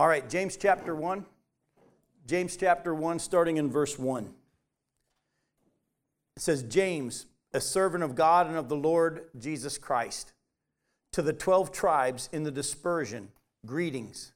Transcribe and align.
All 0.00 0.08
right, 0.08 0.26
James 0.30 0.56
chapter 0.56 0.94
1. 0.94 1.26
James 2.26 2.56
chapter 2.56 2.94
1, 2.94 3.18
starting 3.18 3.58
in 3.58 3.70
verse 3.70 3.98
1. 3.98 4.32
It 6.36 6.42
says, 6.42 6.62
James, 6.62 7.26
a 7.52 7.60
servant 7.60 8.02
of 8.02 8.14
God 8.14 8.46
and 8.46 8.56
of 8.56 8.70
the 8.70 8.76
Lord 8.76 9.26
Jesus 9.38 9.76
Christ, 9.76 10.32
to 11.12 11.20
the 11.20 11.34
12 11.34 11.70
tribes 11.70 12.30
in 12.32 12.44
the 12.44 12.50
dispersion, 12.50 13.28
greetings. 13.66 14.32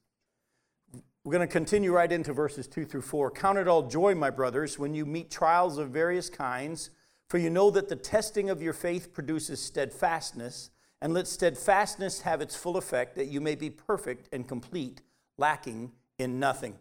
We're 1.25 1.33
going 1.33 1.49
to 1.49 1.51
continue 1.51 1.95
right 1.95 2.13
into 2.13 2.35
verses 2.35 2.67
2 2.67 2.85
through 2.85 3.01
4. 3.01 3.31
Count 3.31 3.57
it 3.57 3.67
all 3.67 3.85
joy, 3.85 4.15
my 4.15 4.29
brothers, 4.29 4.79
when 4.79 4.93
you 4.93 5.07
meet 5.07 5.31
trials 5.31 5.79
of 5.79 5.89
various 5.89 6.29
kinds, 6.29 6.91
for 7.31 7.39
you 7.39 7.49
know 7.49 7.71
that 7.71 7.89
the 7.89 7.97
testing 7.97 8.51
of 8.51 8.61
your 8.61 8.75
faith 8.75 9.15
produces 9.15 9.61
steadfastness, 9.61 10.69
and 11.01 11.15
let 11.15 11.27
steadfastness 11.27 12.21
have 12.21 12.43
its 12.43 12.55
full 12.55 12.77
effect, 12.77 13.17
that 13.17 13.29
you 13.29 13.41
may 13.41 13.55
be 13.55 13.71
perfect 13.71 14.29
and 14.31 14.47
complete, 14.47 15.01
lacking 15.39 15.93
in 16.19 16.39
nothing. 16.39 16.77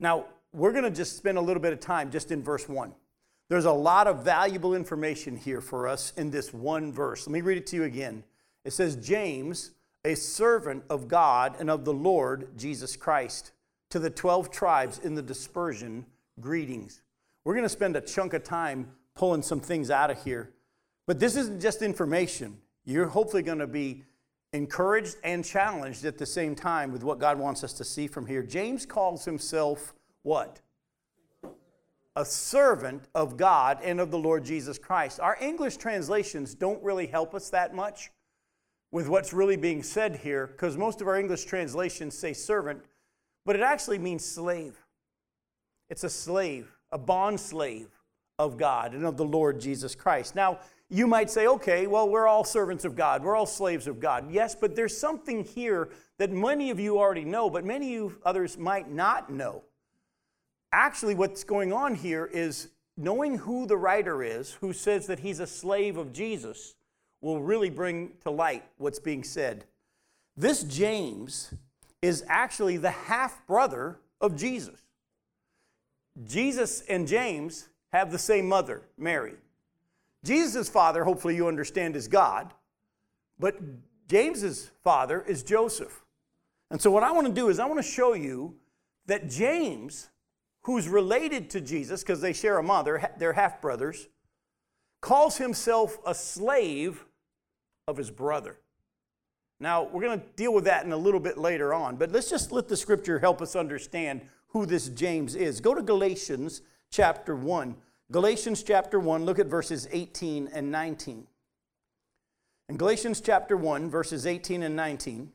Now, 0.00 0.26
we're 0.52 0.72
going 0.72 0.84
to 0.84 0.90
just 0.90 1.16
spend 1.16 1.38
a 1.38 1.40
little 1.40 1.62
bit 1.62 1.72
of 1.72 1.80
time 1.80 2.10
just 2.10 2.30
in 2.30 2.42
verse 2.42 2.68
1. 2.68 2.92
There's 3.48 3.64
a 3.64 3.72
lot 3.72 4.06
of 4.06 4.24
valuable 4.24 4.74
information 4.74 5.36
here 5.36 5.60
for 5.60 5.86
us 5.86 6.12
in 6.16 6.30
this 6.30 6.52
one 6.52 6.92
verse. 6.92 7.26
Let 7.26 7.32
me 7.32 7.40
read 7.42 7.58
it 7.58 7.66
to 7.68 7.76
you 7.76 7.84
again. 7.84 8.24
It 8.64 8.72
says, 8.72 8.96
James, 8.96 9.70
a 10.04 10.14
servant 10.14 10.84
of 10.90 11.06
God 11.08 11.56
and 11.60 11.70
of 11.70 11.84
the 11.84 11.92
Lord 11.92 12.56
Jesus 12.56 12.96
Christ, 12.96 13.52
to 13.90 13.98
the 13.98 14.10
12 14.10 14.50
tribes 14.50 14.98
in 14.98 15.14
the 15.14 15.22
dispersion, 15.22 16.06
greetings. 16.40 17.02
We're 17.44 17.54
going 17.54 17.64
to 17.64 17.68
spend 17.68 17.94
a 17.94 18.00
chunk 18.00 18.34
of 18.34 18.42
time 18.42 18.90
pulling 19.14 19.42
some 19.42 19.60
things 19.60 19.90
out 19.90 20.10
of 20.10 20.22
here. 20.24 20.50
But 21.06 21.20
this 21.20 21.36
isn't 21.36 21.60
just 21.60 21.82
information. 21.82 22.58
You're 22.84 23.06
hopefully 23.06 23.42
going 23.42 23.60
to 23.60 23.68
be 23.68 24.02
encouraged 24.56 25.16
and 25.22 25.44
challenged 25.44 26.04
at 26.04 26.18
the 26.18 26.26
same 26.26 26.54
time 26.54 26.90
with 26.90 27.04
what 27.04 27.18
God 27.18 27.38
wants 27.38 27.62
us 27.62 27.72
to 27.74 27.84
see 27.84 28.06
from 28.06 28.26
here. 28.26 28.42
James 28.42 28.86
calls 28.86 29.24
himself 29.24 29.94
what? 30.22 30.60
A 32.16 32.24
servant 32.24 33.04
of 33.14 33.36
God 33.36 33.78
and 33.84 34.00
of 34.00 34.10
the 34.10 34.18
Lord 34.18 34.44
Jesus 34.44 34.78
Christ. 34.78 35.20
Our 35.20 35.36
English 35.40 35.76
translations 35.76 36.54
don't 36.54 36.82
really 36.82 37.06
help 37.06 37.34
us 37.34 37.50
that 37.50 37.74
much 37.74 38.10
with 38.90 39.08
what's 39.08 39.32
really 39.32 39.56
being 39.56 39.82
said 39.82 40.16
here 40.16 40.46
because 40.46 40.76
most 40.76 41.00
of 41.02 41.08
our 41.08 41.18
English 41.18 41.44
translations 41.44 42.16
say 42.16 42.32
servant, 42.32 42.82
but 43.44 43.54
it 43.54 43.62
actually 43.62 43.98
means 43.98 44.24
slave. 44.24 44.78
It's 45.90 46.04
a 46.04 46.10
slave, 46.10 46.74
a 46.90 46.98
bond 46.98 47.38
slave 47.38 47.88
of 48.38 48.56
God 48.56 48.94
and 48.94 49.04
of 49.04 49.16
the 49.16 49.24
Lord 49.24 49.60
Jesus 49.60 49.94
Christ. 49.94 50.34
Now, 50.34 50.58
you 50.88 51.06
might 51.06 51.30
say, 51.30 51.46
okay, 51.48 51.86
well, 51.86 52.08
we're 52.08 52.28
all 52.28 52.44
servants 52.44 52.84
of 52.84 52.94
God. 52.94 53.22
We're 53.22 53.34
all 53.34 53.46
slaves 53.46 53.86
of 53.86 53.98
God. 53.98 54.30
Yes, 54.30 54.54
but 54.54 54.76
there's 54.76 54.96
something 54.96 55.44
here 55.44 55.88
that 56.18 56.30
many 56.30 56.70
of 56.70 56.78
you 56.78 56.98
already 56.98 57.24
know, 57.24 57.50
but 57.50 57.64
many 57.64 57.86
of 57.86 57.92
you 57.92 58.18
others 58.24 58.56
might 58.56 58.90
not 58.90 59.30
know. 59.30 59.62
Actually, 60.72 61.14
what's 61.14 61.42
going 61.42 61.72
on 61.72 61.94
here 61.94 62.26
is 62.32 62.68
knowing 62.96 63.38
who 63.38 63.66
the 63.66 63.76
writer 63.76 64.22
is, 64.22 64.52
who 64.52 64.72
says 64.72 65.06
that 65.06 65.20
he's 65.20 65.40
a 65.40 65.46
slave 65.46 65.96
of 65.96 66.12
Jesus, 66.12 66.74
will 67.20 67.40
really 67.40 67.70
bring 67.70 68.12
to 68.22 68.30
light 68.30 68.64
what's 68.78 68.98
being 68.98 69.24
said. 69.24 69.64
This 70.36 70.62
James 70.62 71.52
is 72.00 72.24
actually 72.28 72.76
the 72.76 72.90
half 72.90 73.44
brother 73.46 73.98
of 74.20 74.36
Jesus. 74.36 74.80
Jesus 76.24 76.82
and 76.82 77.08
James 77.08 77.68
have 77.92 78.12
the 78.12 78.18
same 78.18 78.48
mother, 78.48 78.82
Mary. 78.96 79.34
Jesus' 80.24 80.68
father, 80.68 81.04
hopefully 81.04 81.36
you 81.36 81.48
understand, 81.48 81.96
is 81.96 82.08
God, 82.08 82.52
but 83.38 83.56
James's 84.08 84.70
father 84.82 85.22
is 85.22 85.42
Joseph. 85.42 86.04
And 86.70 86.80
so, 86.80 86.90
what 86.90 87.02
I 87.02 87.12
want 87.12 87.26
to 87.26 87.32
do 87.32 87.48
is, 87.48 87.58
I 87.58 87.66
want 87.66 87.78
to 87.78 87.88
show 87.88 88.14
you 88.14 88.56
that 89.06 89.28
James, 89.28 90.08
who's 90.62 90.88
related 90.88 91.50
to 91.50 91.60
Jesus 91.60 92.02
because 92.02 92.20
they 92.20 92.32
share 92.32 92.58
a 92.58 92.62
mother, 92.62 93.10
they're 93.18 93.32
half 93.32 93.60
brothers, 93.60 94.08
calls 95.00 95.36
himself 95.36 95.98
a 96.04 96.14
slave 96.14 97.04
of 97.86 97.96
his 97.96 98.10
brother. 98.10 98.58
Now, 99.60 99.84
we're 99.84 100.02
going 100.02 100.20
to 100.20 100.26
deal 100.34 100.52
with 100.52 100.64
that 100.64 100.84
in 100.84 100.92
a 100.92 100.96
little 100.96 101.20
bit 101.20 101.38
later 101.38 101.72
on, 101.72 101.96
but 101.96 102.12
let's 102.12 102.28
just 102.28 102.52
let 102.52 102.68
the 102.68 102.76
scripture 102.76 103.18
help 103.18 103.40
us 103.40 103.56
understand 103.56 104.20
who 104.48 104.66
this 104.66 104.88
James 104.88 105.34
is. 105.34 105.60
Go 105.60 105.74
to 105.74 105.82
Galatians 105.82 106.62
chapter 106.90 107.34
1. 107.34 107.76
Galatians 108.12 108.62
chapter 108.62 109.00
1, 109.00 109.24
look 109.24 109.40
at 109.40 109.46
verses 109.46 109.88
18 109.90 110.48
and 110.52 110.70
19. 110.70 111.26
In 112.68 112.76
Galatians 112.76 113.20
chapter 113.20 113.56
1, 113.56 113.90
verses 113.90 114.26
18 114.26 114.62
and 114.62 114.76
19, 114.76 115.32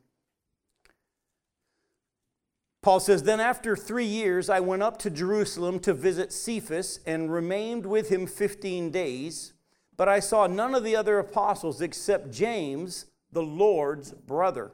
Paul 2.81 3.01
says, 3.01 3.23
Then 3.23 3.41
after 3.41 3.75
three 3.75 4.05
years 4.05 4.49
I 4.49 4.61
went 4.61 4.83
up 4.83 4.97
to 4.99 5.09
Jerusalem 5.09 5.79
to 5.81 5.93
visit 5.93 6.31
Cephas 6.31 7.01
and 7.05 7.31
remained 7.31 7.85
with 7.85 8.07
him 8.07 8.25
15 8.25 8.89
days, 8.89 9.51
but 9.97 10.07
I 10.07 10.21
saw 10.21 10.47
none 10.47 10.73
of 10.73 10.85
the 10.85 10.95
other 10.95 11.19
apostles 11.19 11.81
except 11.81 12.31
James, 12.31 13.07
the 13.33 13.43
Lord's 13.43 14.11
brother. 14.11 14.71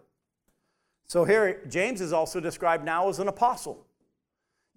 So 1.07 1.23
here, 1.23 1.63
James 1.67 1.99
is 1.99 2.13
also 2.13 2.39
described 2.39 2.85
now 2.85 3.09
as 3.09 3.17
an 3.17 3.27
apostle. 3.27 3.86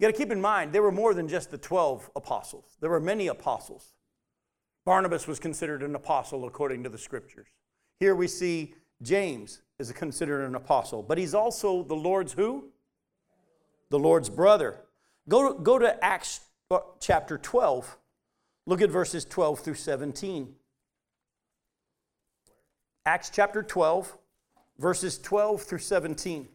You 0.01 0.07
got 0.07 0.15
to 0.15 0.19
keep 0.19 0.33
in 0.33 0.41
mind, 0.41 0.73
there 0.73 0.81
were 0.81 0.91
more 0.91 1.13
than 1.13 1.29
just 1.29 1.51
the 1.51 1.59
12 1.59 2.13
apostles, 2.17 2.79
there 2.81 2.89
were 2.89 3.01
many 3.01 3.27
apostles. 3.27 3.93
Barnabas 4.87 5.27
was 5.27 5.39
considered 5.39 5.83
an 5.83 5.95
apostle 5.95 6.47
according 6.47 6.85
to 6.85 6.89
the 6.89 6.97
scriptures. 6.97 7.49
Here 7.99 8.15
we 8.15 8.27
see 8.27 8.75
James 9.03 9.61
is 9.79 9.93
considered 9.93 10.47
an 10.47 10.55
apostle, 10.55 11.03
but 11.03 11.19
he's 11.19 11.35
also 11.35 11.83
the 11.83 11.95
Lord's 11.95 12.33
who? 12.33 12.71
The 13.91 13.99
Lord's 13.99 14.31
brother. 14.31 14.81
Go 15.29 15.53
to, 15.53 15.63
go 15.63 15.79
to 15.79 16.03
Acts 16.03 16.41
uh, 16.71 16.79
chapter 16.99 17.37
12. 17.37 17.99
Look 18.67 18.81
at 18.81 18.89
verses 18.89 19.27
12 19.27 19.61
through 19.61 19.75
17. 19.75 20.55
Acts 23.05 23.31
chapter 23.31 23.63
12, 23.63 24.17
verses 24.79 25.19
12 25.19 25.63
through 25.63 25.79
17. 25.79 26.49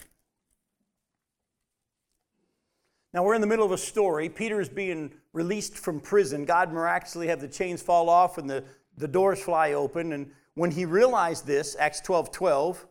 Now, 3.15 3.23
we're 3.23 3.35
in 3.35 3.39
the 3.39 3.47
middle 3.47 3.65
of 3.65 3.71
a 3.71 3.77
story. 3.77 4.27
Peter 4.27 4.59
is 4.59 4.67
being 4.67 5.09
released 5.31 5.77
from 5.77 6.01
prison. 6.01 6.43
God 6.43 6.73
miraculously 6.73 7.27
had 7.27 7.39
the 7.39 7.47
chains 7.47 7.81
fall 7.81 8.09
off 8.09 8.37
and 8.37 8.49
the, 8.49 8.61
the 8.97 9.07
doors 9.07 9.41
fly 9.41 9.71
open. 9.71 10.11
And 10.11 10.31
when 10.55 10.71
he 10.71 10.83
realized 10.83 11.47
this, 11.47 11.77
Acts 11.79 12.01
12 12.01 12.33
12, 12.33 12.85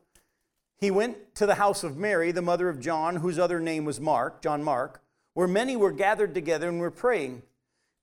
he 0.78 0.90
went 0.90 1.34
to 1.34 1.44
the 1.44 1.56
house 1.56 1.84
of 1.84 1.98
Mary, 1.98 2.32
the 2.32 2.40
mother 2.40 2.70
of 2.70 2.80
John, 2.80 3.16
whose 3.16 3.38
other 3.38 3.60
name 3.60 3.84
was 3.84 4.00
Mark, 4.00 4.40
John 4.40 4.64
Mark, 4.64 5.02
where 5.34 5.46
many 5.46 5.76
were 5.76 5.92
gathered 5.92 6.32
together 6.32 6.70
and 6.70 6.80
were 6.80 6.90
praying. 6.90 7.42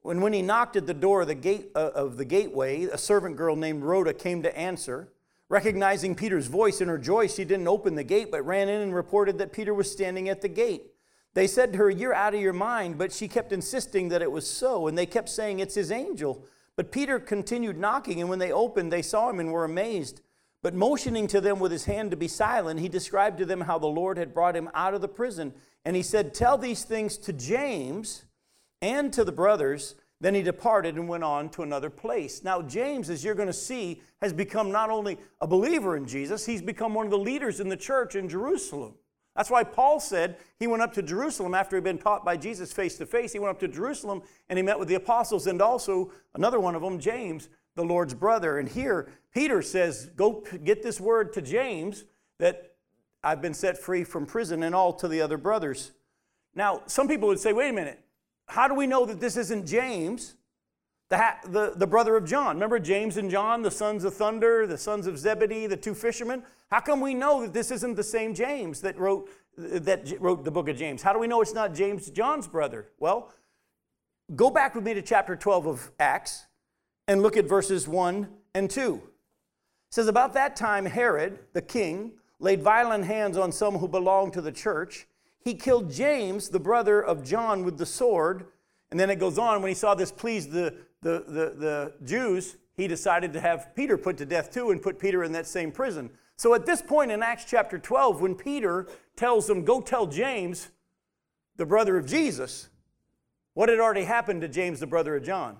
When, 0.04 0.22
when 0.22 0.34
he 0.34 0.44
knocked 0.44 0.76
at 0.76 0.86
the 0.86 0.94
door 0.94 1.22
of 1.24 1.28
the, 1.28 1.34
gate, 1.34 1.72
uh, 1.74 1.90
of 1.96 2.18
the 2.18 2.26
gateway, 2.26 2.84
a 2.84 3.00
servant 3.00 3.36
girl 3.36 3.56
named 3.56 3.82
Rhoda 3.82 4.14
came 4.14 4.44
to 4.44 4.56
answer. 4.56 5.08
Recognizing 5.50 6.14
Peter's 6.14 6.46
voice 6.46 6.82
in 6.82 6.88
her 6.88 7.00
joy, 7.00 7.26
she 7.26 7.46
didn't 7.46 7.68
open 7.68 7.96
the 7.96 8.04
gate, 8.04 8.30
but 8.30 8.46
ran 8.46 8.70
in 8.70 8.80
and 8.82 8.94
reported 8.94 9.40
that 9.40 9.52
Peter 9.52 9.74
was 9.74 9.92
standing 9.92 10.30
at 10.30 10.42
the 10.42 10.50
gate. 10.50 10.91
They 11.34 11.48
said 11.48 11.72
to 11.72 11.80
her, 11.80 11.90
You're 11.90 12.14
out 12.14 12.34
of 12.34 12.42
your 12.42 12.54
mind, 12.54 12.98
but 12.98 13.14
she 13.14 13.28
kept 13.28 13.52
insisting 13.52 14.10
that 14.10 14.22
it 14.22 14.32
was 14.32 14.50
so, 14.50 14.88
and 14.88 14.98
they 14.98 15.06
kept 15.06 15.30
saying, 15.30 15.60
It's 15.60 15.76
his 15.76 15.92
angel. 15.92 16.46
But 16.76 16.92
Peter 16.92 17.20
continued 17.20 17.78
knocking, 17.78 18.20
and 18.20 18.30
when 18.30 18.40
they 18.40 18.52
opened, 18.52 18.92
they 18.92 19.02
saw 19.02 19.30
him 19.30 19.40
and 19.40 19.52
were 19.52 19.66
amazed. 19.66 20.22
But 20.64 20.74
motioning 20.74 21.28
to 21.28 21.42
them 21.42 21.60
with 21.60 21.72
his 21.72 21.86
hand 21.86 22.12
to 22.12 22.18
be 22.18 22.28
silent, 22.28 22.80
he 22.80 22.90
described 22.90 23.40
to 23.40 23.46
them 23.46 23.62
how 23.62 23.80
the 23.80 23.88
Lord 23.88 24.18
had 24.18 24.34
brought 24.34 24.56
him 24.56 24.70
out 24.74 24.94
of 24.94 25.02
the 25.02 25.08
prison. 25.08 25.54
And 25.86 25.96
he 25.96 26.04
said, 26.04 26.34
Tell 26.34 26.58
these 26.58 26.84
things 26.84 27.18
to 27.20 27.34
James 27.34 28.26
and 28.82 29.12
to 29.14 29.24
the 29.24 29.32
brothers. 29.32 29.96
Then 30.20 30.36
he 30.36 30.44
departed 30.44 30.96
and 30.96 31.10
went 31.10 31.24
on 31.24 31.50
to 31.50 31.64
another 31.64 31.90
place. 31.90 32.44
Now, 32.44 32.62
James, 32.62 33.10
as 33.10 33.24
you're 33.24 33.34
going 33.34 33.48
to 33.48 33.54
see, 33.54 34.04
has 34.22 34.34
become 34.34 34.72
not 34.72 34.92
only 34.92 35.18
a 35.40 35.48
believer 35.48 35.98
in 35.98 36.06
Jesus, 36.06 36.46
he's 36.46 36.62
become 36.62 36.94
one 36.94 37.08
of 37.08 37.12
the 37.12 37.18
leaders 37.18 37.60
in 37.60 37.70
the 37.70 37.78
church 37.78 38.16
in 38.16 38.30
Jerusalem. 38.30 38.94
That's 39.36 39.50
why 39.50 39.64
Paul 39.64 40.00
said 40.00 40.38
he 40.60 40.68
went 40.68 40.84
up 40.84 40.94
to 40.94 41.02
Jerusalem 41.02 41.54
after 41.54 41.78
he'd 41.78 41.84
been 41.84 41.98
taught 41.98 42.26
by 42.26 42.36
Jesus 42.36 42.74
face 42.74 42.98
to 42.98 43.06
face. 43.06 43.32
He 43.32 43.40
went 43.40 43.52
up 43.52 43.60
to 43.62 43.68
Jerusalem 43.68 44.24
and 44.50 44.58
he 44.58 44.64
met 44.64 44.78
with 44.78 44.88
the 44.88 44.96
apostles 44.96 45.48
and 45.48 45.62
also 45.62 46.12
another 46.36 46.60
one 46.60 46.76
of 46.76 46.82
them, 46.82 47.00
James, 47.00 47.48
the 47.76 47.84
Lord's 47.84 48.14
brother. 48.14 48.60
And 48.60 48.68
here, 48.68 49.10
Peter 49.34 49.62
says, 49.62 50.08
Go 50.16 50.44
get 50.64 50.84
this 50.84 51.00
word 51.00 51.32
to 51.34 51.42
James 51.42 52.04
that 52.40 52.76
I've 53.24 53.42
been 53.42 53.54
set 53.54 53.78
free 53.78 54.04
from 54.04 54.26
prison 54.26 54.64
and 54.64 54.76
all 54.76 54.92
to 54.94 55.08
the 55.08 55.22
other 55.22 55.38
brothers. 55.38 55.92
Now, 56.54 56.82
some 56.88 57.08
people 57.08 57.30
would 57.30 57.40
say, 57.40 57.54
Wait 57.54 57.70
a 57.70 57.74
minute, 57.74 58.04
how 58.48 58.68
do 58.68 58.76
we 58.76 58.88
know 58.88 59.06
that 59.06 59.22
this 59.22 59.38
isn't 59.38 59.66
James? 59.66 60.36
The, 61.08 61.34
the, 61.46 61.74
the 61.76 61.88
brother 61.88 62.16
of 62.16 62.26
John. 62.26 62.56
Remember 62.56 62.80
James 62.80 63.18
and 63.18 63.30
John, 63.30 63.62
the 63.62 63.72
sons 63.72 64.06
of 64.06 64.14
thunder, 64.14 64.66
the 64.66 64.78
sons 64.78 65.08
of 65.08 65.18
Zebedee, 65.18 65.68
the 65.68 65.76
two 65.76 65.94
fishermen? 65.94 66.44
How 66.72 66.80
come 66.80 67.02
we 67.02 67.14
know 67.14 67.42
that 67.42 67.54
this 67.54 67.70
isn't 67.70 67.96
the 67.96 68.04
same 68.04 68.34
James 68.34 68.82
that 68.82 68.98
wrote, 68.98 69.30
that 69.58 70.12
wrote 70.20 70.44
the 70.44 70.52
book 70.52 70.70
of 70.70 70.78
James? 70.78 71.02
How 71.02 71.14
do 71.14 71.20
we 71.20 71.28
know 71.28 71.42
it's 71.42 71.54
not 71.54 71.76
James, 71.76 72.10
John's 72.10 72.48
brother? 72.48 72.88
Well, 73.00 73.32
go 74.36 74.50
back 74.50 74.74
with 74.74 74.84
me 74.84 74.94
to 74.94 75.02
chapter 75.02 75.36
12 75.36 75.68
of 75.68 75.92
Acts 76.00 76.48
and 77.08 77.22
look 77.22 77.38
at 77.38 77.46
verses 77.46 77.88
1 77.88 78.28
and 78.56 78.70
2. 78.70 78.96
It 78.96 79.02
says, 79.94 80.08
About 80.08 80.34
that 80.34 80.56
time, 80.56 80.86
Herod, 80.86 81.40
the 81.54 81.62
king, 81.62 82.14
laid 82.40 82.64
violent 82.64 83.06
hands 83.06 83.38
on 83.38 83.52
some 83.52 83.78
who 83.78 83.88
belonged 83.88 84.34
to 84.34 84.42
the 84.42 84.52
church 84.52 85.08
he 85.44 85.56
killed 85.56 85.92
James, 85.92 86.50
the 86.50 86.60
brother 86.60 87.02
of 87.02 87.24
John, 87.24 87.64
with 87.64 87.78
the 87.78 87.86
sword. 87.86 88.46
And 88.92 89.00
then 89.00 89.10
it 89.10 89.20
goes 89.20 89.38
on 89.38 89.62
when 89.62 89.70
he 89.70 89.76
saw 89.76 89.96
this 89.96 90.12
pleased 90.12 90.52
the, 90.52 90.76
the, 91.02 91.24
the, 91.28 91.56
the 91.58 91.94
Jews, 92.06 92.58
he 92.76 92.88
decided 92.88 93.34
to 93.34 93.40
have 93.40 93.76
Peter 93.76 93.98
put 93.98 94.18
to 94.18 94.26
death 94.26 94.52
too 94.52 94.72
and 94.72 94.82
put 94.82 95.00
Peter 95.00 95.24
in 95.24 95.32
that 95.32 95.48
same 95.48 95.72
prison. 95.72 96.12
So 96.42 96.56
at 96.56 96.66
this 96.66 96.82
point 96.82 97.12
in 97.12 97.22
Acts 97.22 97.46
chapter 97.46 97.78
12, 97.78 98.20
when 98.20 98.34
Peter 98.34 98.88
tells 99.16 99.46
them, 99.46 99.64
Go 99.64 99.80
tell 99.80 100.08
James, 100.08 100.70
the 101.58 101.68
brother 101.68 101.98
of 101.98 102.08
Jesus, 102.08 102.68
what 103.54 103.70
had 103.70 103.80
already 103.80 104.06
happened 104.06 104.42
to 104.42 104.48
James, 104.48 104.80
the 104.80 104.88
brother 104.88 105.16
of 105.16 105.24
John? 105.24 105.58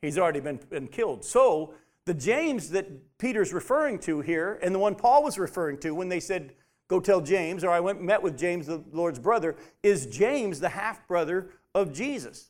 He's 0.00 0.16
already 0.16 0.40
been, 0.40 0.58
been 0.70 0.88
killed. 0.88 1.22
So 1.22 1.74
the 2.06 2.14
James 2.14 2.70
that 2.70 3.18
Peter's 3.18 3.52
referring 3.52 3.98
to 3.98 4.22
here, 4.22 4.58
and 4.62 4.74
the 4.74 4.78
one 4.78 4.94
Paul 4.94 5.22
was 5.22 5.38
referring 5.38 5.76
to 5.80 5.90
when 5.90 6.08
they 6.08 6.18
said, 6.18 6.54
Go 6.88 6.98
tell 6.98 7.20
James, 7.20 7.62
or 7.62 7.68
I 7.68 7.80
went 7.80 8.00
met 8.00 8.22
with 8.22 8.38
James, 8.38 8.66
the 8.66 8.82
Lord's 8.90 9.18
brother, 9.18 9.54
is 9.82 10.06
James, 10.06 10.60
the 10.60 10.70
half 10.70 11.06
brother 11.06 11.50
of 11.74 11.92
Jesus. 11.92 12.48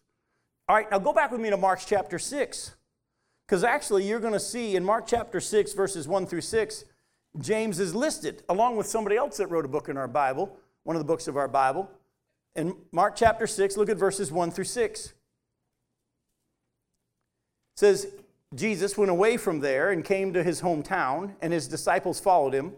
All 0.69 0.77
right, 0.77 0.89
now 0.89 1.01
go 1.01 1.13
back 1.13 1.33
with 1.33 1.41
me 1.41 1.51
to 1.51 1.57
Mark 1.57 1.81
chapter 1.85 2.21
6. 2.21 2.77
Because 3.45 3.65
actually, 3.65 4.07
you're 4.07 4.21
going 4.21 4.35
to 4.35 4.39
see 4.39 4.77
in 4.77 4.85
Mark 4.85 5.09
chapter 5.09 5.41
6, 5.41 5.73
verses 5.73 6.07
1 6.07 6.27
through 6.27 6.41
6, 6.43 6.85
James 7.41 7.81
is 7.81 7.95
listed 7.95 8.43
along 8.49 8.77
with 8.77 8.87
somebody 8.87 9.17
else 9.17 9.39
that 9.39 9.49
wrote 9.49 9.65
a 9.65 9.69
book 9.69 9.89
in 9.89 9.97
our 9.97 10.09
Bible, 10.09 10.57
one 10.85 10.97
of 10.97 11.01
the 11.01 11.07
books 11.07 11.27
of 11.27 11.37
our 11.37 11.49
Bible. 11.49 11.91
In 12.55 12.77
Mark 12.93 13.17
chapter 13.17 13.47
6, 13.47 13.77
look 13.77 13.89
at 13.89 13.97
verses 13.97 14.31
1 14.31 14.53
through 14.53 14.65
6. 14.65 15.07
It 15.07 15.15
says, 17.75 18.07
Jesus 18.55 18.97
went 18.97 19.11
away 19.11 19.37
from 19.37 19.59
there 19.59 19.91
and 19.91 20.05
came 20.05 20.33
to 20.33 20.45
his 20.45 20.63
hometown, 20.63 21.35
and 21.43 21.53
his 21.53 21.67
disciples 21.67 22.21
followed 22.21 22.55
him. 22.55 22.75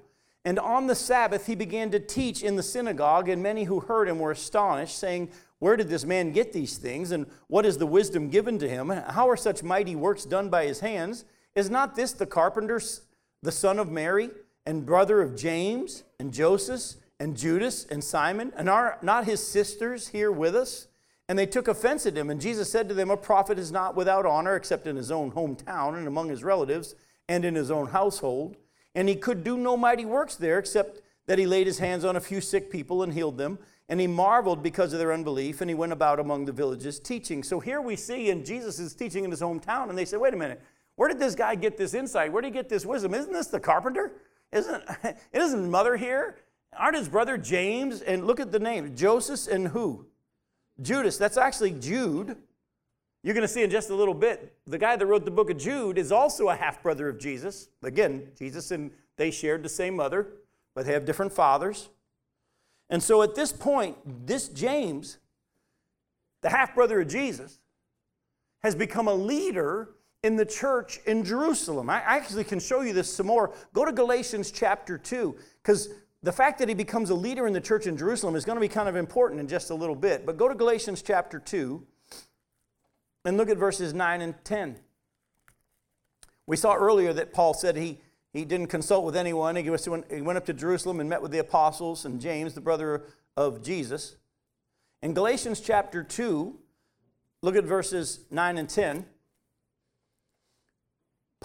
And 0.46 0.58
on 0.58 0.86
the 0.86 0.94
Sabbath, 0.94 1.46
he 1.46 1.54
began 1.54 1.90
to 1.90 2.00
teach 2.00 2.42
in 2.42 2.56
the 2.56 2.62
synagogue, 2.62 3.28
and 3.28 3.42
many 3.42 3.64
who 3.64 3.80
heard 3.80 4.08
him 4.08 4.18
were 4.18 4.30
astonished, 4.30 4.98
saying, 4.98 5.30
Where 5.58 5.76
did 5.76 5.88
this 5.88 6.04
man 6.06 6.32
get 6.32 6.54
these 6.54 6.78
things? 6.78 7.10
And 7.10 7.26
what 7.48 7.66
is 7.66 7.76
the 7.76 7.86
wisdom 7.86 8.30
given 8.30 8.58
to 8.60 8.68
him? 8.68 8.88
How 8.88 9.28
are 9.28 9.36
such 9.36 9.62
mighty 9.62 9.96
works 9.96 10.24
done 10.24 10.48
by 10.48 10.64
his 10.64 10.80
hands? 10.80 11.26
Is 11.54 11.68
not 11.68 11.94
this 11.94 12.12
the 12.12 12.26
carpenter, 12.26 12.80
the 13.42 13.52
son 13.52 13.78
of 13.78 13.90
Mary, 13.90 14.30
and 14.66 14.84
brother 14.84 15.22
of 15.22 15.36
James, 15.36 16.02
and 16.18 16.32
Joseph, 16.32 17.00
and 17.18 17.36
Judas, 17.36 17.86
and 17.86 18.02
Simon? 18.02 18.52
And 18.56 18.68
are 18.68 18.98
not 19.00 19.24
his 19.24 19.46
sisters 19.46 20.08
here 20.08 20.32
with 20.32 20.56
us? 20.56 20.88
And 21.28 21.38
they 21.38 21.46
took 21.46 21.68
offense 21.68 22.06
at 22.06 22.16
him. 22.16 22.30
And 22.30 22.40
Jesus 22.40 22.70
said 22.70 22.88
to 22.88 22.94
them, 22.94 23.10
A 23.10 23.16
prophet 23.16 23.58
is 23.58 23.72
not 23.72 23.96
without 23.96 24.26
honor 24.26 24.56
except 24.56 24.86
in 24.86 24.96
his 24.96 25.10
own 25.10 25.32
hometown 25.32 25.96
and 25.96 26.06
among 26.06 26.28
his 26.28 26.44
relatives 26.44 26.94
and 27.28 27.44
in 27.44 27.54
his 27.54 27.70
own 27.70 27.88
household. 27.88 28.56
And 28.94 29.08
he 29.08 29.16
could 29.16 29.44
do 29.44 29.56
no 29.56 29.76
mighty 29.76 30.04
works 30.04 30.36
there 30.36 30.58
except 30.58 31.00
that 31.26 31.38
he 31.38 31.46
laid 31.46 31.66
his 31.66 31.78
hands 31.78 32.04
on 32.04 32.16
a 32.16 32.20
few 32.20 32.40
sick 32.40 32.70
people 32.70 33.02
and 33.02 33.12
healed 33.12 33.38
them. 33.38 33.58
And 33.88 34.00
he 34.00 34.06
marveled 34.06 34.62
because 34.62 34.92
of 34.92 34.98
their 34.98 35.12
unbelief, 35.12 35.60
and 35.60 35.70
he 35.70 35.74
went 35.74 35.92
about 35.92 36.18
among 36.18 36.44
the 36.44 36.52
villages 36.52 36.98
teaching. 36.98 37.44
So 37.44 37.60
here 37.60 37.80
we 37.80 37.94
see, 37.94 38.30
and 38.30 38.44
Jesus 38.44 38.80
is 38.80 38.94
teaching 38.94 39.24
in 39.24 39.30
his 39.30 39.40
hometown, 39.40 39.90
and 39.90 39.96
they 39.96 40.04
say, 40.04 40.16
Wait 40.16 40.34
a 40.34 40.36
minute, 40.36 40.60
where 40.96 41.08
did 41.08 41.20
this 41.20 41.36
guy 41.36 41.54
get 41.54 41.76
this 41.76 41.94
insight? 41.94 42.32
Where 42.32 42.42
did 42.42 42.48
he 42.48 42.52
get 42.52 42.68
this 42.68 42.84
wisdom? 42.84 43.14
Isn't 43.14 43.32
this 43.32 43.46
the 43.46 43.60
carpenter? 43.60 44.12
Isn't, 44.56 44.84
isn't 45.32 45.70
mother 45.70 45.96
here? 45.96 46.38
Aren't 46.76 46.96
his 46.96 47.08
brother 47.08 47.36
James? 47.36 48.00
And 48.00 48.26
look 48.26 48.40
at 48.40 48.52
the 48.52 48.58
name 48.58 48.96
Joseph 48.96 49.52
and 49.52 49.68
who? 49.68 50.06
Judas, 50.80 51.16
that's 51.16 51.36
actually 51.36 51.72
Jude. 51.72 52.36
You're 53.22 53.34
going 53.34 53.42
to 53.42 53.48
see 53.48 53.62
in 53.62 53.70
just 53.70 53.90
a 53.90 53.94
little 53.94 54.14
bit, 54.14 54.54
the 54.66 54.78
guy 54.78 54.94
that 54.94 55.04
wrote 55.04 55.24
the 55.24 55.30
book 55.30 55.50
of 55.50 55.58
Jude 55.58 55.98
is 55.98 56.12
also 56.12 56.48
a 56.48 56.54
half 56.54 56.82
brother 56.82 57.08
of 57.08 57.18
Jesus. 57.18 57.68
Again, 57.82 58.28
Jesus 58.38 58.70
and 58.70 58.90
they 59.16 59.30
shared 59.30 59.62
the 59.62 59.68
same 59.68 59.96
mother, 59.96 60.28
but 60.74 60.86
they 60.86 60.92
have 60.92 61.04
different 61.04 61.32
fathers. 61.32 61.88
And 62.88 63.02
so 63.02 63.22
at 63.22 63.34
this 63.34 63.52
point, 63.52 63.96
this 64.26 64.48
James, 64.48 65.18
the 66.42 66.50
half 66.50 66.74
brother 66.74 67.00
of 67.00 67.08
Jesus, 67.08 67.58
has 68.62 68.74
become 68.74 69.08
a 69.08 69.14
leader 69.14 69.95
in 70.26 70.34
the 70.34 70.44
church 70.44 70.98
in 71.06 71.24
Jerusalem. 71.24 71.88
I 71.88 72.02
actually 72.04 72.42
can 72.42 72.58
show 72.58 72.80
you 72.80 72.92
this 72.92 73.12
some 73.12 73.28
more. 73.28 73.54
Go 73.72 73.84
to 73.84 73.92
Galatians 73.92 74.50
chapter 74.50 74.98
2, 74.98 75.36
because 75.62 75.88
the 76.24 76.32
fact 76.32 76.58
that 76.58 76.68
he 76.68 76.74
becomes 76.74 77.10
a 77.10 77.14
leader 77.14 77.46
in 77.46 77.52
the 77.52 77.60
church 77.60 77.86
in 77.86 77.96
Jerusalem 77.96 78.34
is 78.34 78.44
going 78.44 78.56
to 78.56 78.60
be 78.60 78.68
kind 78.68 78.88
of 78.88 78.96
important 78.96 79.40
in 79.40 79.46
just 79.46 79.70
a 79.70 79.74
little 79.74 79.94
bit. 79.94 80.26
But 80.26 80.36
go 80.36 80.48
to 80.48 80.54
Galatians 80.56 81.00
chapter 81.00 81.38
2 81.38 81.86
and 83.24 83.36
look 83.36 83.48
at 83.48 83.56
verses 83.56 83.94
9 83.94 84.20
and 84.20 84.34
10. 84.44 84.76
We 86.48 86.56
saw 86.56 86.74
earlier 86.74 87.12
that 87.12 87.32
Paul 87.32 87.54
said 87.54 87.76
he, 87.76 88.00
he 88.32 88.44
didn't 88.44 88.66
consult 88.66 89.04
with 89.04 89.14
anyone. 89.14 89.54
He 89.54 89.70
went, 89.70 90.10
he 90.10 90.22
went 90.22 90.36
up 90.36 90.46
to 90.46 90.52
Jerusalem 90.52 90.98
and 90.98 91.08
met 91.08 91.22
with 91.22 91.30
the 91.30 91.38
apostles 91.38 92.04
and 92.04 92.20
James, 92.20 92.54
the 92.54 92.60
brother 92.60 93.04
of 93.36 93.62
Jesus. 93.62 94.16
In 95.02 95.14
Galatians 95.14 95.60
chapter 95.60 96.02
2, 96.02 96.58
look 97.42 97.54
at 97.54 97.64
verses 97.64 98.20
9 98.32 98.58
and 98.58 98.68
10. 98.68 99.06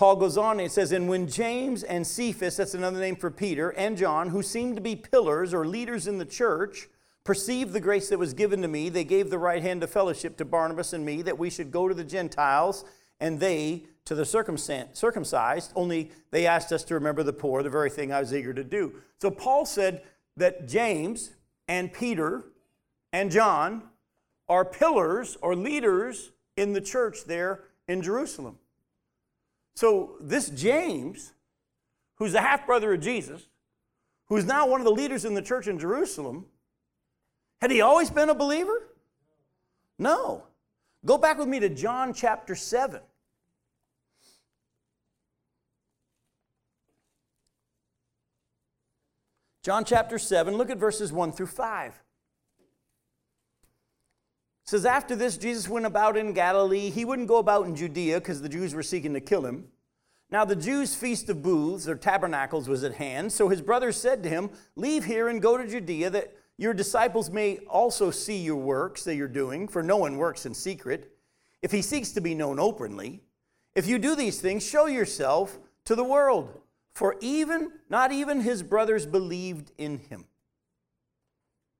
Paul 0.01 0.15
goes 0.15 0.35
on 0.35 0.59
and 0.59 0.71
says, 0.71 0.91
And 0.91 1.07
when 1.07 1.27
James 1.27 1.83
and 1.83 2.07
Cephas, 2.07 2.57
that's 2.57 2.73
another 2.73 2.99
name 2.99 3.15
for 3.15 3.29
Peter, 3.29 3.69
and 3.69 3.95
John, 3.95 4.29
who 4.29 4.41
seemed 4.41 4.75
to 4.77 4.81
be 4.81 4.95
pillars 4.95 5.53
or 5.53 5.67
leaders 5.67 6.07
in 6.07 6.17
the 6.17 6.25
church, 6.25 6.89
perceived 7.23 7.71
the 7.71 7.79
grace 7.79 8.09
that 8.09 8.17
was 8.17 8.33
given 8.33 8.63
to 8.63 8.67
me, 8.67 8.89
they 8.89 9.03
gave 9.03 9.29
the 9.29 9.37
right 9.37 9.61
hand 9.61 9.83
of 9.83 9.91
fellowship 9.91 10.37
to 10.37 10.43
Barnabas 10.43 10.93
and 10.93 11.05
me, 11.05 11.21
that 11.21 11.37
we 11.37 11.51
should 11.51 11.69
go 11.69 11.87
to 11.87 11.93
the 11.93 12.03
Gentiles, 12.03 12.83
and 13.19 13.39
they 13.39 13.85
to 14.05 14.15
the 14.15 14.25
circumcised, 14.25 15.71
only 15.75 16.09
they 16.31 16.47
asked 16.47 16.71
us 16.71 16.83
to 16.85 16.95
remember 16.95 17.21
the 17.21 17.31
poor, 17.31 17.61
the 17.61 17.69
very 17.69 17.91
thing 17.91 18.11
I 18.11 18.21
was 18.21 18.33
eager 18.33 18.55
to 18.55 18.63
do. 18.63 18.93
So 19.19 19.29
Paul 19.29 19.67
said 19.67 20.01
that 20.35 20.67
James 20.67 21.29
and 21.67 21.93
Peter 21.93 22.45
and 23.13 23.29
John 23.29 23.83
are 24.49 24.65
pillars 24.65 25.37
or 25.43 25.55
leaders 25.55 26.31
in 26.57 26.73
the 26.73 26.81
church 26.81 27.25
there 27.25 27.65
in 27.87 28.01
Jerusalem. 28.01 28.57
So, 29.75 30.17
this 30.19 30.49
James, 30.49 31.33
who's 32.15 32.33
the 32.33 32.41
half 32.41 32.65
brother 32.65 32.93
of 32.93 33.01
Jesus, 33.01 33.47
who's 34.27 34.45
now 34.45 34.67
one 34.67 34.81
of 34.81 34.85
the 34.85 34.91
leaders 34.91 35.25
in 35.25 35.33
the 35.33 35.41
church 35.41 35.67
in 35.67 35.79
Jerusalem, 35.79 36.45
had 37.61 37.71
he 37.71 37.81
always 37.81 38.09
been 38.09 38.29
a 38.29 38.35
believer? 38.35 38.89
No. 39.97 40.43
Go 41.05 41.17
back 41.17 41.37
with 41.37 41.47
me 41.47 41.59
to 41.59 41.69
John 41.69 42.13
chapter 42.13 42.55
7. 42.55 43.01
John 49.63 49.85
chapter 49.85 50.17
7, 50.17 50.55
look 50.55 50.71
at 50.71 50.77
verses 50.77 51.11
1 51.11 51.33
through 51.33 51.47
5 51.47 52.01
says 54.63 54.85
after 54.85 55.15
this 55.15 55.37
jesus 55.37 55.67
went 55.67 55.85
about 55.85 56.17
in 56.17 56.33
galilee. 56.33 56.89
He 56.89 57.05
wouldn't 57.05 57.27
go 57.27 57.37
about 57.37 57.65
in 57.65 57.75
judea 57.75 58.19
because 58.19 58.41
the 58.41 58.49
jews 58.49 58.73
were 58.73 58.83
seeking 58.83 59.13
to 59.13 59.21
kill 59.21 59.45
him. 59.45 59.65
Now 60.29 60.45
the 60.45 60.55
jews 60.55 60.95
feast 60.95 61.29
of 61.29 61.41
booths 61.41 61.87
or 61.87 61.95
tabernacles 61.95 62.69
was 62.69 62.83
at 62.83 62.93
hand. 62.93 63.31
So 63.33 63.49
his 63.49 63.61
brothers 63.61 63.97
said 63.97 64.23
to 64.23 64.29
him 64.29 64.49
leave 64.75 65.05
here 65.05 65.27
and 65.27 65.41
go 65.41 65.57
to 65.57 65.67
judea 65.67 66.09
that 66.11 66.35
your 66.57 66.73
disciples 66.73 67.29
may 67.29 67.57
also 67.67 68.11
see 68.11 68.37
your 68.37 68.57
works 68.57 69.03
that 69.03 69.15
you're 69.15 69.27
doing 69.27 69.67
for 69.67 69.81
no 69.81 69.97
one 69.97 70.17
works 70.17 70.45
in 70.45 70.53
secret. 70.53 71.11
If 71.61 71.71
he 71.71 71.81
seeks 71.81 72.11
to 72.11 72.21
be 72.21 72.33
known 72.33 72.59
openly 72.59 73.21
if 73.75 73.87
you 73.87 73.99
do 73.99 74.15
these 74.15 74.39
things 74.39 74.65
show 74.65 74.85
yourself 74.85 75.59
to 75.85 75.95
the 75.95 76.03
world 76.03 76.59
for 76.93 77.15
even 77.21 77.71
not 77.89 78.11
even 78.11 78.41
his 78.41 78.63
brothers 78.63 79.05
believed 79.05 79.71
in 79.77 79.97
him 79.97 80.25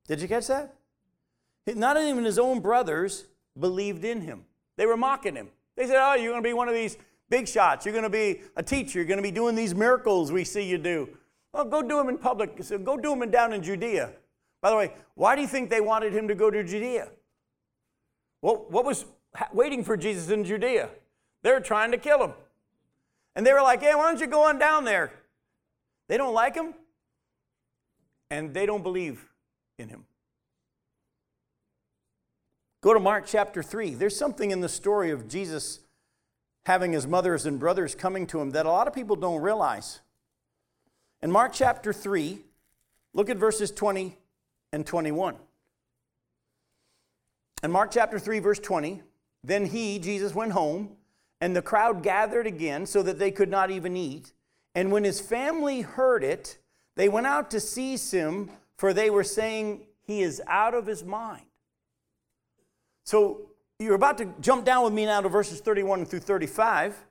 did 0.08 0.22
you 0.22 0.28
catch 0.28 0.48
that 0.48 0.76
not 1.68 1.98
even 1.98 2.24
his 2.24 2.40
own 2.40 2.60
brothers 2.60 3.26
believed 3.60 4.04
in 4.04 4.22
him. 4.22 4.46
They 4.78 4.86
were 4.86 4.98
mocking 4.98 5.36
him. 5.36 5.50
They 5.78 5.86
said, 5.88 5.98
Oh, 6.00 6.16
you're 6.16 6.32
going 6.32 6.44
to 6.44 6.48
be 6.48 6.54
one 6.54 6.68
of 6.68 6.74
these 6.74 6.98
big 7.30 7.48
shots. 7.48 7.86
You're 7.86 7.94
going 7.94 8.04
to 8.04 8.10
be 8.10 8.42
a 8.56 8.64
teacher. 8.64 9.00
You're 9.00 9.08
going 9.08 9.18
to 9.18 9.24
be 9.24 9.32
doing 9.32 9.56
these 9.56 9.76
miracles 9.76 10.32
we 10.32 10.44
see 10.44 10.64
you 10.64 10.78
do. 10.78 11.10
Well, 11.54 11.66
go 11.66 11.82
do 11.82 11.98
them 11.98 12.10
in 12.10 12.18
public. 12.18 12.64
So 12.64 12.78
go 12.78 12.98
do 12.98 13.16
them 13.16 13.30
down 13.30 13.54
in 13.54 13.62
Judea. 13.62 14.12
By 14.62 14.70
the 14.70 14.76
way, 14.76 14.94
why 15.16 15.36
do 15.36 15.42
you 15.42 15.48
think 15.48 15.70
they 15.70 15.82
wanted 15.82 16.14
him 16.14 16.28
to 16.28 16.36
go 16.36 16.52
to 16.52 16.64
Judea? 16.64 17.10
Well, 18.42 18.66
what 18.70 18.86
was 18.86 19.06
waiting 19.54 19.84
for 19.84 19.98
Jesus 19.98 20.30
in 20.30 20.44
Judea? 20.44 20.90
They 21.44 21.52
were 21.52 21.60
trying 21.60 21.92
to 21.92 21.98
kill 21.98 22.24
him. 22.24 22.34
And 23.36 23.46
they 23.46 23.54
were 23.54 23.62
like, 23.62 23.82
hey, 23.82 23.96
why 23.96 24.10
don't 24.10 24.20
you 24.20 24.28
go 24.28 24.44
on 24.44 24.60
down 24.60 24.84
there? 24.84 25.12
They 26.08 26.18
don't 26.18 26.34
like 26.34 26.56
him, 26.56 26.74
and 28.30 28.54
they 28.54 28.66
don't 28.66 28.84
believe 28.84 29.26
in 29.78 29.88
him. 29.88 30.06
Go 32.82 32.96
to 32.96 33.00
Mark 33.00 33.26
chapter 33.28 33.62
3. 33.62 33.94
There's 33.94 34.18
something 34.18 34.50
in 34.50 34.62
the 34.62 34.70
story 34.70 35.12
of 35.12 35.28
Jesus 35.28 35.82
having 36.66 36.94
his 36.94 37.06
mothers 37.06 37.46
and 37.46 37.60
brothers 37.60 37.94
coming 37.94 38.26
to 38.28 38.42
him 38.42 38.52
that 38.52 38.66
a 38.66 38.70
lot 38.70 38.88
of 38.88 38.94
people 38.94 39.16
don't 39.16 39.42
realize. 39.42 40.02
In 41.22 41.32
Mark 41.32 41.54
chapter 41.54 41.94
3, 41.94 42.40
look 43.14 43.30
at 43.30 43.38
verses 43.38 43.70
20 43.70 44.18
and 44.74 44.84
21. 44.84 45.36
In 47.62 47.72
Mark 47.72 47.92
chapter 47.92 48.18
3, 48.18 48.40
verse 48.40 48.60
20, 48.60 49.04
then 49.44 49.68
he, 49.68 50.00
Jesus, 50.00 50.34
went 50.34 50.52
home, 50.52 50.98
and 51.40 51.56
the 51.56 51.62
crowd 51.62 52.02
gathered 52.02 52.48
again 52.48 52.88
so 52.88 53.04
that 53.04 53.20
they 53.20 53.30
could 53.30 53.50
not 53.50 53.70
even 53.70 53.96
eat. 53.96 54.34
And 54.74 54.92
when 54.92 55.04
his 55.04 55.22
family 55.22 55.82
heard 55.82 56.24
it, 56.24 56.58
they 56.96 57.10
went 57.10 57.28
out 57.28 57.52
to 57.52 57.60
seize 57.60 58.10
him, 58.10 58.50
for 58.76 58.92
they 58.92 59.12
were 59.12 59.24
saying 59.24 59.82
he 60.02 60.24
is 60.24 60.42
out 60.48 60.74
of 60.74 60.88
his 60.88 61.04
mind. 61.04 61.44
So 63.04 63.50
you're 63.80 63.96
about 63.96 64.18
to 64.20 64.34
jump 64.40 64.66
down 64.66 64.84
with 64.84 64.94
me 64.94 65.06
now 65.06 65.22
to 65.22 65.30
verses 65.30 65.60
31 65.60 66.06
through 66.06 66.20
35. 66.20 67.04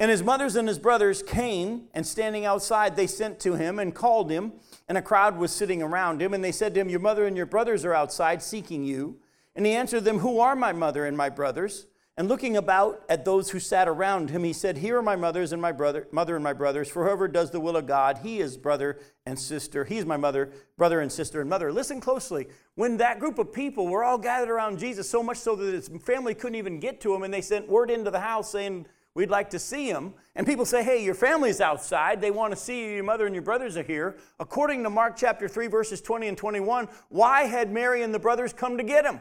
And 0.00 0.10
his 0.10 0.22
mothers 0.22 0.56
and 0.56 0.66
his 0.66 0.78
brothers 0.78 1.22
came, 1.22 1.84
and 1.94 2.04
standing 2.04 2.44
outside, 2.44 2.96
they 2.96 3.06
sent 3.06 3.38
to 3.40 3.54
him 3.54 3.78
and 3.78 3.94
called 3.94 4.30
him. 4.30 4.52
And 4.88 4.98
a 4.98 5.02
crowd 5.02 5.38
was 5.38 5.52
sitting 5.52 5.82
around 5.82 6.20
him. 6.20 6.34
And 6.34 6.42
they 6.42 6.52
said 6.52 6.74
to 6.74 6.80
him, 6.80 6.88
Your 6.88 7.00
mother 7.00 7.26
and 7.26 7.36
your 7.36 7.46
brothers 7.46 7.84
are 7.84 7.94
outside 7.94 8.42
seeking 8.42 8.84
you. 8.84 9.18
And 9.54 9.64
he 9.64 9.72
answered 9.72 10.04
them, 10.04 10.18
Who 10.18 10.40
are 10.40 10.56
my 10.56 10.72
mother 10.72 11.06
and 11.06 11.16
my 11.16 11.28
brothers? 11.28 11.86
And 12.16 12.28
looking 12.28 12.56
about 12.56 13.02
at 13.08 13.24
those 13.24 13.50
who 13.50 13.58
sat 13.58 13.88
around 13.88 14.30
him, 14.30 14.44
he 14.44 14.52
said, 14.52 14.78
Here 14.78 14.98
are 14.98 15.02
my 15.02 15.16
mothers 15.16 15.52
and 15.52 15.60
my 15.60 15.72
brother, 15.72 16.06
mother 16.12 16.36
and 16.36 16.44
my 16.44 16.52
brothers. 16.52 16.88
For 16.88 17.04
whoever 17.04 17.26
does 17.26 17.50
the 17.50 17.58
will 17.58 17.76
of 17.76 17.86
God, 17.86 18.20
he 18.22 18.38
is 18.38 18.56
brother 18.56 19.00
and 19.26 19.36
sister. 19.36 19.84
He's 19.84 20.06
my 20.06 20.16
mother, 20.16 20.52
brother 20.76 21.00
and 21.00 21.10
sister 21.10 21.40
and 21.40 21.50
mother. 21.50 21.72
Listen 21.72 22.00
closely. 22.00 22.46
When 22.76 22.98
that 22.98 23.18
group 23.18 23.40
of 23.40 23.52
people 23.52 23.88
were 23.88 24.04
all 24.04 24.18
gathered 24.18 24.48
around 24.48 24.78
Jesus, 24.78 25.10
so 25.10 25.24
much 25.24 25.38
so 25.38 25.56
that 25.56 25.74
his 25.74 25.88
family 26.04 26.34
couldn't 26.34 26.54
even 26.54 26.78
get 26.78 27.00
to 27.00 27.12
him, 27.12 27.24
and 27.24 27.34
they 27.34 27.40
sent 27.40 27.68
word 27.68 27.90
into 27.90 28.12
the 28.12 28.20
house 28.20 28.48
saying, 28.52 28.86
We'd 29.14 29.30
like 29.30 29.50
to 29.50 29.60
see 29.60 29.88
him. 29.88 30.14
And 30.34 30.44
people 30.46 30.64
say, 30.64 30.84
Hey, 30.84 31.04
your 31.04 31.14
family's 31.14 31.60
outside. 31.60 32.20
They 32.20 32.30
want 32.30 32.52
to 32.52 32.56
see 32.56 32.84
you. 32.84 32.94
Your 32.94 33.04
mother 33.04 33.26
and 33.26 33.34
your 33.34 33.42
brothers 33.42 33.76
are 33.76 33.82
here. 33.82 34.18
According 34.38 34.84
to 34.84 34.90
Mark 34.90 35.16
chapter 35.16 35.48
3, 35.48 35.66
verses 35.66 36.00
20 36.00 36.28
and 36.28 36.38
21, 36.38 36.88
why 37.08 37.44
had 37.44 37.72
Mary 37.72 38.02
and 38.02 38.14
the 38.14 38.18
brothers 38.20 38.52
come 38.52 38.76
to 38.76 38.84
get 38.84 39.04
him? 39.04 39.20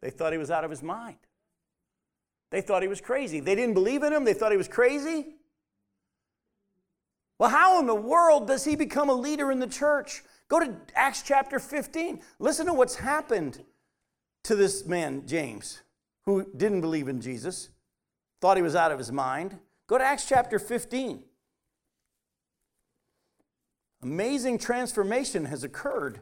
They 0.00 0.10
thought 0.10 0.32
he 0.32 0.38
was 0.38 0.50
out 0.50 0.64
of 0.64 0.70
his 0.70 0.82
mind. 0.82 1.18
They 2.50 2.60
thought 2.60 2.82
he 2.82 2.88
was 2.88 3.00
crazy. 3.00 3.40
They 3.40 3.54
didn't 3.54 3.74
believe 3.74 4.02
in 4.02 4.12
him, 4.12 4.24
they 4.24 4.34
thought 4.34 4.52
he 4.52 4.58
was 4.58 4.68
crazy. 4.68 5.34
Well, 7.38 7.50
how 7.50 7.80
in 7.80 7.86
the 7.86 7.94
world 7.94 8.46
does 8.46 8.64
he 8.64 8.76
become 8.76 9.10
a 9.10 9.14
leader 9.14 9.50
in 9.52 9.58
the 9.58 9.66
church? 9.66 10.22
Go 10.48 10.60
to 10.60 10.74
Acts 10.94 11.22
chapter 11.22 11.58
15. 11.58 12.20
Listen 12.38 12.66
to 12.66 12.72
what's 12.72 12.96
happened 12.96 13.62
to 14.44 14.54
this 14.54 14.86
man, 14.86 15.26
James, 15.26 15.82
who 16.24 16.46
didn't 16.56 16.80
believe 16.80 17.08
in 17.08 17.20
Jesus, 17.20 17.70
thought 18.40 18.56
he 18.56 18.62
was 18.62 18.76
out 18.76 18.92
of 18.92 18.98
his 18.98 19.12
mind. 19.12 19.58
Go 19.86 19.98
to 19.98 20.04
Acts 20.04 20.26
chapter 20.26 20.58
15. 20.58 21.24
Amazing 24.02 24.58
transformation 24.58 25.46
has 25.46 25.64
occurred 25.64 26.20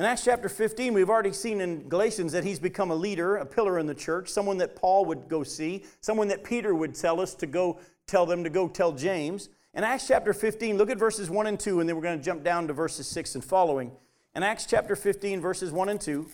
in 0.00 0.06
Acts 0.06 0.24
chapter 0.24 0.48
15, 0.48 0.94
we've 0.94 1.10
already 1.10 1.30
seen 1.30 1.60
in 1.60 1.86
Galatians 1.86 2.32
that 2.32 2.42
he's 2.42 2.58
become 2.58 2.90
a 2.90 2.94
leader, 2.94 3.36
a 3.36 3.44
pillar 3.44 3.78
in 3.78 3.86
the 3.86 3.94
church, 3.94 4.30
someone 4.30 4.56
that 4.56 4.74
Paul 4.74 5.04
would 5.04 5.28
go 5.28 5.42
see, 5.42 5.84
someone 6.00 6.28
that 6.28 6.42
Peter 6.42 6.74
would 6.74 6.94
tell 6.94 7.20
us 7.20 7.34
to 7.34 7.46
go 7.46 7.78
tell 8.06 8.24
them 8.24 8.42
to 8.42 8.48
go 8.48 8.66
tell 8.66 8.92
James. 8.92 9.50
In 9.74 9.84
Acts 9.84 10.08
chapter 10.08 10.32
15, 10.32 10.78
look 10.78 10.88
at 10.88 10.96
verses 10.96 11.28
1 11.28 11.46
and 11.48 11.60
2, 11.60 11.80
and 11.80 11.86
then 11.86 11.96
we're 11.96 12.02
going 12.02 12.18
to 12.18 12.24
jump 12.24 12.42
down 12.42 12.66
to 12.68 12.72
verses 12.72 13.06
6 13.08 13.34
and 13.34 13.44
following. 13.44 13.92
In 14.34 14.42
Acts 14.42 14.64
chapter 14.64 14.96
15, 14.96 15.38
verses 15.38 15.70
1 15.70 15.90
and 15.90 16.00
2, 16.00 16.26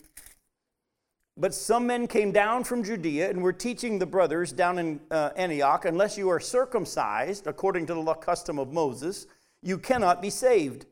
but 1.36 1.52
some 1.52 1.88
men 1.88 2.06
came 2.06 2.30
down 2.30 2.62
from 2.62 2.84
Judea 2.84 3.28
and 3.28 3.42
were 3.42 3.52
teaching 3.52 3.98
the 3.98 4.06
brothers 4.06 4.52
down 4.52 4.78
in 4.78 5.00
uh, 5.10 5.30
Antioch, 5.34 5.86
unless 5.86 6.16
you 6.16 6.28
are 6.28 6.38
circumcised 6.38 7.48
according 7.48 7.86
to 7.86 7.94
the 7.94 8.14
custom 8.14 8.60
of 8.60 8.72
Moses, 8.72 9.26
you 9.60 9.76
cannot 9.76 10.22
be 10.22 10.30
saved. 10.30 10.86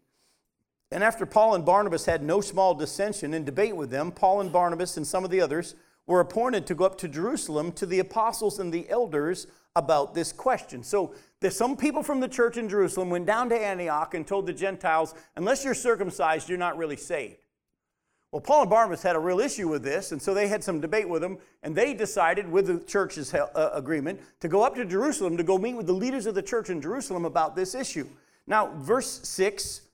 And 0.94 1.02
after 1.02 1.26
Paul 1.26 1.56
and 1.56 1.64
Barnabas 1.64 2.06
had 2.06 2.22
no 2.22 2.40
small 2.40 2.72
dissension 2.72 3.34
and 3.34 3.44
debate 3.44 3.74
with 3.74 3.90
them, 3.90 4.12
Paul 4.12 4.40
and 4.40 4.52
Barnabas 4.52 4.96
and 4.96 5.04
some 5.04 5.24
of 5.24 5.30
the 5.30 5.40
others 5.40 5.74
were 6.06 6.20
appointed 6.20 6.68
to 6.68 6.74
go 6.76 6.84
up 6.84 6.96
to 6.98 7.08
Jerusalem 7.08 7.72
to 7.72 7.84
the 7.84 7.98
apostles 7.98 8.60
and 8.60 8.72
the 8.72 8.88
elders 8.88 9.48
about 9.74 10.14
this 10.14 10.30
question. 10.30 10.84
So 10.84 11.12
there's 11.40 11.56
some 11.56 11.76
people 11.76 12.04
from 12.04 12.20
the 12.20 12.28
church 12.28 12.58
in 12.58 12.68
Jerusalem 12.68 13.10
went 13.10 13.26
down 13.26 13.48
to 13.48 13.56
Antioch 13.60 14.14
and 14.14 14.24
told 14.24 14.46
the 14.46 14.52
Gentiles, 14.52 15.16
unless 15.34 15.64
you're 15.64 15.74
circumcised, 15.74 16.48
you're 16.48 16.58
not 16.58 16.78
really 16.78 16.96
saved. 16.96 17.38
Well, 18.30 18.40
Paul 18.40 18.62
and 18.62 18.70
Barnabas 18.70 19.02
had 19.02 19.16
a 19.16 19.20
real 19.20 19.40
issue 19.40 19.66
with 19.66 19.82
this, 19.82 20.12
and 20.12 20.22
so 20.22 20.32
they 20.32 20.46
had 20.46 20.62
some 20.62 20.80
debate 20.80 21.08
with 21.08 21.22
them, 21.22 21.38
and 21.64 21.74
they 21.74 21.94
decided, 21.94 22.48
with 22.48 22.68
the 22.68 22.78
church's 22.78 23.34
uh, 23.34 23.70
agreement, 23.74 24.20
to 24.38 24.46
go 24.48 24.62
up 24.62 24.76
to 24.76 24.84
Jerusalem 24.84 25.36
to 25.38 25.42
go 25.42 25.58
meet 25.58 25.74
with 25.74 25.86
the 25.86 25.92
leaders 25.92 26.26
of 26.26 26.36
the 26.36 26.42
church 26.42 26.70
in 26.70 26.80
Jerusalem 26.80 27.24
about 27.24 27.56
this 27.56 27.74
issue. 27.74 28.06
Now, 28.46 28.72
verse 28.76 29.26
6 29.26 29.80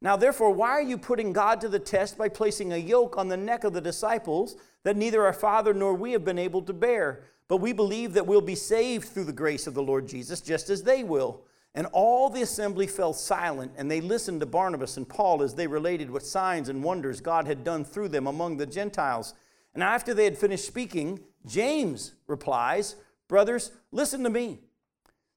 Now, 0.00 0.16
therefore, 0.16 0.52
why 0.52 0.70
are 0.70 0.82
you 0.82 0.96
putting 0.96 1.32
God 1.32 1.60
to 1.60 1.68
the 1.68 1.78
test 1.78 2.16
by 2.16 2.28
placing 2.28 2.72
a 2.72 2.76
yoke 2.76 3.18
on 3.18 3.28
the 3.28 3.36
neck 3.36 3.64
of 3.64 3.72
the 3.72 3.80
disciples 3.80 4.56
that 4.84 4.96
neither 4.96 5.24
our 5.24 5.32
Father 5.32 5.74
nor 5.74 5.94
we 5.94 6.12
have 6.12 6.24
been 6.24 6.38
able 6.38 6.62
to 6.62 6.72
bear? 6.72 7.24
But 7.48 7.56
we 7.56 7.72
believe 7.72 8.12
that 8.12 8.26
we'll 8.26 8.40
be 8.40 8.54
saved 8.54 9.08
through 9.08 9.24
the 9.24 9.32
grace 9.32 9.66
of 9.66 9.74
the 9.74 9.82
Lord 9.82 10.06
Jesus, 10.06 10.40
just 10.40 10.70
as 10.70 10.82
they 10.82 11.02
will. 11.02 11.42
And 11.74 11.86
all 11.92 12.30
the 12.30 12.42
assembly 12.42 12.86
fell 12.86 13.12
silent, 13.12 13.72
and 13.76 13.90
they 13.90 14.00
listened 14.00 14.40
to 14.40 14.46
Barnabas 14.46 14.96
and 14.96 15.08
Paul 15.08 15.42
as 15.42 15.54
they 15.54 15.66
related 15.66 16.10
what 16.10 16.24
signs 16.24 16.68
and 16.68 16.82
wonders 16.82 17.20
God 17.20 17.46
had 17.46 17.64
done 17.64 17.84
through 17.84 18.08
them 18.08 18.26
among 18.26 18.56
the 18.56 18.66
Gentiles. 18.66 19.34
And 19.74 19.82
after 19.82 20.14
they 20.14 20.24
had 20.24 20.38
finished 20.38 20.66
speaking, 20.66 21.20
James 21.46 22.14
replies, 22.26 22.96
Brothers, 23.28 23.72
listen 23.92 24.22
to 24.24 24.30
me. 24.30 24.60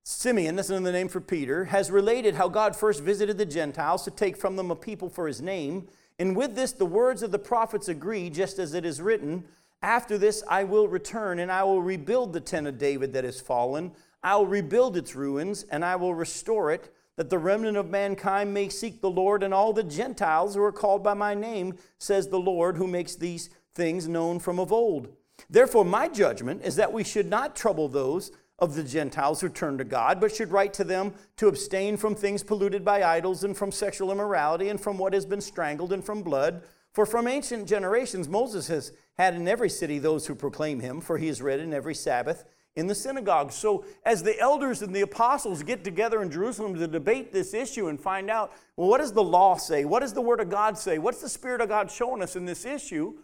Simeon, 0.03 0.55
that's 0.55 0.71
another 0.71 0.91
name 0.91 1.07
for 1.07 1.21
Peter, 1.21 1.65
has 1.65 1.91
related 1.91 2.33
how 2.33 2.49
God 2.49 2.75
first 2.75 3.03
visited 3.03 3.37
the 3.37 3.45
Gentiles 3.45 4.03
to 4.03 4.11
take 4.11 4.35
from 4.35 4.55
them 4.55 4.71
a 4.71 4.75
people 4.75 5.09
for 5.09 5.27
his 5.27 5.41
name. 5.41 5.87
And 6.17 6.35
with 6.35 6.55
this, 6.55 6.71
the 6.71 6.87
words 6.87 7.21
of 7.21 7.31
the 7.31 7.37
prophets 7.37 7.87
agree, 7.87 8.31
just 8.31 8.57
as 8.57 8.73
it 8.73 8.83
is 8.83 8.99
written 8.99 9.45
After 9.83 10.17
this, 10.17 10.43
I 10.47 10.63
will 10.63 10.87
return, 10.87 11.37
and 11.37 11.51
I 11.51 11.63
will 11.63 11.83
rebuild 11.83 12.33
the 12.33 12.39
tent 12.39 12.65
of 12.65 12.79
David 12.79 13.13
that 13.13 13.25
is 13.25 13.39
fallen. 13.39 13.91
I 14.23 14.35
will 14.37 14.47
rebuild 14.47 14.97
its 14.97 15.15
ruins, 15.15 15.65
and 15.69 15.85
I 15.85 15.95
will 15.97 16.15
restore 16.15 16.71
it, 16.71 16.91
that 17.15 17.29
the 17.29 17.37
remnant 17.37 17.77
of 17.77 17.89
mankind 17.89 18.53
may 18.53 18.69
seek 18.69 19.01
the 19.01 19.09
Lord, 19.09 19.43
and 19.43 19.53
all 19.53 19.71
the 19.71 19.83
Gentiles 19.83 20.55
who 20.55 20.63
are 20.63 20.71
called 20.71 21.03
by 21.03 21.13
my 21.13 21.35
name, 21.35 21.75
says 21.99 22.27
the 22.27 22.39
Lord, 22.39 22.77
who 22.77 22.87
makes 22.87 23.15
these 23.15 23.51
things 23.75 24.07
known 24.07 24.39
from 24.39 24.59
of 24.59 24.71
old. 24.71 25.09
Therefore, 25.49 25.85
my 25.85 26.07
judgment 26.07 26.63
is 26.63 26.75
that 26.75 26.93
we 26.93 27.03
should 27.03 27.27
not 27.27 27.55
trouble 27.55 27.87
those 27.87 28.31
of 28.61 28.75
the 28.75 28.83
Gentiles 28.83 29.41
who 29.41 29.49
turn 29.49 29.79
to 29.79 29.83
God, 29.83 30.21
but 30.21 30.33
should 30.33 30.51
write 30.51 30.73
to 30.75 30.83
them 30.83 31.13
to 31.37 31.47
abstain 31.47 31.97
from 31.97 32.13
things 32.13 32.43
polluted 32.43 32.85
by 32.85 33.03
idols 33.03 33.43
and 33.43 33.57
from 33.57 33.71
sexual 33.71 34.11
immorality 34.11 34.69
and 34.69 34.79
from 34.79 34.99
what 34.99 35.13
has 35.13 35.25
been 35.25 35.41
strangled 35.41 35.91
and 35.91 36.05
from 36.05 36.21
blood. 36.21 36.61
For 36.93 37.05
from 37.05 37.27
ancient 37.27 37.67
generations 37.67 38.29
Moses 38.29 38.67
has 38.67 38.91
had 39.17 39.33
in 39.33 39.47
every 39.47 39.69
city 39.69 39.97
those 39.97 40.27
who 40.27 40.35
proclaim 40.35 40.79
him, 40.79 41.01
for 41.01 41.17
he 41.17 41.27
is 41.27 41.41
read 41.41 41.59
in 41.59 41.73
every 41.73 41.95
Sabbath 41.95 42.45
in 42.75 42.87
the 42.87 42.95
synagogue. 42.95 43.51
So, 43.51 43.83
as 44.05 44.23
the 44.23 44.39
elders 44.39 44.81
and 44.81 44.95
the 44.95 45.01
apostles 45.01 45.63
get 45.63 45.83
together 45.83 46.21
in 46.21 46.31
Jerusalem 46.31 46.75
to 46.75 46.87
debate 46.87 47.33
this 47.33 47.53
issue 47.53 47.87
and 47.87 47.99
find 47.99 48.29
out, 48.29 48.53
well, 48.77 48.87
what 48.87 48.99
does 48.99 49.11
the 49.11 49.23
law 49.23 49.57
say? 49.57 49.83
What 49.83 49.99
does 49.99 50.13
the 50.13 50.21
Word 50.21 50.39
of 50.39 50.49
God 50.49 50.77
say? 50.77 50.97
What's 50.97 51.21
the 51.21 51.29
Spirit 51.29 51.61
of 51.61 51.69
God 51.69 51.91
showing 51.91 52.21
us 52.21 52.35
in 52.35 52.45
this 52.45 52.65
issue? 52.65 53.15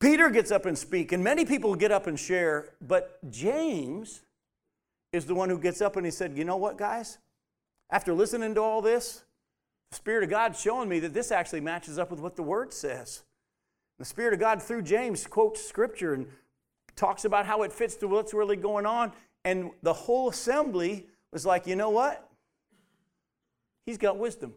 Peter 0.00 0.30
gets 0.30 0.50
up 0.50 0.66
and 0.66 0.76
speak, 0.76 1.12
and 1.12 1.22
many 1.22 1.44
people 1.44 1.74
get 1.74 1.92
up 1.92 2.06
and 2.06 2.18
share, 2.18 2.74
but 2.80 3.18
James 3.30 4.22
is 5.14 5.26
the 5.26 5.34
one 5.34 5.48
who 5.48 5.58
gets 5.58 5.80
up 5.80 5.96
and 5.96 6.04
he 6.04 6.10
said, 6.10 6.36
You 6.36 6.44
know 6.44 6.56
what, 6.56 6.76
guys? 6.76 7.18
After 7.88 8.12
listening 8.12 8.54
to 8.56 8.60
all 8.60 8.82
this, 8.82 9.22
the 9.90 9.96
Spirit 9.96 10.24
of 10.24 10.30
God 10.30 10.56
showing 10.56 10.88
me 10.88 10.98
that 11.00 11.14
this 11.14 11.30
actually 11.30 11.60
matches 11.60 11.98
up 11.98 12.10
with 12.10 12.18
what 12.18 12.34
the 12.34 12.42
Word 12.42 12.72
says. 12.72 13.22
The 13.98 14.04
Spirit 14.04 14.34
of 14.34 14.40
God, 14.40 14.60
through 14.60 14.82
James, 14.82 15.24
quotes 15.26 15.64
Scripture 15.64 16.14
and 16.14 16.26
talks 16.96 17.24
about 17.24 17.46
how 17.46 17.62
it 17.62 17.72
fits 17.72 17.94
to 17.96 18.08
what's 18.08 18.34
really 18.34 18.56
going 18.56 18.86
on. 18.86 19.12
And 19.44 19.70
the 19.82 19.92
whole 19.92 20.28
assembly 20.28 21.06
was 21.32 21.46
like, 21.46 21.66
You 21.66 21.76
know 21.76 21.90
what? 21.90 22.28
He's 23.86 23.98
got 23.98 24.18
wisdom. 24.18 24.54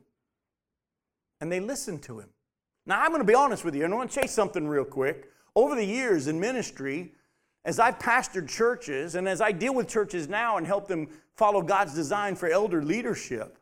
And 1.39 1.51
they 1.51 1.59
listened 1.59 2.01
to 2.03 2.19
him. 2.19 2.29
Now, 2.87 3.01
I'm 3.01 3.09
going 3.09 3.21
to 3.21 3.27
be 3.27 3.35
honest 3.35 3.63
with 3.63 3.75
you, 3.75 3.83
and 3.85 3.93
I 3.93 3.97
want 3.97 4.09
to 4.09 4.21
chase 4.21 4.31
something 4.31 4.67
real 4.67 4.85
quick. 4.85 5.29
Over 5.55 5.75
the 5.75 5.85
years 5.85 6.27
in 6.27 6.39
ministry, 6.39 7.13
as 7.67 7.79
I've 7.79 7.99
pastored 7.99 8.47
churches 8.47 9.15
and 9.15 9.27
as 9.27 9.41
I 9.41 9.51
deal 9.51 9.75
with 9.75 9.89
churches 9.89 10.29
now 10.29 10.55
and 10.55 10.65
help 10.65 10.87
them 10.87 11.09
follow 11.35 11.61
God's 11.61 11.93
design 11.93 12.35
for 12.37 12.49
elder 12.49 12.81
leadership, 12.81 13.57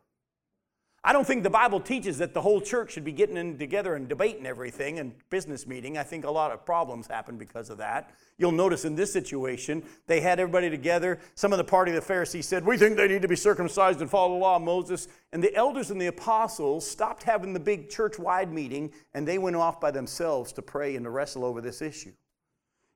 I 1.02 1.12
don't 1.12 1.26
think 1.26 1.42
the 1.42 1.50
Bible 1.50 1.80
teaches 1.80 2.18
that 2.18 2.32
the 2.32 2.40
whole 2.40 2.60
church 2.60 2.92
should 2.92 3.04
be 3.04 3.10
getting 3.10 3.36
in 3.36 3.58
together 3.58 3.96
and 3.96 4.08
debating 4.08 4.46
everything 4.46 5.00
and 5.00 5.12
business 5.28 5.66
meeting. 5.66 5.98
I 5.98 6.04
think 6.04 6.24
a 6.24 6.30
lot 6.30 6.52
of 6.52 6.64
problems 6.64 7.08
happen 7.08 7.36
because 7.36 7.68
of 7.68 7.78
that. 7.78 8.10
You'll 8.38 8.52
notice 8.52 8.84
in 8.84 8.94
this 8.94 9.12
situation, 9.12 9.82
they 10.06 10.20
had 10.20 10.38
everybody 10.38 10.70
together. 10.70 11.18
Some 11.34 11.52
of 11.52 11.58
the 11.58 11.64
party 11.64 11.90
of 11.90 11.96
the 11.96 12.00
Pharisees 12.00 12.46
said, 12.46 12.64
We 12.64 12.76
think 12.76 12.96
they 12.96 13.08
need 13.08 13.22
to 13.22 13.28
be 13.28 13.36
circumcised 13.36 14.00
and 14.00 14.10
follow 14.10 14.34
the 14.34 14.40
law 14.40 14.56
of 14.56 14.62
Moses. 14.62 15.08
And 15.32 15.42
the 15.42 15.54
elders 15.54 15.90
and 15.90 16.00
the 16.00 16.06
apostles 16.06 16.88
stopped 16.88 17.24
having 17.24 17.52
the 17.52 17.60
big 17.60 17.90
church 17.90 18.20
wide 18.20 18.52
meeting 18.52 18.92
and 19.14 19.26
they 19.26 19.38
went 19.38 19.56
off 19.56 19.80
by 19.80 19.90
themselves 19.90 20.52
to 20.54 20.62
pray 20.62 20.94
and 20.94 21.04
to 21.04 21.10
wrestle 21.10 21.44
over 21.44 21.60
this 21.60 21.82
issue. 21.82 22.12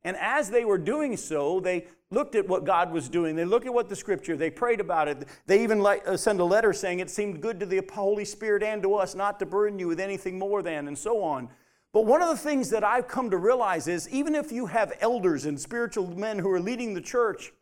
And 0.02 0.16
as 0.16 0.50
they 0.50 0.64
were 0.64 0.78
doing 0.78 1.16
so, 1.16 1.61
they 1.61 1.87
looked 2.11 2.35
at 2.35 2.49
what 2.49 2.64
God 2.64 2.92
was 2.92 3.09
doing. 3.09 3.37
They 3.37 3.45
looked 3.45 3.66
at 3.66 3.75
what 3.75 3.88
the 3.88 3.97
scripture, 3.97 4.37
they 4.37 4.50
prayed 4.50 4.80
about 4.80 5.09
it. 5.09 5.28
They 5.47 5.62
even 5.62 5.80
like, 5.80 6.07
uh, 6.07 6.16
sent 6.16 6.40
a 6.40 6.45
letter 6.45 6.73
saying 6.73 7.00
it 7.00 7.11
seemed 7.11 7.40
good 7.40 7.61
to 7.61 7.66
the 7.66 7.83
Holy 7.92 8.25
Spirit 8.25 8.62
and 8.62 8.83
to 8.83 8.95
us 8.95 9.14
not 9.14 9.38
to 9.40 9.47
burden 9.47 9.78
you 9.78 9.88
with 9.88 10.00
anything 10.00 10.38
more 10.38 10.62
than, 10.62 10.88
and 10.88 10.99
so 10.99 11.23
on. 11.23 11.49
But 11.92 12.07
one 12.07 12.23
of 12.23 12.28
the 12.28 12.37
things 12.37 12.71
that 12.71 12.85
I've 12.85 13.09
come 13.09 13.30
to 13.30 13.37
realize 13.37 13.88
is 13.88 14.09
even 14.11 14.35
if 14.35 14.52
you 14.52 14.66
have 14.66 14.92
elders 15.00 15.45
and 15.45 15.61
spiritual 15.61 16.07
men 16.16 16.38
who 16.38 16.50
are 16.50 16.61
leading 16.61 16.95
the 16.95 17.00
church, 17.00 17.52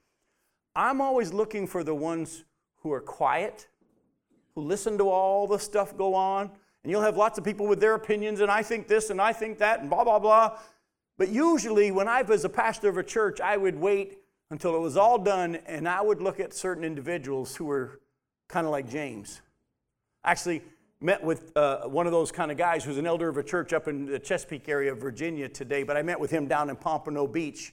I'm 0.76 1.00
always 1.00 1.32
looking 1.32 1.66
for 1.66 1.82
the 1.82 1.94
ones 1.94 2.44
who 2.82 2.92
are 2.92 3.00
quiet, 3.00 3.68
who 4.54 4.60
listen 4.60 4.96
to 4.98 5.08
all 5.08 5.46
the 5.46 5.58
stuff 5.58 5.96
go 5.96 6.14
on. 6.14 6.50
And 6.84 6.92
you'll 6.92 7.02
have 7.02 7.16
lots 7.16 7.38
of 7.38 7.44
people 7.44 7.66
with 7.66 7.80
their 7.80 7.94
opinions, 7.94 8.40
and 8.40 8.50
I 8.50 8.62
think 8.62 8.86
this 8.86 9.10
and 9.10 9.20
I 9.20 9.32
think 9.32 9.58
that, 9.58 9.80
and 9.80 9.90
blah, 9.90 10.04
blah, 10.04 10.18
blah. 10.18 10.58
But 11.18 11.30
usually, 11.30 11.90
when 11.90 12.08
I 12.08 12.22
was 12.22 12.44
a 12.44 12.48
pastor 12.48 12.88
of 12.88 12.96
a 12.96 13.02
church, 13.02 13.40
I 13.40 13.56
would 13.56 13.78
wait 13.78 14.18
until 14.50 14.74
it 14.74 14.78
was 14.78 14.96
all 14.96 15.18
done 15.18 15.56
and 15.66 15.88
I 15.88 16.00
would 16.00 16.22
look 16.22 16.40
at 16.40 16.54
certain 16.54 16.84
individuals 16.84 17.54
who 17.54 17.66
were 17.66 18.00
kind 18.48 18.64
of 18.64 18.70
like 18.70 18.88
James. 18.88 19.42
Actually, 20.24 20.62
met 21.00 21.22
with 21.22 21.56
uh, 21.56 21.82
one 21.82 22.06
of 22.06 22.12
those 22.12 22.32
kind 22.32 22.50
of 22.50 22.56
guys 22.56 22.84
who's 22.84 22.98
an 22.98 23.06
elder 23.06 23.28
of 23.28 23.36
a 23.36 23.42
church 23.42 23.72
up 23.72 23.88
in 23.88 24.06
the 24.06 24.18
Chesapeake 24.18 24.68
area 24.68 24.92
of 24.92 24.98
Virginia 24.98 25.48
today, 25.48 25.82
but 25.82 25.96
I 25.96 26.02
met 26.02 26.18
with 26.18 26.30
him 26.30 26.46
down 26.46 26.70
in 26.70 26.76
Pompano 26.76 27.26
Beach. 27.26 27.72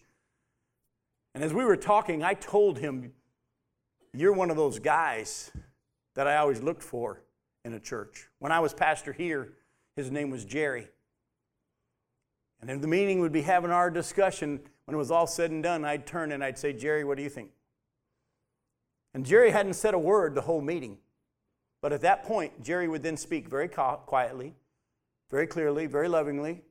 And 1.33 1.43
as 1.43 1.53
we 1.53 1.65
were 1.65 1.77
talking, 1.77 2.23
I 2.23 2.33
told 2.33 2.79
him, 2.79 3.13
You're 4.13 4.33
one 4.33 4.51
of 4.51 4.57
those 4.57 4.79
guys 4.79 5.51
that 6.15 6.27
I 6.27 6.37
always 6.37 6.61
looked 6.61 6.83
for 6.83 7.21
in 7.63 7.73
a 7.73 7.79
church. 7.79 8.27
When 8.39 8.51
I 8.51 8.59
was 8.59 8.73
pastor 8.73 9.11
here, 9.11 9.53
his 9.95 10.11
name 10.11 10.29
was 10.29 10.45
Jerry. 10.45 10.87
And 12.65 12.71
in 12.71 12.81
the 12.81 12.87
meeting, 12.87 13.19
we'd 13.19 13.31
be 13.31 13.43
having 13.43 13.69
our 13.69 13.91
discussion. 13.91 14.59
When 14.85 14.95
it 14.95 14.97
was 14.97 15.11
all 15.11 15.27
said 15.27 15.51
and 15.51 15.61
done, 15.61 15.85
I'd 15.85 16.07
turn 16.07 16.31
and 16.31 16.43
I'd 16.43 16.57
say, 16.57 16.73
Jerry, 16.73 17.03
what 17.03 17.15
do 17.15 17.21
you 17.21 17.29
think? 17.29 17.51
And 19.13 19.23
Jerry 19.23 19.51
hadn't 19.51 19.75
said 19.75 19.93
a 19.93 19.99
word 19.99 20.33
the 20.33 20.41
whole 20.41 20.61
meeting. 20.61 20.97
But 21.83 21.93
at 21.93 22.01
that 22.01 22.23
point, 22.23 22.63
Jerry 22.63 22.87
would 22.87 23.03
then 23.03 23.17
speak 23.17 23.47
very 23.47 23.67
quietly, 23.67 24.55
very 25.29 25.45
clearly, 25.45 25.85
very 25.85 26.09
lovingly, 26.09 26.63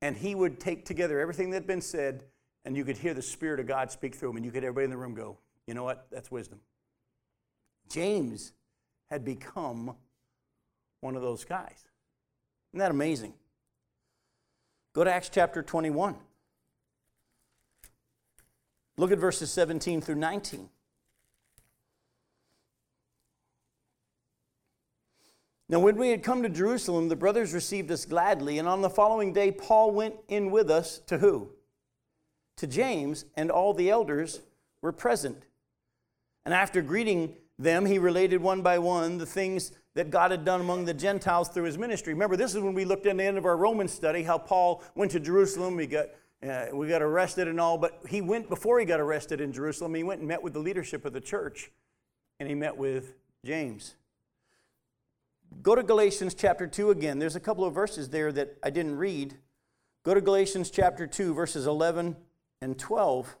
and 0.00 0.16
he 0.16 0.36
would 0.36 0.60
take 0.60 0.84
together 0.84 1.18
everything 1.18 1.50
that 1.50 1.56
had 1.56 1.66
been 1.66 1.80
said, 1.80 2.22
and 2.64 2.76
you 2.76 2.84
could 2.84 2.98
hear 2.98 3.12
the 3.12 3.20
Spirit 3.20 3.58
of 3.58 3.66
God 3.66 3.90
speak 3.90 4.14
through 4.14 4.30
him, 4.30 4.36
and 4.36 4.46
you 4.46 4.52
could 4.52 4.62
everybody 4.62 4.84
in 4.84 4.90
the 4.90 4.96
room 4.96 5.16
go, 5.16 5.36
you 5.66 5.74
know 5.74 5.82
what? 5.82 6.06
That's 6.12 6.30
wisdom. 6.30 6.60
James 7.88 8.52
had 9.10 9.24
become 9.24 9.96
one 11.00 11.16
of 11.16 11.22
those 11.22 11.44
guys. 11.44 11.88
Isn't 12.70 12.78
that 12.78 12.92
amazing? 12.92 13.34
Go 14.94 15.02
to 15.02 15.12
Acts 15.12 15.28
chapter 15.28 15.60
21. 15.60 16.14
Look 18.96 19.10
at 19.10 19.18
verses 19.18 19.50
17 19.50 20.00
through 20.00 20.14
19. 20.14 20.68
Now, 25.68 25.80
when 25.80 25.96
we 25.96 26.10
had 26.10 26.22
come 26.22 26.44
to 26.44 26.48
Jerusalem, 26.48 27.08
the 27.08 27.16
brothers 27.16 27.52
received 27.52 27.90
us 27.90 28.04
gladly, 28.04 28.58
and 28.58 28.68
on 28.68 28.82
the 28.82 28.90
following 28.90 29.32
day, 29.32 29.50
Paul 29.50 29.90
went 29.90 30.14
in 30.28 30.52
with 30.52 30.70
us 30.70 31.00
to 31.06 31.18
who? 31.18 31.50
To 32.58 32.68
James, 32.68 33.24
and 33.34 33.50
all 33.50 33.74
the 33.74 33.90
elders 33.90 34.42
were 34.80 34.92
present. 34.92 35.46
And 36.44 36.54
after 36.54 36.82
greeting 36.82 37.34
them, 37.58 37.86
he 37.86 37.98
related 37.98 38.40
one 38.42 38.62
by 38.62 38.78
one 38.78 39.18
the 39.18 39.26
things 39.26 39.72
that 39.94 40.10
God 40.10 40.32
had 40.32 40.44
done 40.44 40.60
among 40.60 40.84
the 40.84 40.94
Gentiles 40.94 41.48
through 41.48 41.64
his 41.64 41.78
ministry. 41.78 42.12
Remember, 42.12 42.36
this 42.36 42.54
is 42.54 42.60
when 42.60 42.74
we 42.74 42.84
looked 42.84 43.06
at 43.06 43.16
the 43.16 43.22
end 43.22 43.38
of 43.38 43.44
our 43.44 43.56
Roman 43.56 43.88
study, 43.88 44.22
how 44.22 44.38
Paul 44.38 44.82
went 44.94 45.12
to 45.12 45.20
Jerusalem. 45.20 45.76
We 45.76 45.86
got, 45.86 46.06
uh, 46.46 46.66
we 46.72 46.88
got 46.88 47.00
arrested 47.00 47.46
and 47.46 47.60
all, 47.60 47.78
but 47.78 48.00
he 48.08 48.20
went, 48.20 48.48
before 48.48 48.80
he 48.80 48.86
got 48.86 49.00
arrested 49.00 49.40
in 49.40 49.52
Jerusalem, 49.52 49.94
he 49.94 50.02
went 50.02 50.20
and 50.20 50.28
met 50.28 50.42
with 50.42 50.52
the 50.52 50.58
leadership 50.58 51.04
of 51.04 51.12
the 51.12 51.20
church, 51.20 51.70
and 52.40 52.48
he 52.48 52.54
met 52.54 52.76
with 52.76 53.14
James. 53.44 53.94
Go 55.62 55.76
to 55.76 55.82
Galatians 55.84 56.34
chapter 56.34 56.66
2 56.66 56.90
again. 56.90 57.20
There's 57.20 57.36
a 57.36 57.40
couple 57.40 57.64
of 57.64 57.72
verses 57.72 58.08
there 58.08 58.32
that 58.32 58.58
I 58.62 58.70
didn't 58.70 58.96
read. 58.96 59.36
Go 60.02 60.12
to 60.12 60.20
Galatians 60.20 60.70
chapter 60.70 61.06
2, 61.06 61.32
verses 61.34 61.66
11 61.68 62.16
and 62.60 62.76
12. 62.76 63.36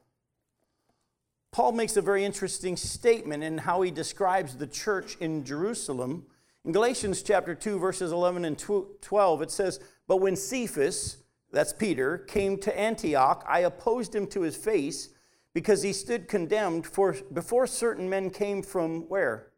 Paul 1.50 1.72
makes 1.72 1.96
a 1.96 2.02
very 2.02 2.24
interesting 2.24 2.76
statement 2.76 3.42
in 3.42 3.58
how 3.58 3.82
he 3.82 3.90
describes 3.90 4.56
the 4.56 4.66
church 4.66 5.16
in 5.20 5.44
Jerusalem 5.44 6.26
in 6.64 6.72
Galatians 6.72 7.22
chapter 7.22 7.54
2, 7.54 7.78
verses 7.78 8.10
11 8.10 8.44
and 8.44 8.58
12, 8.58 9.42
it 9.42 9.50
says, 9.50 9.80
But 10.08 10.16
when 10.16 10.34
Cephas, 10.34 11.18
that's 11.52 11.72
Peter, 11.74 12.18
came 12.18 12.56
to 12.58 12.78
Antioch, 12.78 13.44
I 13.46 13.60
opposed 13.60 14.14
him 14.14 14.26
to 14.28 14.40
his 14.40 14.56
face 14.56 15.10
because 15.52 15.82
he 15.82 15.92
stood 15.92 16.26
condemned 16.26 16.86
for 16.86 17.14
before 17.32 17.66
certain 17.66 18.08
men 18.08 18.30
came 18.30 18.62
from 18.62 19.02
where? 19.08 19.52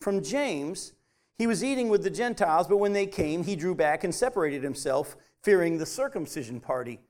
From 0.00 0.22
James. 0.22 0.92
He 1.38 1.46
was 1.46 1.64
eating 1.64 1.88
with 1.88 2.02
the 2.02 2.10
Gentiles, 2.10 2.66
but 2.68 2.76
when 2.76 2.92
they 2.92 3.06
came, 3.06 3.44
he 3.44 3.56
drew 3.56 3.74
back 3.74 4.04
and 4.04 4.14
separated 4.14 4.62
himself, 4.62 5.16
fearing 5.42 5.78
the 5.78 5.86
circumcision 5.86 6.60
party. 6.60 7.00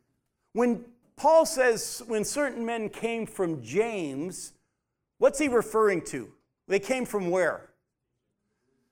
When 0.52 0.85
Paul 1.16 1.44
says, 1.44 2.02
when 2.07 2.24
certain 2.24 2.64
men 2.64 2.88
came 2.88 3.26
from 3.26 3.62
James, 3.62 4.52
what's 5.16 5.38
he 5.38 5.48
referring 5.48 6.02
to? 6.07 6.31
They 6.68 6.78
came 6.78 7.04
from 7.04 7.31
where? 7.31 7.67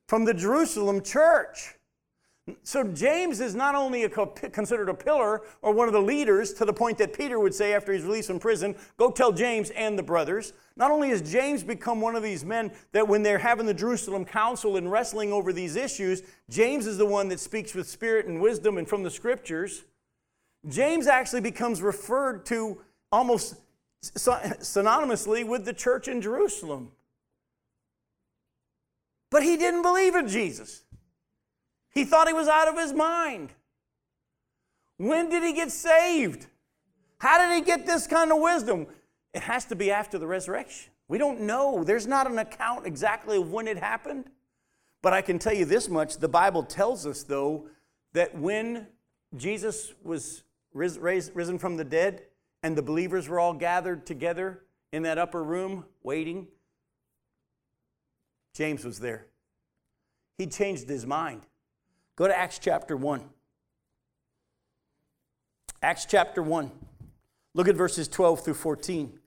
From 0.06 0.24
the 0.24 0.34
Jerusalem 0.34 1.02
church. 1.02 1.76
So 2.62 2.84
James 2.84 3.40
is 3.40 3.56
not 3.56 3.74
only 3.74 4.04
a, 4.04 4.08
considered 4.08 4.88
a 4.88 4.94
pillar 4.94 5.42
or 5.62 5.72
one 5.72 5.88
of 5.88 5.92
the 5.92 6.00
leaders 6.00 6.52
to 6.54 6.64
the 6.64 6.72
point 6.72 6.96
that 6.98 7.12
Peter 7.12 7.40
would 7.40 7.52
say 7.52 7.74
after 7.74 7.92
he's 7.92 8.04
released 8.04 8.28
from 8.28 8.38
prison, 8.38 8.76
go 8.98 9.10
tell 9.10 9.32
James 9.32 9.70
and 9.70 9.98
the 9.98 10.02
brothers. 10.02 10.52
Not 10.76 10.92
only 10.92 11.08
has 11.08 11.22
James 11.22 11.64
become 11.64 12.00
one 12.00 12.14
of 12.14 12.22
these 12.22 12.44
men 12.44 12.70
that 12.92 13.08
when 13.08 13.24
they're 13.24 13.38
having 13.38 13.66
the 13.66 13.74
Jerusalem 13.74 14.24
council 14.24 14.76
and 14.76 14.92
wrestling 14.92 15.32
over 15.32 15.52
these 15.52 15.74
issues, 15.74 16.22
James 16.48 16.86
is 16.86 16.98
the 16.98 17.06
one 17.06 17.28
that 17.30 17.40
speaks 17.40 17.74
with 17.74 17.88
spirit 17.88 18.26
and 18.26 18.40
wisdom 18.40 18.78
and 18.78 18.88
from 18.88 19.02
the 19.02 19.10
scriptures. 19.10 19.82
James 20.68 21.08
actually 21.08 21.40
becomes 21.40 21.82
referred 21.82 22.46
to 22.46 22.80
almost 23.10 23.56
synonymously 24.04 25.44
with 25.44 25.64
the 25.64 25.72
church 25.72 26.06
in 26.06 26.20
Jerusalem. 26.20 26.92
But 29.36 29.42
he 29.42 29.58
didn't 29.58 29.82
believe 29.82 30.14
in 30.14 30.28
Jesus. 30.28 30.82
He 31.90 32.06
thought 32.06 32.26
he 32.26 32.32
was 32.32 32.48
out 32.48 32.68
of 32.68 32.78
his 32.78 32.94
mind. 32.94 33.50
When 34.96 35.28
did 35.28 35.42
he 35.42 35.52
get 35.52 35.70
saved? 35.70 36.46
How 37.18 37.36
did 37.36 37.54
he 37.54 37.60
get 37.60 37.84
this 37.84 38.06
kind 38.06 38.32
of 38.32 38.40
wisdom? 38.40 38.86
It 39.34 39.42
has 39.42 39.66
to 39.66 39.76
be 39.76 39.90
after 39.90 40.16
the 40.16 40.26
resurrection. 40.26 40.90
We 41.06 41.18
don't 41.18 41.42
know. 41.42 41.84
There's 41.84 42.06
not 42.06 42.26
an 42.26 42.38
account 42.38 42.86
exactly 42.86 43.36
of 43.36 43.52
when 43.52 43.68
it 43.68 43.76
happened. 43.76 44.30
But 45.02 45.12
I 45.12 45.20
can 45.20 45.38
tell 45.38 45.52
you 45.52 45.66
this 45.66 45.86
much 45.90 46.16
the 46.16 46.28
Bible 46.28 46.62
tells 46.62 47.06
us, 47.06 47.22
though, 47.22 47.66
that 48.14 48.34
when 48.38 48.86
Jesus 49.36 49.92
was 50.02 50.44
raised, 50.72 51.36
risen 51.36 51.58
from 51.58 51.76
the 51.76 51.84
dead 51.84 52.22
and 52.62 52.74
the 52.74 52.80
believers 52.80 53.28
were 53.28 53.38
all 53.38 53.52
gathered 53.52 54.06
together 54.06 54.62
in 54.94 55.02
that 55.02 55.18
upper 55.18 55.44
room 55.44 55.84
waiting, 56.02 56.46
James 58.56 58.86
was 58.86 59.00
there. 59.00 59.26
He 60.38 60.46
changed 60.46 60.88
his 60.88 61.04
mind. 61.04 61.42
Go 62.16 62.26
to 62.26 62.36
Acts 62.36 62.58
chapter 62.58 62.96
1. 62.96 63.22
Acts 65.82 66.06
chapter 66.06 66.42
1. 66.42 66.70
Look 67.52 67.68
at 67.68 67.76
verses 67.76 68.08
12 68.08 68.42
through 68.42 68.54
14. 68.54 69.18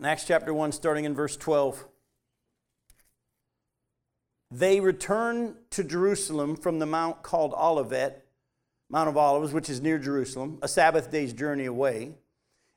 In 0.00 0.06
Acts 0.06 0.24
chapter 0.24 0.54
1, 0.54 0.72
starting 0.72 1.04
in 1.04 1.14
verse 1.14 1.36
12. 1.36 1.84
They 4.50 4.80
returned 4.80 5.56
to 5.72 5.84
Jerusalem 5.84 6.56
from 6.56 6.78
the 6.78 6.86
mount 6.86 7.22
called 7.22 7.52
Olivet, 7.52 8.26
Mount 8.88 9.10
of 9.10 9.18
Olives, 9.18 9.52
which 9.52 9.68
is 9.68 9.82
near 9.82 9.98
Jerusalem, 9.98 10.58
a 10.62 10.68
Sabbath 10.68 11.10
day's 11.10 11.34
journey 11.34 11.66
away. 11.66 12.14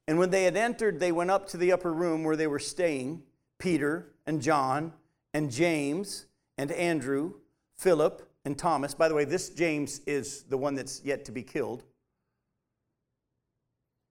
And 0.07 0.19
when 0.19 0.29
they 0.29 0.43
had 0.43 0.55
entered, 0.55 0.99
they 0.99 1.11
went 1.11 1.31
up 1.31 1.47
to 1.49 1.57
the 1.57 1.71
upper 1.71 1.91
room 1.91 2.23
where 2.23 2.35
they 2.35 2.47
were 2.47 2.59
staying 2.59 3.23
Peter 3.57 4.13
and 4.25 4.41
John 4.41 4.93
and 5.33 5.51
James 5.51 6.25
and 6.57 6.71
Andrew, 6.71 7.33
Philip 7.77 8.27
and 8.45 8.57
Thomas. 8.57 8.93
By 8.93 9.07
the 9.07 9.15
way, 9.15 9.25
this 9.25 9.49
James 9.49 9.99
is 10.05 10.43
the 10.43 10.57
one 10.57 10.75
that's 10.75 11.03
yet 11.03 11.25
to 11.25 11.31
be 11.31 11.43
killed. 11.43 11.83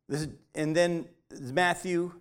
Is, 0.09 0.29
and 0.55 0.77
then 0.77 1.07
Matthew, 1.41 2.13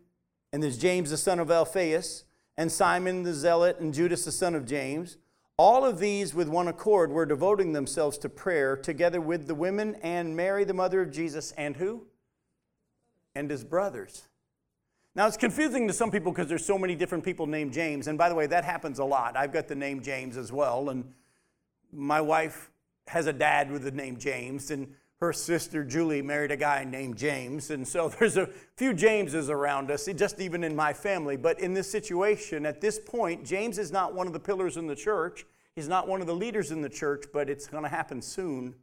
and 0.51 0.61
there's 0.61 0.77
James 0.77 1.09
the 1.09 1.17
son 1.17 1.39
of 1.39 1.51
Alphaeus, 1.51 2.23
and 2.55 2.71
Simon 2.71 3.23
the 3.23 3.33
Zealot, 3.33 3.79
and 3.79 3.93
Judas 3.93 4.25
the 4.25 4.31
son 4.31 4.53
of 4.53 4.65
James. 4.65 5.17
All 5.57 5.83
of 5.83 5.99
these, 5.99 6.33
with 6.33 6.47
one 6.47 6.67
accord, 6.67 7.11
were 7.11 7.25
devoting 7.25 7.73
themselves 7.73 8.17
to 8.19 8.29
prayer, 8.29 8.75
together 8.75 9.19
with 9.19 9.47
the 9.47 9.55
women 9.55 9.95
and 10.01 10.35
Mary, 10.35 10.63
the 10.63 10.73
mother 10.73 11.01
of 11.01 11.11
Jesus, 11.11 11.51
and 11.53 11.75
who? 11.75 12.05
And 13.35 13.49
his 13.49 13.63
brothers. 13.63 14.23
Now, 15.15 15.27
it's 15.27 15.37
confusing 15.37 15.87
to 15.87 15.93
some 15.93 16.09
people 16.09 16.31
because 16.31 16.47
there's 16.47 16.65
so 16.65 16.77
many 16.77 16.95
different 16.95 17.23
people 17.23 17.45
named 17.45 17.71
James. 17.71 18.07
And 18.07 18.17
by 18.17 18.29
the 18.29 18.35
way, 18.35 18.47
that 18.47 18.63
happens 18.63 18.97
a 18.97 19.05
lot. 19.05 19.37
I've 19.37 19.53
got 19.53 19.67
the 19.67 19.75
name 19.75 20.01
James 20.01 20.37
as 20.37 20.51
well. 20.51 20.89
And 20.89 21.13
my 21.91 22.19
wife 22.19 22.71
has 23.07 23.27
a 23.27 23.33
dad 23.33 23.71
with 23.71 23.83
the 23.83 23.91
name 23.91 24.17
James, 24.17 24.71
and 24.71 24.87
her 25.19 25.31
sister 25.31 25.83
Julie 25.83 26.21
married 26.21 26.51
a 26.51 26.57
guy 26.57 26.83
named 26.83 27.17
James. 27.17 27.69
And 27.69 27.87
so 27.87 28.09
there's 28.19 28.37
a 28.37 28.49
few 28.75 28.93
Jameses 28.93 29.49
around 29.49 29.91
us, 29.91 30.09
just 30.15 30.39
even 30.39 30.63
in 30.63 30.75
my 30.75 30.93
family. 30.93 31.37
But 31.37 31.59
in 31.59 31.73
this 31.73 31.89
situation, 31.89 32.65
at 32.65 32.81
this 32.81 32.99
point, 32.99 33.45
James 33.45 33.77
is 33.77 33.91
not 33.91 34.15
one 34.15 34.25
of 34.25 34.33
the 34.33 34.39
pillars 34.39 34.77
in 34.77 34.87
the 34.87 34.95
church. 34.95 35.45
He's 35.75 35.87
not 35.87 36.07
one 36.07 36.21
of 36.21 36.27
the 36.27 36.35
leaders 36.35 36.71
in 36.71 36.81
the 36.81 36.89
church, 36.89 37.25
but 37.31 37.49
it's 37.49 37.67
going 37.67 37.83
to 37.83 37.89
happen 37.89 38.21
soon. 38.21 38.75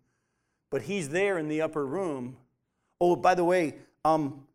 But 0.71 0.83
he's 0.83 1.09
there 1.09 1.39
in 1.39 1.49
the 1.49 1.61
upper 1.61 1.85
room. 1.85 2.37
Oh, 3.01 3.17
by 3.17 3.35
the 3.35 3.45
way, 3.45 3.75
um, 4.05 4.47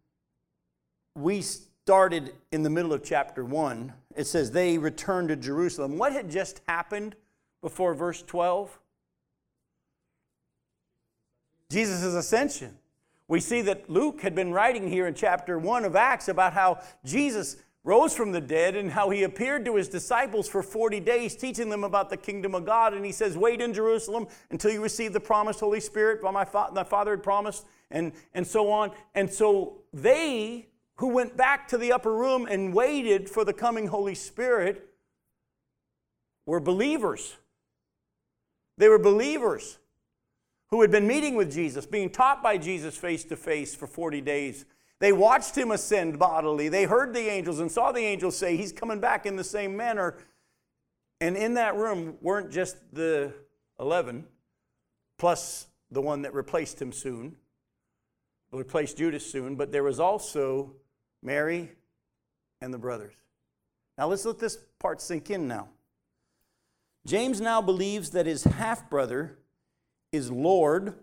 we 1.15 1.41
started 1.41 2.33
in 2.51 2.63
the 2.63 2.69
middle 2.69 2.93
of 2.93 3.03
chapter 3.03 3.45
1. 3.45 3.93
It 4.15 4.25
says, 4.25 4.51
They 4.51 4.77
returned 4.77 5.29
to 5.29 5.35
Jerusalem. 5.35 5.97
What 5.97 6.13
had 6.13 6.29
just 6.29 6.61
happened 6.67 7.15
before 7.61 7.93
verse 7.93 8.21
12? 8.23 8.79
Jesus' 11.69 12.03
ascension. 12.03 12.77
We 13.27 13.39
see 13.39 13.61
that 13.61 13.89
Luke 13.89 14.21
had 14.21 14.35
been 14.35 14.51
writing 14.51 14.87
here 14.87 15.07
in 15.07 15.15
chapter 15.15 15.57
1 15.57 15.83
of 15.85 15.95
Acts 15.95 16.27
about 16.27 16.53
how 16.53 16.79
Jesus 17.03 17.57
rose 17.83 18.15
from 18.15 18.31
the 18.31 18.41
dead 18.41 18.75
and 18.75 18.91
how 18.91 19.09
he 19.09 19.23
appeared 19.23 19.63
to 19.65 19.75
his 19.75 19.87
disciples 19.87 20.47
for 20.47 20.63
40 20.63 20.99
days, 20.99 21.35
teaching 21.35 21.69
them 21.69 21.83
about 21.83 22.09
the 22.09 22.17
kingdom 22.17 22.55
of 22.55 22.65
God. 22.65 22.93
And 22.93 23.05
he 23.05 23.11
says, 23.11 23.37
Wait 23.37 23.61
in 23.61 23.73
Jerusalem 23.73 24.27
until 24.51 24.71
you 24.71 24.81
receive 24.81 25.13
the 25.13 25.19
promised 25.19 25.59
Holy 25.59 25.79
Spirit, 25.79 26.21
by 26.21 26.31
my, 26.31 26.45
fa- 26.45 26.69
my 26.73 26.83
Father 26.83 27.11
had 27.11 27.23
promised, 27.23 27.65
and, 27.91 28.13
and 28.33 28.45
so 28.45 28.71
on. 28.71 28.91
And 29.13 29.31
so 29.31 29.81
they 29.93 30.67
who 30.97 31.07
went 31.07 31.35
back 31.35 31.67
to 31.69 31.77
the 31.77 31.91
upper 31.91 32.13
room 32.13 32.47
and 32.49 32.73
waited 32.73 33.29
for 33.29 33.43
the 33.43 33.53
coming 33.53 33.87
Holy 33.87 34.15
Spirit 34.15 34.89
were 36.45 36.59
believers. 36.59 37.35
They 38.77 38.89
were 38.89 38.99
believers 38.99 39.77
who 40.69 40.81
had 40.81 40.91
been 40.91 41.07
meeting 41.07 41.35
with 41.35 41.53
Jesus, 41.53 41.85
being 41.85 42.09
taught 42.09 42.41
by 42.41 42.57
Jesus 42.57 42.95
face 42.97 43.23
to 43.25 43.35
face 43.35 43.75
for 43.75 43.87
40 43.87 44.21
days. 44.21 44.65
They 44.99 45.11
watched 45.11 45.57
him 45.57 45.71
ascend 45.71 46.17
bodily. 46.17 46.69
They 46.69 46.85
heard 46.85 47.13
the 47.13 47.29
angels 47.29 47.59
and 47.59 47.71
saw 47.71 47.91
the 47.91 48.01
angels 48.01 48.37
say, 48.37 48.55
He's 48.55 48.71
coming 48.71 48.99
back 48.99 49.25
in 49.25 49.35
the 49.35 49.43
same 49.43 49.75
manner. 49.75 50.17
And 51.21 51.35
in 51.37 51.53
that 51.55 51.75
room 51.75 52.15
weren't 52.21 52.51
just 52.51 52.77
the 52.93 53.33
11, 53.79 54.25
plus 55.17 55.67
the 55.91 56.01
one 56.01 56.23
that 56.23 56.33
replaced 56.33 56.81
him 56.81 56.91
soon, 56.91 57.35
replaced 58.55 58.97
Judas 58.97 59.29
soon, 59.29 59.55
but 59.55 59.71
there 59.71 59.83
was 59.83 59.99
also 59.99 60.73
Mary 61.21 61.71
and 62.61 62.73
the 62.73 62.77
brothers. 62.77 63.13
Now 63.97 64.07
let's 64.07 64.25
let 64.25 64.39
this 64.39 64.57
part 64.79 65.01
sink 65.01 65.29
in 65.29 65.47
now. 65.47 65.69
James 67.05 67.39
now 67.39 67.61
believes 67.61 68.11
that 68.11 68.25
his 68.25 68.43
half 68.43 68.89
brother 68.89 69.37
is 70.11 70.31
Lord 70.31 70.95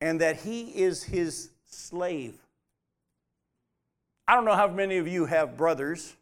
and 0.00 0.20
that 0.20 0.40
he 0.40 0.64
is 0.70 1.04
his 1.04 1.50
slave. 1.66 2.34
I 4.26 4.34
don't 4.34 4.44
know 4.44 4.56
how 4.56 4.68
many 4.68 4.98
of 4.98 5.08
you 5.08 5.26
have 5.26 5.56
brothers. 5.56 6.14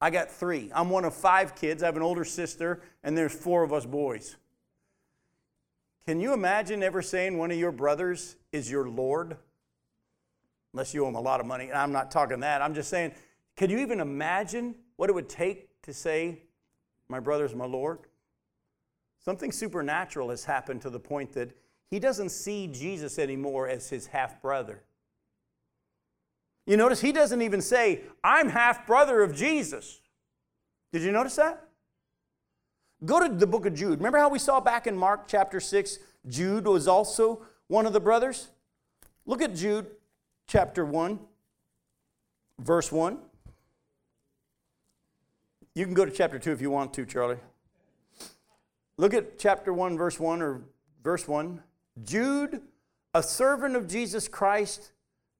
I 0.00 0.10
got 0.10 0.30
three. 0.30 0.70
I'm 0.74 0.90
one 0.90 1.04
of 1.04 1.14
five 1.14 1.54
kids. 1.54 1.82
I 1.82 1.86
have 1.86 1.96
an 1.96 2.02
older 2.02 2.24
sister, 2.24 2.82
and 3.02 3.16
there's 3.16 3.32
four 3.32 3.62
of 3.62 3.72
us 3.72 3.86
boys. 3.86 4.36
Can 6.06 6.20
you 6.20 6.34
imagine 6.34 6.82
ever 6.82 7.00
saying 7.00 7.38
one 7.38 7.50
of 7.50 7.58
your 7.58 7.72
brothers 7.72 8.36
is 8.52 8.70
your 8.70 8.88
Lord? 8.88 9.36
Unless 10.72 10.92
you 10.92 11.04
owe 11.04 11.08
him 11.08 11.14
a 11.14 11.20
lot 11.20 11.40
of 11.40 11.46
money. 11.46 11.68
And 11.68 11.78
I'm 11.78 11.92
not 11.92 12.10
talking 12.10 12.40
that. 12.40 12.60
I'm 12.60 12.74
just 12.74 12.90
saying, 12.90 13.12
can 13.56 13.70
you 13.70 13.78
even 13.78 14.00
imagine 14.00 14.74
what 14.96 15.08
it 15.08 15.14
would 15.14 15.28
take 15.28 15.80
to 15.82 15.92
say, 15.92 16.42
My 17.08 17.20
brother's 17.20 17.54
my 17.54 17.66
Lord? 17.66 18.00
Something 19.24 19.52
supernatural 19.52 20.30
has 20.30 20.44
happened 20.44 20.82
to 20.82 20.90
the 20.90 21.00
point 21.00 21.32
that 21.32 21.56
he 21.90 21.98
doesn't 21.98 22.30
see 22.30 22.66
Jesus 22.66 23.18
anymore 23.18 23.68
as 23.68 23.88
his 23.88 24.08
half 24.08 24.42
brother. 24.42 24.82
You 26.66 26.76
notice 26.76 27.00
he 27.00 27.12
doesn't 27.12 27.40
even 27.40 27.60
say, 27.60 28.02
I'm 28.22 28.48
half 28.48 28.86
brother 28.86 29.22
of 29.22 29.34
Jesus. 29.34 30.00
Did 30.92 31.02
you 31.02 31.12
notice 31.12 31.36
that? 31.36 31.68
Go 33.04 33.26
to 33.26 33.34
the 33.34 33.46
book 33.46 33.66
of 33.66 33.74
Jude. 33.74 33.98
Remember 33.98 34.18
how 34.18 34.28
we 34.28 34.38
saw 34.38 34.60
back 34.60 34.86
in 34.86 34.96
Mark 34.96 35.26
chapter 35.26 35.60
6, 35.60 35.98
Jude 36.28 36.66
was 36.66 36.88
also 36.88 37.42
one 37.66 37.86
of 37.86 37.92
the 37.92 38.00
brothers? 38.00 38.48
Look 39.26 39.42
at 39.42 39.54
Jude 39.54 39.86
chapter 40.46 40.84
1, 40.84 41.18
verse 42.58 42.92
1. 42.92 43.18
You 45.74 45.84
can 45.84 45.94
go 45.94 46.04
to 46.04 46.10
chapter 46.10 46.38
2 46.38 46.52
if 46.52 46.60
you 46.60 46.70
want 46.70 46.94
to, 46.94 47.04
Charlie. 47.04 47.38
Look 48.96 49.12
at 49.12 49.38
chapter 49.38 49.72
1, 49.72 49.98
verse 49.98 50.20
1 50.20 50.40
or 50.40 50.62
verse 51.02 51.26
1. 51.26 51.62
Jude, 52.04 52.62
a 53.12 53.22
servant 53.22 53.76
of 53.76 53.88
Jesus 53.88 54.28
Christ 54.28 54.92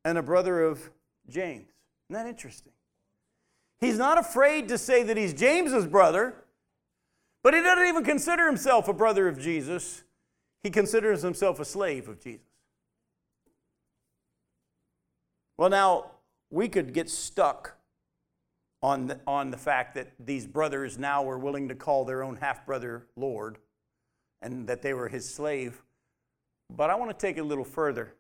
and 0.04 0.18
a 0.18 0.22
brother 0.22 0.62
of 0.62 0.90
James. 1.28 1.68
Isn't 2.10 2.22
that 2.24 2.28
interesting? 2.28 2.72
He's 3.80 3.98
not 3.98 4.18
afraid 4.18 4.68
to 4.68 4.78
say 4.78 5.02
that 5.04 5.16
he's 5.16 5.34
James's 5.34 5.86
brother, 5.86 6.43
but 7.44 7.52
he 7.52 7.60
doesn't 7.60 7.86
even 7.86 8.02
consider 8.02 8.46
himself 8.46 8.88
a 8.88 8.92
brother 8.92 9.28
of 9.28 9.38
Jesus. 9.38 10.02
He 10.62 10.70
considers 10.70 11.22
himself 11.22 11.60
a 11.60 11.64
slave 11.64 12.08
of 12.08 12.18
Jesus. 12.18 12.46
Well, 15.58 15.68
now, 15.68 16.10
we 16.50 16.68
could 16.68 16.94
get 16.94 17.10
stuck 17.10 17.76
on 18.82 19.06
the, 19.06 19.20
on 19.26 19.50
the 19.50 19.58
fact 19.58 19.94
that 19.94 20.12
these 20.18 20.46
brothers 20.46 20.98
now 20.98 21.22
were 21.22 21.38
willing 21.38 21.68
to 21.68 21.74
call 21.74 22.04
their 22.04 22.24
own 22.24 22.36
half 22.36 22.64
brother 22.64 23.06
Lord 23.14 23.58
and 24.40 24.66
that 24.66 24.82
they 24.82 24.94
were 24.94 25.08
his 25.08 25.32
slave. 25.32 25.82
But 26.74 26.88
I 26.88 26.94
want 26.94 27.10
to 27.10 27.26
take 27.26 27.36
it 27.36 27.40
a 27.40 27.44
little 27.44 27.64
further. 27.64 28.14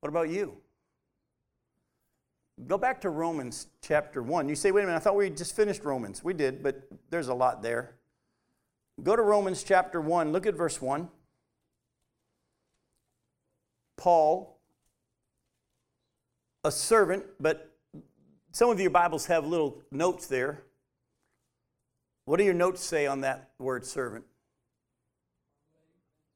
What 0.00 0.08
about 0.08 0.30
you? 0.30 0.56
Go 2.66 2.78
back 2.78 3.00
to 3.00 3.10
Romans 3.10 3.66
chapter 3.82 4.22
1. 4.22 4.48
You 4.48 4.54
say, 4.54 4.70
wait 4.70 4.82
a 4.82 4.86
minute, 4.86 4.96
I 4.96 5.00
thought 5.00 5.16
we 5.16 5.28
just 5.28 5.56
finished 5.56 5.84
Romans. 5.84 6.22
We 6.22 6.34
did, 6.34 6.62
but 6.62 6.88
there's 7.10 7.28
a 7.28 7.34
lot 7.34 7.62
there. 7.62 7.96
Go 9.02 9.16
to 9.16 9.22
Romans 9.22 9.64
chapter 9.64 10.00
1. 10.00 10.32
Look 10.32 10.46
at 10.46 10.54
verse 10.54 10.80
1. 10.80 11.08
Paul, 13.96 14.60
a 16.62 16.70
servant, 16.70 17.24
but 17.40 17.72
some 18.52 18.70
of 18.70 18.80
your 18.80 18.90
Bibles 18.90 19.26
have 19.26 19.46
little 19.46 19.82
notes 19.90 20.26
there. 20.26 20.62
What 22.24 22.38
do 22.38 22.44
your 22.44 22.54
notes 22.54 22.82
say 22.82 23.06
on 23.06 23.20
that 23.22 23.50
word 23.58 23.84
servant? 23.84 24.24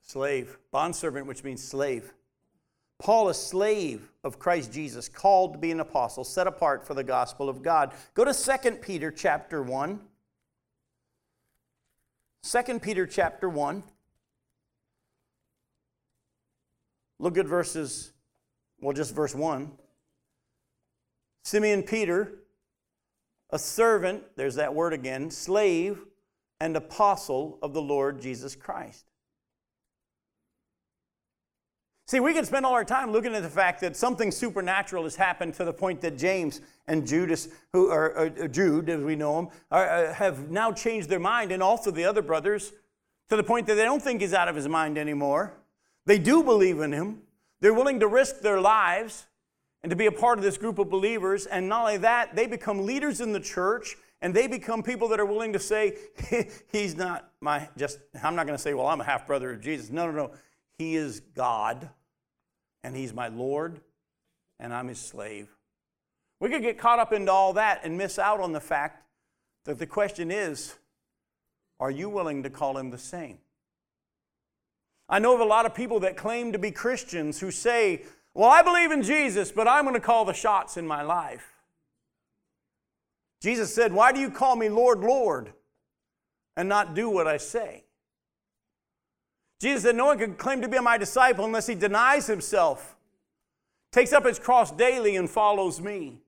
Slave. 0.02 0.58
Bondservant, 0.72 1.26
which 1.26 1.44
means 1.44 1.62
slave. 1.62 2.12
Paul, 2.98 3.28
a 3.28 3.34
slave 3.34 4.10
of 4.24 4.38
Christ 4.38 4.72
Jesus, 4.72 5.08
called 5.08 5.52
to 5.52 5.58
be 5.58 5.70
an 5.70 5.80
apostle, 5.80 6.24
set 6.24 6.46
apart 6.46 6.86
for 6.86 6.94
the 6.94 7.04
gospel 7.04 7.48
of 7.48 7.62
God. 7.62 7.92
Go 8.14 8.24
to 8.24 8.34
2 8.34 8.72
Peter 8.76 9.10
chapter 9.10 9.62
1. 9.62 10.00
2 12.42 12.78
Peter 12.80 13.06
chapter 13.06 13.48
1. 13.48 13.84
Look 17.20 17.38
at 17.38 17.46
verses, 17.46 18.12
well, 18.80 18.94
just 18.94 19.14
verse 19.14 19.34
1. 19.34 19.72
Simeon 21.44 21.82
Peter, 21.82 22.40
a 23.50 23.58
servant, 23.58 24.22
there's 24.36 24.56
that 24.56 24.74
word 24.74 24.92
again, 24.92 25.30
slave 25.30 26.04
and 26.60 26.76
apostle 26.76 27.58
of 27.62 27.72
the 27.72 27.82
Lord 27.82 28.20
Jesus 28.20 28.54
Christ. 28.54 29.06
See, 32.08 32.20
we 32.20 32.32
can 32.32 32.46
spend 32.46 32.64
all 32.64 32.72
our 32.72 32.86
time 32.86 33.12
looking 33.12 33.34
at 33.34 33.42
the 33.42 33.50
fact 33.50 33.82
that 33.82 33.94
something 33.94 34.30
supernatural 34.30 35.02
has 35.02 35.14
happened 35.14 35.52
to 35.54 35.64
the 35.66 35.74
point 35.74 36.00
that 36.00 36.16
James 36.16 36.62
and 36.86 37.06
Judas, 37.06 37.48
who 37.74 37.90
are 37.90 38.18
uh, 38.18 38.48
Jude, 38.48 38.88
as 38.88 39.02
we 39.02 39.14
know 39.14 39.40
him, 39.40 39.48
are, 39.70 39.86
uh, 39.86 40.14
have 40.14 40.50
now 40.50 40.72
changed 40.72 41.10
their 41.10 41.18
mind, 41.18 41.52
and 41.52 41.62
also 41.62 41.90
the 41.90 42.06
other 42.06 42.22
brothers, 42.22 42.72
to 43.28 43.36
the 43.36 43.42
point 43.42 43.66
that 43.66 43.74
they 43.74 43.84
don't 43.84 44.02
think 44.02 44.22
he's 44.22 44.32
out 44.32 44.48
of 44.48 44.56
his 44.56 44.66
mind 44.66 44.96
anymore. 44.96 45.52
They 46.06 46.18
do 46.18 46.42
believe 46.42 46.80
in 46.80 46.92
him. 46.92 47.18
They're 47.60 47.74
willing 47.74 48.00
to 48.00 48.06
risk 48.06 48.40
their 48.40 48.58
lives 48.58 49.26
and 49.82 49.90
to 49.90 49.96
be 49.96 50.06
a 50.06 50.12
part 50.12 50.38
of 50.38 50.44
this 50.44 50.56
group 50.56 50.78
of 50.78 50.88
believers. 50.88 51.44
And 51.44 51.68
not 51.68 51.82
only 51.82 51.98
that, 51.98 52.34
they 52.34 52.46
become 52.46 52.86
leaders 52.86 53.20
in 53.20 53.34
the 53.34 53.40
church 53.40 53.96
and 54.22 54.32
they 54.32 54.46
become 54.46 54.82
people 54.82 55.08
that 55.08 55.20
are 55.20 55.26
willing 55.26 55.52
to 55.52 55.58
say, 55.58 55.98
He's 56.72 56.96
not 56.96 57.32
my, 57.42 57.68
just, 57.76 57.98
I'm 58.24 58.34
not 58.34 58.46
going 58.46 58.56
to 58.56 58.62
say, 58.62 58.72
well, 58.72 58.86
I'm 58.86 59.02
a 59.02 59.04
half 59.04 59.26
brother 59.26 59.50
of 59.50 59.60
Jesus. 59.60 59.90
No, 59.90 60.10
no, 60.10 60.12
no. 60.12 60.30
He 60.78 60.96
is 60.96 61.20
God 61.34 61.90
and 62.88 62.96
He's 62.96 63.12
my 63.12 63.28
Lord 63.28 63.80
and 64.58 64.72
I'm 64.72 64.88
His 64.88 64.98
slave. 64.98 65.48
We 66.40 66.48
could 66.48 66.62
get 66.62 66.78
caught 66.78 66.98
up 66.98 67.12
into 67.12 67.30
all 67.30 67.52
that 67.52 67.80
and 67.84 67.98
miss 67.98 68.18
out 68.18 68.40
on 68.40 68.52
the 68.52 68.60
fact 68.60 69.04
that 69.66 69.78
the 69.78 69.86
question 69.86 70.30
is, 70.30 70.74
are 71.78 71.90
you 71.90 72.08
willing 72.08 72.42
to 72.44 72.50
call 72.50 72.78
Him 72.78 72.90
the 72.90 72.98
same? 72.98 73.38
I 75.08 75.18
know 75.18 75.34
of 75.34 75.40
a 75.40 75.44
lot 75.44 75.66
of 75.66 75.74
people 75.74 76.00
that 76.00 76.16
claim 76.16 76.52
to 76.52 76.58
be 76.58 76.70
Christians 76.70 77.40
who 77.40 77.50
say, 77.50 78.02
well, 78.34 78.48
I 78.48 78.62
believe 78.62 78.90
in 78.90 79.02
Jesus, 79.02 79.52
but 79.52 79.68
I'm 79.68 79.84
going 79.84 79.94
to 79.94 80.00
call 80.00 80.24
the 80.24 80.32
shots 80.32 80.76
in 80.76 80.86
my 80.86 81.02
life. 81.02 81.52
Jesus 83.40 83.74
said, 83.74 83.92
Why 83.92 84.12
do 84.12 84.20
you 84.20 84.30
call 84.30 84.56
me 84.56 84.68
Lord, 84.68 85.00
Lord? 85.00 85.52
and 86.58 86.68
not 86.68 86.92
do 86.92 87.08
what 87.08 87.28
I 87.28 87.36
say. 87.36 87.84
Jesus 89.60 89.82
said, 89.82 89.96
No 89.96 90.06
one 90.06 90.18
can 90.18 90.34
claim 90.34 90.62
to 90.62 90.68
be 90.68 90.78
my 90.78 90.98
disciple 90.98 91.44
unless 91.44 91.66
he 91.66 91.74
denies 91.74 92.26
himself, 92.26 92.96
takes 93.92 94.12
up 94.12 94.24
his 94.24 94.38
cross 94.38 94.70
daily, 94.70 95.16
and 95.16 95.28
follows 95.28 95.80
me. 95.80 96.20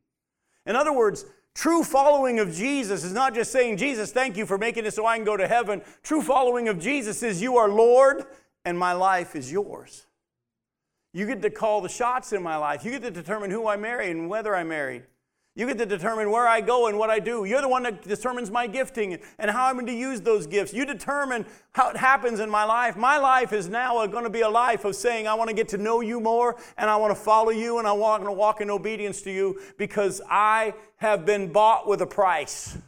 In 0.66 0.76
other 0.76 0.92
words, 0.92 1.24
true 1.54 1.82
following 1.82 2.40
of 2.40 2.52
Jesus 2.52 3.04
is 3.04 3.12
not 3.12 3.34
just 3.34 3.52
saying, 3.52 3.76
Jesus, 3.76 4.12
thank 4.12 4.36
you 4.36 4.46
for 4.46 4.58
making 4.58 4.86
it 4.86 4.94
so 4.94 5.06
I 5.06 5.16
can 5.16 5.24
go 5.24 5.36
to 5.36 5.48
heaven. 5.48 5.82
True 6.02 6.22
following 6.22 6.68
of 6.68 6.78
Jesus 6.78 7.22
is, 7.22 7.40
You 7.40 7.56
are 7.56 7.68
Lord, 7.68 8.24
and 8.64 8.78
my 8.78 8.92
life 8.92 9.36
is 9.36 9.50
yours. 9.50 10.06
You 11.12 11.26
get 11.26 11.42
to 11.42 11.50
call 11.50 11.80
the 11.80 11.88
shots 11.88 12.32
in 12.32 12.42
my 12.42 12.56
life. 12.56 12.84
You 12.84 12.92
get 12.92 13.02
to 13.02 13.10
determine 13.10 13.50
who 13.50 13.66
I 13.66 13.76
marry 13.76 14.10
and 14.10 14.28
whether 14.28 14.54
I 14.54 14.62
marry. 14.62 15.02
You 15.56 15.66
get 15.66 15.78
to 15.78 15.86
determine 15.86 16.30
where 16.30 16.46
I 16.46 16.60
go 16.60 16.86
and 16.86 16.96
what 16.96 17.10
I 17.10 17.18
do. 17.18 17.44
You're 17.44 17.60
the 17.60 17.68
one 17.68 17.82
that 17.82 18.02
determines 18.02 18.52
my 18.52 18.68
gifting 18.68 19.18
and 19.38 19.50
how 19.50 19.66
I'm 19.66 19.74
going 19.74 19.86
to 19.86 19.92
use 19.92 20.20
those 20.20 20.46
gifts. 20.46 20.72
You 20.72 20.86
determine 20.86 21.44
how 21.72 21.90
it 21.90 21.96
happens 21.96 22.38
in 22.38 22.48
my 22.48 22.64
life. 22.64 22.96
My 22.96 23.18
life 23.18 23.52
is 23.52 23.68
now 23.68 24.06
going 24.06 24.22
to 24.22 24.30
be 24.30 24.42
a 24.42 24.48
life 24.48 24.84
of 24.84 24.94
saying, 24.94 25.26
I 25.26 25.34
want 25.34 25.50
to 25.50 25.56
get 25.56 25.68
to 25.70 25.78
know 25.78 26.02
you 26.02 26.20
more 26.20 26.56
and 26.78 26.88
I 26.88 26.96
want 26.96 27.10
to 27.10 27.20
follow 27.20 27.50
you 27.50 27.78
and 27.78 27.88
I 27.88 27.92
want 27.92 28.22
to 28.24 28.32
walk 28.32 28.60
in 28.60 28.70
obedience 28.70 29.22
to 29.22 29.32
you 29.32 29.60
because 29.76 30.22
I 30.30 30.72
have 30.98 31.26
been 31.26 31.50
bought 31.50 31.88
with 31.88 32.00
a 32.00 32.06
price. 32.06 32.78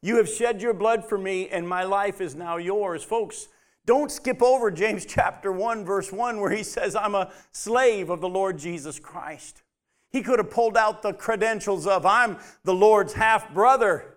You 0.00 0.16
have 0.16 0.28
shed 0.28 0.62
your 0.62 0.74
blood 0.74 1.06
for 1.06 1.18
me 1.18 1.48
and 1.50 1.68
my 1.68 1.84
life 1.84 2.22
is 2.22 2.34
now 2.34 2.56
yours. 2.56 3.04
Folks, 3.04 3.48
don't 3.84 4.10
skip 4.10 4.42
over 4.42 4.70
James 4.70 5.04
chapter 5.08 5.52
1, 5.52 5.84
verse 5.84 6.10
1, 6.10 6.40
where 6.40 6.50
he 6.50 6.62
says, 6.62 6.96
I'm 6.96 7.14
a 7.14 7.30
slave 7.52 8.08
of 8.08 8.22
the 8.22 8.28
Lord 8.28 8.58
Jesus 8.58 8.98
Christ. 8.98 9.62
He 10.14 10.22
could 10.22 10.38
have 10.38 10.48
pulled 10.48 10.76
out 10.76 11.02
the 11.02 11.12
credentials 11.12 11.88
of, 11.88 12.06
I'm 12.06 12.38
the 12.62 12.72
Lord's 12.72 13.14
half 13.14 13.52
brother. 13.52 14.14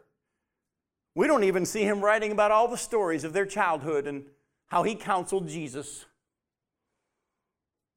We 1.15 1.25
don't 1.25 1.43
even 1.43 1.65
see 1.65 1.81
him 1.81 2.01
writing 2.01 2.31
about 2.31 2.51
all 2.51 2.67
the 2.67 2.77
stories 2.77 3.23
of 3.23 3.33
their 3.33 3.47
childhood 3.47 4.05
and 4.05 4.25
how 4.67 4.83
he 4.83 4.93
counseled 4.93 5.47
Jesus. 5.49 6.05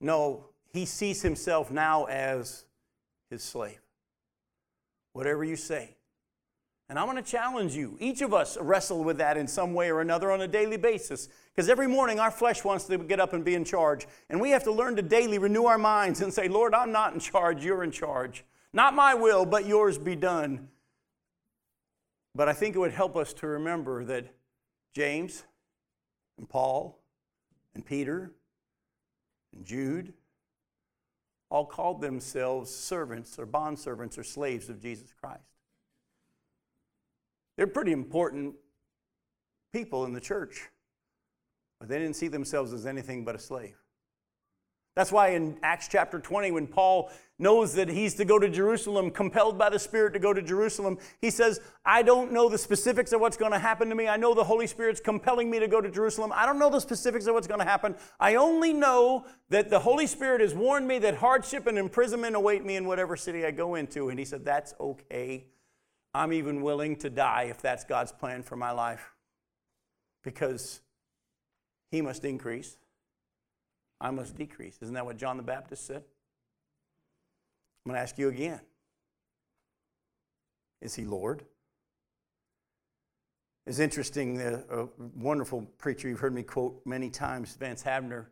No, 0.01 0.47
he 0.73 0.87
sees 0.87 1.21
himself 1.21 1.71
now 1.71 2.07
as 2.07 2.65
his 3.29 3.43
slave. 3.43 3.83
Whatever 5.13 5.45
you 5.45 5.57
say. 5.57 5.95
And 6.89 6.99
I'm 6.99 7.05
going 7.05 7.23
to 7.23 7.31
challenge 7.31 7.75
you. 7.75 7.99
Each 8.01 8.23
of 8.23 8.33
us 8.33 8.57
wrestle 8.59 9.05
with 9.05 9.19
that 9.19 9.37
in 9.37 9.47
some 9.47 9.75
way 9.75 9.91
or 9.91 10.01
another 10.01 10.31
on 10.31 10.41
a 10.41 10.49
daily 10.49 10.79
basis. 10.79 11.29
Because 11.61 11.69
every 11.69 11.89
morning 11.89 12.19
our 12.19 12.31
flesh 12.31 12.65
wants 12.65 12.87
to 12.87 12.97
get 12.97 13.21
up 13.21 13.35
and 13.35 13.45
be 13.45 13.55
in 13.55 13.67
charge. 13.67 14.07
And 14.31 14.41
we 14.41 14.49
have 14.53 14.65
to 14.65 14.73
learn 14.73 14.97
to 14.97 15.03
daily 15.03 15.37
renew 15.37 15.67
our 15.67 15.77
minds 15.77 16.23
and 16.23 16.33
say, 16.33 16.49
Lord, 16.49 16.75
I'm 16.75 16.91
not 16.91 17.13
in 17.13 17.21
charge, 17.21 17.63
you're 17.63 17.85
in 17.85 17.91
charge. 17.91 18.47
Not 18.73 18.95
my 18.95 19.13
will, 19.13 19.45
but 19.45 19.67
yours 19.67 19.99
be 19.99 20.17
done. 20.17 20.69
But 22.35 22.49
I 22.49 22.55
think 22.55 22.75
it 22.75 22.79
would 22.79 22.95
help 22.95 23.15
us 23.15 23.35
to 23.35 23.47
remember 23.47 24.07
that 24.07 24.35
James 24.95 25.45
and 26.39 26.49
Paul 26.49 26.99
and 27.75 27.85
Peter 27.85 28.33
and 29.55 29.63
Jude 29.63 30.15
all 31.51 31.67
called 31.67 32.01
themselves 32.01 32.75
servants 32.75 33.39
or 33.39 33.47
bondservants 33.47 34.17
or 34.17 34.25
slaves 34.25 34.71
of 34.71 34.81
Jesus 34.81 35.13
Christ. 35.13 35.43
They're 37.59 37.67
pretty 37.67 37.93
important 37.93 38.55
people 39.75 40.07
in 40.07 40.15
the 40.15 40.23
church. 40.23 40.71
But 41.81 41.89
they 41.89 41.99
didn't 41.99 42.17
see 42.17 42.29
themselves 42.29 42.73
as 42.73 42.87
anything 42.87 43.25
but 43.25 43.35
a 43.35 43.39
slave. 43.39 43.77
That's 44.97 45.13
why 45.13 45.29
in 45.29 45.57
Acts 45.63 45.89
chapter 45.89 46.19
20, 46.19 46.51
when 46.51 46.67
Paul 46.67 47.11
knows 47.39 47.75
that 47.75 47.89
he's 47.89 48.15
to 48.17 48.25
go 48.25 48.39
to 48.39 48.51
Jerusalem, 48.51 49.11
compelled 49.11 49.57
by 49.57 49.71
the 49.71 49.79
Spirit 49.79 50.13
to 50.13 50.19
go 50.19 50.35
to 50.35 50.43
Jerusalem, 50.43 50.99
he 51.21 51.31
says, 51.31 51.61
I 51.87 52.03
don't 52.03 52.33
know 52.33 52.49
the 52.49 52.59
specifics 52.59 53.13
of 53.13 53.21
what's 53.21 53.37
going 53.37 53.53
to 53.53 53.59
happen 53.59 53.89
to 53.89 53.95
me. 53.95 54.09
I 54.09 54.17
know 54.17 54.35
the 54.35 54.45
Holy 54.45 54.67
Spirit's 54.67 55.01
compelling 55.01 55.49
me 55.49 55.61
to 55.61 55.69
go 55.69 55.81
to 55.81 55.91
Jerusalem. 55.91 56.33
I 56.35 56.45
don't 56.45 56.59
know 56.59 56.69
the 56.69 56.81
specifics 56.81 57.27
of 57.27 57.35
what's 57.35 57.47
going 57.47 57.61
to 57.61 57.67
happen. 57.67 57.95
I 58.19 58.35
only 58.35 58.73
know 58.73 59.25
that 59.49 59.71
the 59.71 59.79
Holy 59.79 60.07
Spirit 60.07 60.41
has 60.41 60.55
warned 60.55 60.87
me 60.87 60.99
that 60.99 61.15
hardship 61.15 61.67
and 61.67 61.79
imprisonment 61.79 62.35
await 62.35 62.65
me 62.65 62.77
in 62.77 62.85
whatever 62.85 63.17
city 63.17 63.47
I 63.47 63.53
go 63.53 63.77
into. 63.77 64.11
And 64.11 64.19
he 64.19 64.25
said, 64.25 64.45
That's 64.45 64.75
okay. 64.79 65.47
I'm 66.13 66.33
even 66.33 66.61
willing 66.61 66.97
to 66.97 67.11
die 67.11 67.45
if 67.45 67.63
that's 67.63 67.85
God's 67.85 68.13
plan 68.13 68.43
for 68.43 68.57
my 68.57 68.73
life. 68.73 69.13
Because 70.25 70.81
he 71.91 72.01
must 72.01 72.25
increase, 72.25 72.77
I 74.01 74.11
must 74.11 74.37
decrease. 74.37 74.79
Isn't 74.81 74.95
that 74.95 75.05
what 75.05 75.17
John 75.17 75.37
the 75.37 75.43
Baptist 75.43 75.87
said? 75.87 76.03
I'm 77.85 77.91
going 77.91 77.97
to 77.97 78.03
ask 78.03 78.19
you 78.19 78.29
again 78.29 78.61
Is 80.81 80.95
he 80.95 81.05
Lord? 81.05 81.45
It's 83.67 83.79
interesting, 83.79 84.41
uh, 84.41 84.63
a 84.71 84.89
wonderful 85.15 85.63
preacher 85.79 86.09
you've 86.09 86.21
heard 86.21 86.35
me 86.35 86.43
quote 86.43 86.81
many 86.85 87.11
times, 87.11 87.55
Vance 87.57 87.83
Havner, 87.83 88.27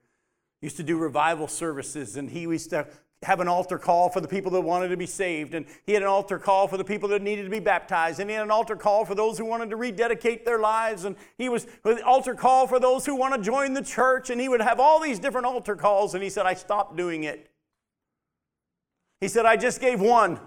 used 0.61 0.77
to 0.79 0.83
do 0.83 0.97
revival 0.97 1.47
services, 1.47 2.17
and 2.17 2.31
he 2.31 2.41
used 2.41 2.71
to 2.71 2.89
have 3.23 3.41
an 3.41 3.49
altar 3.49 3.79
call 3.79 4.09
for 4.09 4.21
the 4.21 4.29
people 4.29 4.53
that 4.53 4.61
wanted 4.61 4.89
to 4.89 4.97
be 4.97 5.07
saved, 5.07 5.55
and 5.55 5.67
he 5.85 5.93
had 5.93 6.03
an 6.03 6.09
altar 6.09 6.39
call 6.39 6.69
for 6.69 6.77
the 6.77 6.85
people 6.85 7.09
that 7.09 7.21
needed 7.21 7.43
to 7.43 7.51
be 7.51 7.59
baptized, 7.59 8.21
and 8.21 8.31
he 8.31 8.37
had 8.37 8.45
an 8.45 8.51
altar 8.51 8.77
call 8.77 9.05
for 9.05 9.15
those 9.15 9.37
who 9.39 9.45
wanted 9.45 9.71
to 9.71 9.77
rededicate 9.77 10.45
their 10.45 10.61
lives, 10.61 11.05
and 11.05 11.17
he 11.37 11.49
was 11.49 11.67
an 11.85 12.01
altar 12.03 12.35
call 12.35 12.69
for 12.69 12.79
those 12.79 13.05
who 13.05 13.17
want 13.17 13.35
to 13.35 13.41
join 13.41 13.75
the 13.75 13.83
church, 13.83 14.31
and 14.31 14.41
he 14.41 14.49
would 14.49 14.61
have 14.61 14.79
all 14.79 15.01
these 15.01 15.19
different 15.19 15.47
altar 15.47 15.75
calls, 15.75 16.15
and 16.15 16.23
he 16.23 16.31
said, 16.31 16.47
I 16.47 16.55
stopped 16.55 16.97
doing 16.97 17.25
it. 17.25 17.51
He 19.21 19.27
said, 19.27 19.47
I 19.47 19.57
just 19.57 19.81
gave 19.81 20.01
one. 20.01 20.39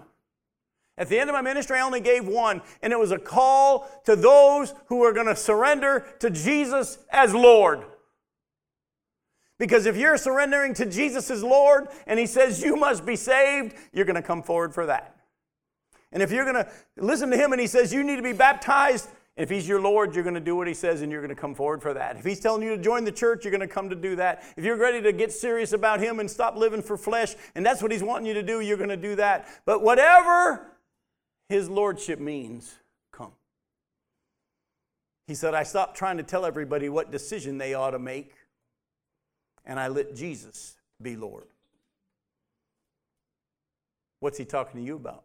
At 0.96 1.08
the 1.08 1.18
end 1.18 1.28
of 1.28 1.34
my 1.34 1.42
ministry, 1.42 1.78
I 1.78 1.82
only 1.82 2.00
gave 2.00 2.26
one, 2.26 2.62
and 2.80 2.92
it 2.92 2.98
was 2.98 3.12
a 3.12 3.18
call 3.18 3.90
to 4.04 4.16
those 4.16 4.74
who 4.86 5.02
are 5.04 5.12
going 5.12 5.26
to 5.26 5.36
surrender 5.36 6.06
to 6.20 6.30
Jesus 6.30 6.98
as 7.10 7.34
Lord. 7.34 7.84
Because 9.62 9.86
if 9.86 9.96
you're 9.96 10.16
surrendering 10.16 10.74
to 10.74 10.86
Jesus 10.86 11.30
as 11.30 11.44
Lord 11.44 11.86
and 12.08 12.18
He 12.18 12.26
says 12.26 12.60
you 12.60 12.74
must 12.74 13.06
be 13.06 13.14
saved, 13.14 13.76
you're 13.92 14.04
going 14.04 14.16
to 14.16 14.20
come 14.20 14.42
forward 14.42 14.74
for 14.74 14.86
that. 14.86 15.14
And 16.10 16.20
if 16.20 16.32
you're 16.32 16.42
going 16.42 16.64
to 16.64 16.68
listen 16.96 17.30
to 17.30 17.36
Him 17.36 17.52
and 17.52 17.60
He 17.60 17.68
says 17.68 17.94
you 17.94 18.02
need 18.02 18.16
to 18.16 18.22
be 18.22 18.32
baptized, 18.32 19.08
if 19.36 19.48
He's 19.48 19.68
your 19.68 19.80
Lord, 19.80 20.16
you're 20.16 20.24
going 20.24 20.34
to 20.34 20.40
do 20.40 20.56
what 20.56 20.66
He 20.66 20.74
says 20.74 21.00
and 21.00 21.12
you're 21.12 21.20
going 21.20 21.32
to 21.32 21.40
come 21.40 21.54
forward 21.54 21.80
for 21.80 21.94
that. 21.94 22.16
If 22.16 22.24
He's 22.24 22.40
telling 22.40 22.64
you 22.64 22.74
to 22.74 22.82
join 22.82 23.04
the 23.04 23.12
church, 23.12 23.44
you're 23.44 23.52
going 23.52 23.60
to 23.60 23.72
come 23.72 23.88
to 23.88 23.94
do 23.94 24.16
that. 24.16 24.42
If 24.56 24.64
you're 24.64 24.74
ready 24.74 25.00
to 25.00 25.12
get 25.12 25.30
serious 25.30 25.72
about 25.72 26.00
Him 26.00 26.18
and 26.18 26.28
stop 26.28 26.56
living 26.56 26.82
for 26.82 26.96
flesh, 26.96 27.36
and 27.54 27.64
that's 27.64 27.80
what 27.80 27.92
He's 27.92 28.02
wanting 28.02 28.26
you 28.26 28.34
to 28.34 28.42
do, 28.42 28.62
you're 28.62 28.76
going 28.76 28.88
to 28.88 28.96
do 28.96 29.14
that. 29.14 29.46
But 29.64 29.80
whatever 29.80 30.72
His 31.48 31.70
Lordship 31.70 32.18
means, 32.18 32.74
come. 33.12 33.30
He 35.28 35.36
said, 35.36 35.54
I 35.54 35.62
stopped 35.62 35.96
trying 35.96 36.16
to 36.16 36.24
tell 36.24 36.44
everybody 36.44 36.88
what 36.88 37.12
decision 37.12 37.58
they 37.58 37.74
ought 37.74 37.92
to 37.92 38.00
make 38.00 38.32
and 39.64 39.78
I 39.78 39.88
let 39.88 40.14
Jesus 40.14 40.76
be 41.00 41.16
Lord. 41.16 41.46
What's 44.20 44.38
he 44.38 44.44
talking 44.44 44.80
to 44.80 44.86
you 44.86 44.96
about? 44.96 45.24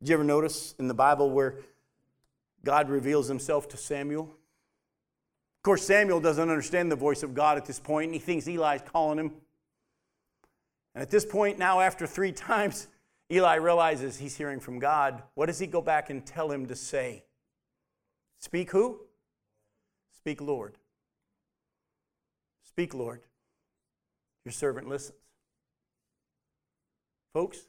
Did 0.00 0.08
you 0.08 0.14
ever 0.14 0.24
notice 0.24 0.74
in 0.78 0.88
the 0.88 0.94
Bible 0.94 1.30
where 1.30 1.56
God 2.64 2.90
reveals 2.90 3.28
himself 3.28 3.68
to 3.68 3.76
Samuel? 3.76 4.24
Of 4.24 5.62
course, 5.62 5.82
Samuel 5.82 6.20
doesn't 6.20 6.48
understand 6.48 6.92
the 6.92 6.96
voice 6.96 7.22
of 7.22 7.34
God 7.34 7.56
at 7.56 7.64
this 7.64 7.80
point, 7.80 8.06
and 8.06 8.14
he 8.14 8.20
thinks 8.20 8.46
Eli's 8.46 8.82
calling 8.82 9.18
him. 9.18 9.32
And 10.94 11.02
at 11.02 11.10
this 11.10 11.24
point, 11.24 11.58
now 11.58 11.80
after 11.80 12.06
three 12.06 12.32
times, 12.32 12.88
Eli 13.30 13.56
realizes 13.56 14.16
he's 14.16 14.36
hearing 14.36 14.60
from 14.60 14.78
God. 14.78 15.22
What 15.34 15.46
does 15.46 15.58
he 15.58 15.66
go 15.66 15.80
back 15.80 16.10
and 16.10 16.24
tell 16.24 16.50
him 16.50 16.66
to 16.66 16.76
say? 16.76 17.24
Speak 18.38 18.70
who? 18.70 19.00
Speak, 20.26 20.40
Lord. 20.40 20.74
Speak, 22.64 22.94
Lord. 22.94 23.20
Your 24.44 24.50
servant 24.50 24.88
listens. 24.88 25.20
Folks, 27.32 27.60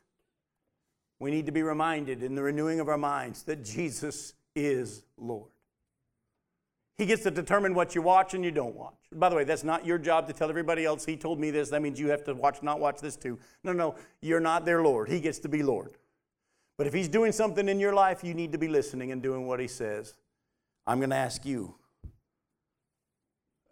we 1.20 1.30
need 1.30 1.46
to 1.46 1.52
be 1.52 1.62
reminded 1.62 2.24
in 2.24 2.34
the 2.34 2.42
renewing 2.42 2.80
of 2.80 2.90
our 2.90 2.98
minds 2.98 3.44
that 3.44 3.64
Jesus 3.64 4.34
is 4.56 5.04
Lord. 5.20 5.52
He 6.98 7.06
gets 7.06 7.22
to 7.22 7.30
determine 7.30 7.76
what 7.76 7.94
you 7.94 8.02
watch 8.02 8.34
and 8.34 8.44
you 8.44 8.50
don't 8.50 8.76
watch. 8.76 8.96
By 9.12 9.30
the 9.30 9.36
way, 9.36 9.44
that's 9.44 9.64
not 9.64 9.86
your 9.86 10.00
job 10.00 10.26
to 10.26 10.34
tell 10.34 10.50
everybody 10.50 10.84
else. 10.84 11.06
He 11.06 11.16
told 11.16 11.40
me 11.40 11.52
this. 11.52 11.70
That 11.70 11.84
means 11.84 12.00
you 12.00 12.10
have 12.10 12.24
to 12.24 12.34
watch, 12.34 12.64
not 12.64 12.80
watch 12.80 13.02
this 13.02 13.16
too. 13.16 13.38
No, 13.64 13.72
no, 13.72 13.94
you're 14.20 14.40
not 14.40 14.66
their 14.66 14.82
Lord. 14.82 15.10
He 15.10 15.20
gets 15.20 15.38
to 15.40 15.48
be 15.48 15.62
Lord. 15.62 15.92
But 16.76 16.88
if 16.88 16.94
He's 16.96 17.08
doing 17.08 17.34
something 17.34 17.70
in 17.70 17.80
your 17.80 17.94
life, 17.94 18.24
you 18.24 18.34
need 18.34 18.52
to 18.52 18.58
be 18.58 18.68
listening 18.68 19.12
and 19.12 19.22
doing 19.22 19.46
what 19.46 19.60
He 19.60 19.68
says. 19.68 20.16
I'm 20.88 20.98
going 20.98 21.12
to 21.12 21.16
ask 21.18 21.46
you 21.46 21.76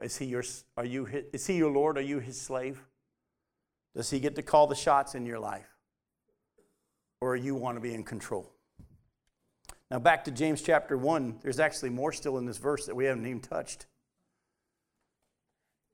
is 0.06 0.18
he 0.18 0.26
your, 0.26 0.44
are 0.78 0.86
you 0.86 1.06
his, 1.06 1.24
is 1.34 1.48
he 1.48 1.58
your 1.58 1.72
Lord? 1.72 1.98
Are 1.98 2.02
you 2.02 2.20
his 2.20 2.40
slave? 2.40 2.80
Does 3.96 4.12
he 4.12 4.20
get 4.20 4.36
to 4.36 4.44
call 4.44 4.68
the 4.68 4.76
shots 4.76 5.16
in 5.16 5.26
your 5.26 5.40
life? 5.40 5.68
Or 7.22 7.36
you 7.36 7.56
want 7.56 7.78
to 7.78 7.82
be 7.82 7.94
in 7.94 8.04
control? 8.04 8.52
Now, 9.90 9.98
back 10.00 10.24
to 10.26 10.32
James 10.32 10.62
chapter 10.62 10.96
1, 10.98 11.40
there's 11.42 11.60
actually 11.60 11.90
more 11.90 12.12
still 12.12 12.38
in 12.38 12.46
this 12.46 12.58
verse 12.58 12.86
that 12.86 12.96
we 12.96 13.06
haven't 13.06 13.26
even 13.26 13.40
touched. 13.40 13.88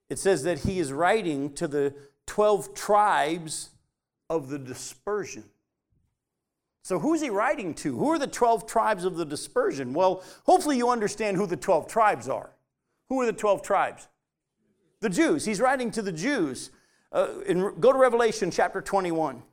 It 0.10 0.19
says 0.19 0.43
that 0.43 0.60
he 0.60 0.80
is 0.80 0.91
writing 0.91 1.54
to 1.54 1.67
the 1.67 1.93
12 2.28 2.74
tribes 2.74 3.69
of 4.30 4.50
the 4.50 4.60
dispersion. 4.60 5.45
So, 6.84 7.00
who's 7.00 7.21
he 7.21 7.30
writing 7.30 7.74
to? 7.76 7.97
Who 7.97 8.10
are 8.10 8.19
the 8.19 8.28
12 8.28 8.67
tribes 8.67 9.06
of 9.06 9.15
the 9.15 9.26
dispersion? 9.26 9.93
Well, 9.93 10.24
hopefully, 10.45 10.76
you 10.78 10.89
understand 10.89 11.38
who 11.38 11.45
the 11.45 11.56
12 11.56 11.88
tribes 11.88 12.28
are. 12.28 12.50
Who 13.12 13.19
are 13.19 13.26
the 13.26 13.34
12 13.34 13.62
tribes? 13.62 14.08
The 15.02 15.10
Jews. 15.10 15.43
He's 15.43 15.60
writing 15.60 15.91
to 15.91 16.02
the 16.02 16.13
Jews. 16.13 16.71
Uh, 17.12 17.41
in, 17.45 17.74
go 17.78 17.91
to 17.91 18.00
Revelation 18.00 18.52
chapter 18.52 18.80
21. 18.80 19.43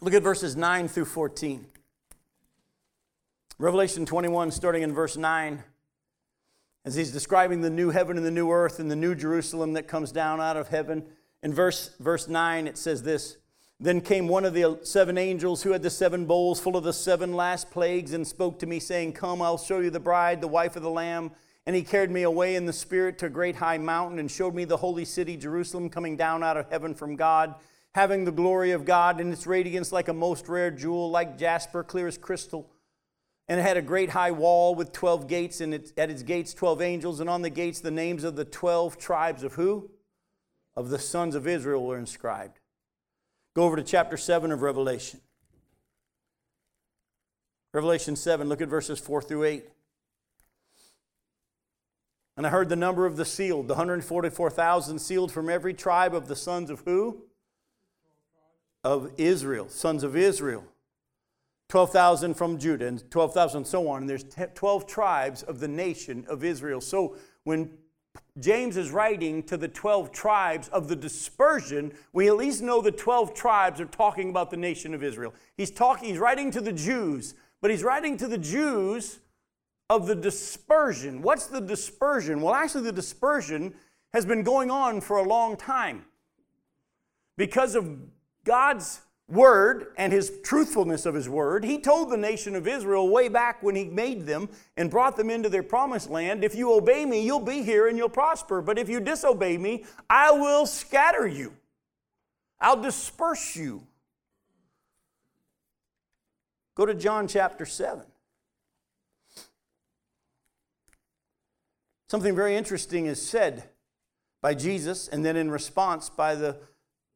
Look 0.00 0.14
at 0.14 0.22
verses 0.22 0.54
9 0.54 0.86
through 0.86 1.06
14. 1.06 1.66
Revelation 3.58 4.06
21, 4.06 4.52
starting 4.52 4.84
in 4.84 4.92
verse 4.94 5.16
9, 5.16 5.64
as 6.84 6.94
he's 6.94 7.10
describing 7.10 7.62
the 7.62 7.70
new 7.70 7.90
heaven 7.90 8.16
and 8.16 8.24
the 8.24 8.30
new 8.30 8.52
earth 8.52 8.78
and 8.78 8.88
the 8.88 8.94
new 8.94 9.16
Jerusalem 9.16 9.72
that 9.72 9.88
comes 9.88 10.12
down 10.12 10.40
out 10.40 10.56
of 10.56 10.68
heaven. 10.68 11.04
In 11.42 11.52
verse, 11.52 11.96
verse 11.98 12.28
9, 12.28 12.68
it 12.68 12.78
says 12.78 13.02
this 13.02 13.38
then 13.78 14.00
came 14.00 14.26
one 14.26 14.46
of 14.46 14.54
the 14.54 14.78
seven 14.84 15.18
angels 15.18 15.62
who 15.62 15.72
had 15.72 15.82
the 15.82 15.90
seven 15.90 16.24
bowls 16.24 16.58
full 16.58 16.76
of 16.76 16.84
the 16.84 16.94
seven 16.94 17.34
last 17.34 17.70
plagues 17.70 18.14
and 18.14 18.26
spoke 18.26 18.58
to 18.60 18.66
me, 18.66 18.80
saying, 18.80 19.12
Come, 19.12 19.42
I'll 19.42 19.58
show 19.58 19.80
you 19.80 19.90
the 19.90 20.00
bride, 20.00 20.40
the 20.40 20.48
wife 20.48 20.76
of 20.76 20.82
the 20.82 20.90
Lamb. 20.90 21.30
And 21.66 21.76
he 21.76 21.82
carried 21.82 22.10
me 22.10 22.22
away 22.22 22.54
in 22.54 22.64
the 22.64 22.72
Spirit 22.72 23.18
to 23.18 23.26
a 23.26 23.30
great 23.30 23.56
high 23.56 23.76
mountain 23.76 24.18
and 24.18 24.30
showed 24.30 24.54
me 24.54 24.64
the 24.64 24.78
holy 24.78 25.04
city, 25.04 25.36
Jerusalem, 25.36 25.90
coming 25.90 26.16
down 26.16 26.42
out 26.42 26.56
of 26.56 26.70
heaven 26.70 26.94
from 26.94 27.16
God, 27.16 27.54
having 27.94 28.24
the 28.24 28.32
glory 28.32 28.70
of 28.70 28.84
God, 28.84 29.20
and 29.20 29.32
its 29.32 29.46
radiance 29.46 29.92
like 29.92 30.08
a 30.08 30.14
most 30.14 30.48
rare 30.48 30.70
jewel, 30.70 31.10
like 31.10 31.36
jasper, 31.36 31.82
clear 31.82 32.06
as 32.06 32.16
crystal. 32.16 32.70
And 33.48 33.60
it 33.60 33.62
had 33.62 33.76
a 33.76 33.82
great 33.82 34.10
high 34.10 34.30
wall 34.30 34.74
with 34.74 34.92
12 34.92 35.26
gates, 35.28 35.60
and 35.60 35.74
at 35.74 36.10
its 36.10 36.22
gates 36.22 36.54
12 36.54 36.80
angels, 36.80 37.20
and 37.20 37.28
on 37.28 37.42
the 37.42 37.50
gates 37.50 37.80
the 37.80 37.90
names 37.90 38.24
of 38.24 38.36
the 38.36 38.44
12 38.44 38.96
tribes 38.96 39.42
of 39.42 39.54
who? 39.54 39.90
Of 40.76 40.88
the 40.88 40.98
sons 40.98 41.34
of 41.34 41.46
Israel 41.46 41.84
were 41.84 41.98
inscribed. 41.98 42.60
Go 43.56 43.64
over 43.64 43.76
to 43.76 43.82
chapter 43.82 44.18
7 44.18 44.52
of 44.52 44.60
Revelation. 44.60 45.18
Revelation 47.72 48.14
7, 48.14 48.50
look 48.50 48.60
at 48.60 48.68
verses 48.68 48.98
4 48.98 49.22
through 49.22 49.44
8. 49.44 49.64
And 52.36 52.46
I 52.46 52.50
heard 52.50 52.68
the 52.68 52.76
number 52.76 53.06
of 53.06 53.16
the 53.16 53.24
sealed, 53.24 53.66
the 53.66 53.72
144,000 53.72 54.98
sealed 54.98 55.32
from 55.32 55.48
every 55.48 55.72
tribe 55.72 56.14
of 56.14 56.28
the 56.28 56.36
sons 56.36 56.68
of 56.68 56.80
who? 56.80 57.22
Of 58.84 59.12
Israel, 59.16 59.70
sons 59.70 60.02
of 60.02 60.16
Israel. 60.16 60.64
12,000 61.70 62.34
from 62.34 62.58
Judah 62.58 62.86
and 62.86 63.10
12,000 63.10 63.64
so 63.64 63.88
on. 63.88 64.02
And 64.02 64.10
there's 64.10 64.26
12 64.54 64.86
tribes 64.86 65.42
of 65.42 65.60
the 65.60 65.68
nation 65.68 66.26
of 66.28 66.44
Israel. 66.44 66.82
So 66.82 67.16
when 67.44 67.70
James 68.38 68.76
is 68.76 68.90
writing 68.90 69.42
to 69.44 69.56
the 69.56 69.68
12 69.68 70.12
tribes 70.12 70.68
of 70.68 70.88
the 70.88 70.96
dispersion, 70.96 71.92
we 72.12 72.28
at 72.28 72.36
least 72.36 72.62
know 72.62 72.82
the 72.82 72.92
12 72.92 73.34
tribes 73.34 73.80
are 73.80 73.86
talking 73.86 74.30
about 74.30 74.50
the 74.50 74.56
nation 74.56 74.94
of 74.94 75.02
Israel. 75.02 75.34
He's 75.56 75.70
talking, 75.70 76.08
he's 76.08 76.18
writing 76.18 76.50
to 76.52 76.60
the 76.60 76.72
Jews, 76.72 77.34
but 77.60 77.70
he's 77.70 77.82
writing 77.82 78.16
to 78.18 78.28
the 78.28 78.38
Jews 78.38 79.20
of 79.88 80.06
the 80.06 80.14
dispersion. 80.14 81.22
What's 81.22 81.46
the 81.46 81.60
dispersion? 81.60 82.40
Well, 82.40 82.54
actually, 82.54 82.84
the 82.84 82.92
dispersion 82.92 83.74
has 84.12 84.26
been 84.26 84.42
going 84.42 84.70
on 84.70 85.00
for 85.00 85.18
a 85.18 85.22
long 85.22 85.56
time. 85.56 86.04
Because 87.36 87.74
of 87.74 87.98
God's 88.44 89.00
word 89.28 89.88
and 89.96 90.12
his 90.12 90.32
truthfulness 90.42 91.04
of 91.04 91.14
his 91.14 91.28
word, 91.28 91.64
he 91.64 91.78
told 91.78 92.10
the 92.10 92.16
nation 92.16 92.54
of 92.54 92.66
Israel 92.66 93.08
way 93.08 93.28
back 93.28 93.62
when 93.62 93.74
he 93.74 93.84
made 93.84 94.26
them 94.26 94.48
and 94.76 94.90
brought 94.90 95.16
them 95.16 95.30
into 95.30 95.48
their 95.48 95.62
promised 95.62 96.10
land 96.10 96.44
if 96.44 96.54
you 96.54 96.72
obey 96.72 97.04
me, 97.04 97.24
you'll 97.24 97.40
be 97.40 97.62
here 97.62 97.88
and 97.88 97.98
you'll 97.98 98.08
prosper. 98.08 98.62
But 98.62 98.78
if 98.78 98.88
you 98.88 99.00
disobey 99.00 99.58
me, 99.58 99.84
I 100.08 100.30
will 100.30 100.66
scatter 100.66 101.26
you, 101.26 101.54
I'll 102.60 102.80
disperse 102.80 103.56
you. 103.56 103.86
Go 106.74 106.84
to 106.86 106.94
John 106.94 107.26
chapter 107.26 107.64
7. 107.64 108.04
Something 112.08 112.36
very 112.36 112.54
interesting 112.54 113.06
is 113.06 113.20
said 113.20 113.64
by 114.40 114.54
Jesus 114.54 115.08
and 115.08 115.24
then 115.24 115.36
in 115.36 115.50
response 115.50 116.08
by 116.08 116.34
the 116.36 116.58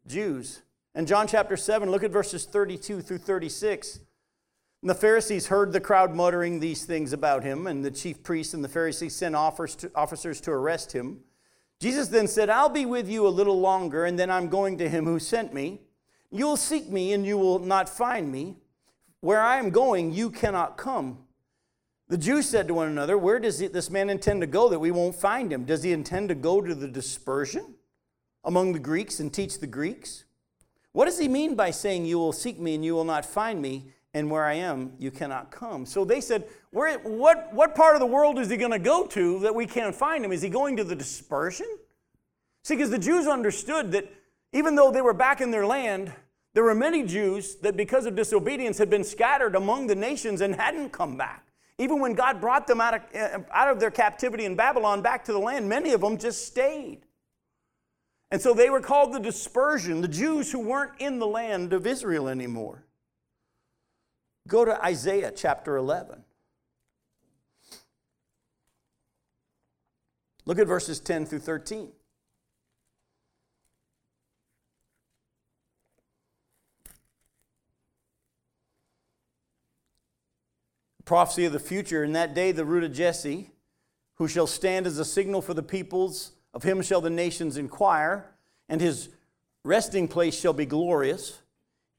Jews. 0.07 0.63
In 1.01 1.07
John 1.07 1.27
chapter 1.27 1.57
7, 1.57 1.91
look 1.91 2.05
at 2.05 2.11
verses 2.11 2.45
32 2.45 3.01
through 3.01 3.17
36. 3.17 4.01
And 4.83 4.91
the 4.91 4.95
Pharisees 4.95 5.47
heard 5.47 5.73
the 5.73 5.81
crowd 5.81 6.15
muttering 6.15 6.61
these 6.61 6.85
things 6.85 7.15
about 7.15 7.43
him, 7.43 7.67
and 7.67 7.83
the 7.83 7.91
chief 7.91 8.23
priests 8.23 8.53
and 8.53 8.63
the 8.63 8.69
Pharisees 8.69 9.17
sent 9.17 9.35
officers 9.35 10.41
to 10.43 10.51
arrest 10.51 10.93
him. 10.93 11.21
Jesus 11.81 12.09
then 12.09 12.29
said, 12.29 12.51
I'll 12.51 12.69
be 12.69 12.85
with 12.85 13.09
you 13.09 13.27
a 13.27 13.31
little 13.31 13.59
longer, 13.59 14.05
and 14.05 14.19
then 14.19 14.31
I'm 14.31 14.51
going 14.51 14.77
to 14.77 14.91
him 14.91 15.07
who 15.07 15.19
sent 15.19 15.55
me. 15.55 15.81
You 16.31 16.47
will 16.47 16.59
seek 16.59 16.91
me, 16.91 17.15
and 17.15 17.25
you 17.25 17.39
will 17.39 17.61
not 17.61 17.89
find 17.89 18.31
me. 18.31 18.59
Where 19.21 19.41
I 19.41 19.57
am 19.57 19.71
going, 19.71 20.13
you 20.13 20.29
cannot 20.29 20.77
come. 20.77 21.21
The 22.09 22.19
Jews 22.19 22.47
said 22.47 22.69
to 22.69 22.75
one 22.75 22.89
another, 22.89 23.17
Where 23.17 23.39
does 23.39 23.59
this 23.59 23.89
man 23.89 24.11
intend 24.11 24.43
to 24.43 24.47
go 24.47 24.69
that 24.69 24.81
we 24.81 24.91
won't 24.91 25.15
find 25.15 25.51
him? 25.51 25.65
Does 25.65 25.83
he 25.83 25.93
intend 25.93 26.29
to 26.29 26.35
go 26.35 26.61
to 26.61 26.75
the 26.75 26.89
dispersion 26.89 27.77
among 28.45 28.75
the 28.75 28.79
Greeks 28.79 29.19
and 29.19 29.33
teach 29.33 29.61
the 29.61 29.67
Greeks? 29.67 30.25
What 30.93 31.05
does 31.05 31.19
he 31.19 31.29
mean 31.29 31.55
by 31.55 31.71
saying, 31.71 32.07
You 32.07 32.19
will 32.19 32.33
seek 32.33 32.59
me 32.59 32.75
and 32.75 32.85
you 32.85 32.95
will 32.95 33.05
not 33.05 33.25
find 33.25 33.63
me, 33.63 33.93
and 34.13 34.31
where 34.31 34.45
I 34.45 34.55
am, 34.55 34.93
you 34.99 35.11
cannot 35.11 35.51
come? 35.51 35.87
So 35.87 36.05
they 36.05 36.21
said, 36.21 36.49
what, 36.73 37.05
what 37.53 37.75
part 37.75 37.95
of 37.95 38.01
the 38.01 38.07
world 38.07 38.39
is 38.39 38.51
he 38.51 38.57
going 38.57 38.73
to 38.73 38.79
go 38.79 39.07
to 39.07 39.39
that 39.41 39.55
we 39.55 39.67
can't 39.67 39.95
find 39.95 40.25
him? 40.25 40.33
Is 40.33 40.43
he 40.43 40.49
going 40.49 40.77
to 40.77 40.85
the 40.85 40.97
dispersion? 40.97 41.67
See, 42.65 42.75
because 42.75 42.91
the 42.91 42.99
Jews 42.99 43.27
understood 43.27 43.93
that 43.93 44.13
even 44.53 44.75
though 44.75 44.91
they 44.91 45.01
were 45.01 45.15
back 45.15 45.41
in 45.41 45.51
their 45.51 45.67
land, 45.67 46.13
there 46.55 46.65
were 46.65 46.75
many 46.75 47.05
Jews 47.05 47.57
that, 47.57 47.77
because 47.77 48.07
of 48.07 48.17
disobedience, 48.17 48.79
had 48.79 48.91
been 48.91 49.05
scattered 49.05 49.55
among 49.55 49.87
the 49.87 49.95
nations 49.95 50.41
and 50.41 50.55
hadn't 50.55 50.91
come 50.91 51.17
back. 51.17 51.47
Even 51.79 52.01
when 52.01 52.15
God 52.15 52.41
brought 52.41 52.67
them 52.67 52.81
out 52.81 52.95
of, 52.95 53.03
eh, 53.15 53.39
out 53.53 53.71
of 53.71 53.81
their 53.81 53.91
captivity 53.91 54.45
in 54.45 54.57
Babylon 54.57 55.01
back 55.01 55.25
to 55.25 55.33
the 55.33 55.39
land, 55.39 55.69
many 55.69 55.93
of 55.93 56.01
them 56.01 56.19
just 56.19 56.47
stayed. 56.47 57.07
And 58.31 58.41
so 58.41 58.55
they 58.55 58.71
were 58.71 58.81
called 58.81 59.13
the 59.13 59.19
dispersion, 59.19 60.01
the 60.01 60.09
Jews 60.09 60.53
who 60.53 60.61
weren't 60.61 60.93
in 61.01 61.19
the 61.19 61.27
land 61.27 61.73
of 61.73 61.87
Israel 61.87 62.29
anymore. 62.29 62.85
Go 64.47 64.65
to 64.65 64.85
Isaiah 64.85 65.33
chapter 65.35 65.77
11. 65.77 66.23
Look 70.47 70.59
at 70.59 70.67
verses 70.67 71.01
10 71.01 71.27
through 71.27 71.41
13. 71.41 71.89
Prophecy 81.05 81.45
of 81.45 81.53
the 81.53 81.59
future. 81.59 82.05
In 82.05 82.13
that 82.13 82.35
day, 82.35 82.53
the 82.53 82.65
root 82.65 82.85
of 82.85 82.93
Jesse, 82.93 83.51
who 84.15 84.29
shall 84.29 84.47
stand 84.47 84.87
as 84.87 84.99
a 84.99 85.05
signal 85.05 85.43
for 85.43 85.55
the 85.55 85.63
peoples, 85.63 86.33
of 86.53 86.63
him 86.63 86.83
shall 86.83 87.01
the 87.01 87.11
nations 87.11 87.57
inquire, 87.57 88.35
and 88.69 88.81
his 88.81 89.09
resting 89.65 90.09
place 90.09 90.39
shall 90.39 90.53
be 90.53 90.67
glorious. 90.67 91.41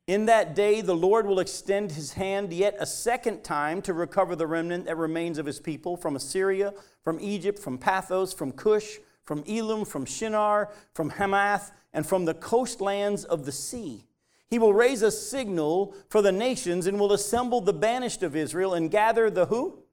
In 0.07 0.25
that 0.25 0.55
day, 0.55 0.81
the 0.81 0.95
Lord 0.95 1.25
will 1.25 1.39
extend 1.39 1.91
his 1.91 2.13
hand 2.13 2.51
yet 2.51 2.75
a 2.79 2.85
second 2.85 3.43
time 3.43 3.81
to 3.83 3.93
recover 3.93 4.35
the 4.35 4.47
remnant 4.47 4.85
that 4.85 4.97
remains 4.97 5.37
of 5.37 5.45
his 5.45 5.59
people 5.59 5.95
from 5.95 6.15
Assyria, 6.15 6.73
from 7.03 7.19
Egypt, 7.21 7.59
from 7.59 7.77
Pathros, 7.77 8.35
from 8.35 8.51
Cush, 8.51 8.97
from 9.23 9.43
Elam, 9.47 9.85
from 9.85 10.05
Shinar, 10.05 10.71
from 10.93 11.11
Hamath, 11.11 11.71
and 11.93 12.05
from 12.05 12.25
the 12.25 12.33
coastlands 12.33 13.23
of 13.23 13.45
the 13.45 13.51
sea. 13.51 14.05
He 14.49 14.59
will 14.59 14.73
raise 14.73 15.01
a 15.01 15.11
signal 15.11 15.95
for 16.09 16.21
the 16.21 16.31
nations 16.31 16.87
and 16.87 16.99
will 16.99 17.13
assemble 17.13 17.61
the 17.61 17.71
banished 17.71 18.21
of 18.21 18.35
Israel 18.35 18.73
and 18.73 18.91
gather 18.91 19.29
the 19.29 19.45
who? 19.45 19.83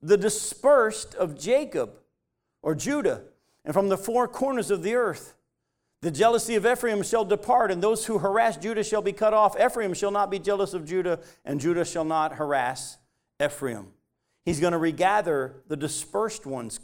The 0.00 0.16
dispersed 0.16 1.14
of 1.14 1.38
Jacob 1.38 1.98
or 2.62 2.74
Judah 2.74 3.24
and 3.64 3.74
from 3.74 3.88
the 3.88 3.98
four 3.98 4.28
corners 4.28 4.70
of 4.70 4.82
the 4.82 4.94
earth. 4.94 5.34
The 6.02 6.10
jealousy 6.10 6.54
of 6.54 6.66
Ephraim 6.66 7.02
shall 7.02 7.24
depart, 7.24 7.70
and 7.70 7.82
those 7.82 8.04
who 8.04 8.18
harass 8.18 8.58
Judah 8.58 8.84
shall 8.84 9.00
be 9.00 9.12
cut 9.12 9.32
off. 9.32 9.58
Ephraim 9.58 9.94
shall 9.94 10.10
not 10.10 10.30
be 10.30 10.38
jealous 10.38 10.74
of 10.74 10.84
Judah, 10.84 11.20
and 11.46 11.58
Judah 11.58 11.84
shall 11.84 12.04
not 12.04 12.34
harass 12.34 12.98
Ephraim. 13.42 13.86
He's 14.44 14.60
going 14.60 14.72
to 14.72 14.78
regather 14.78 15.62
the 15.66 15.76
dispersed 15.76 16.44
ones. 16.44 16.78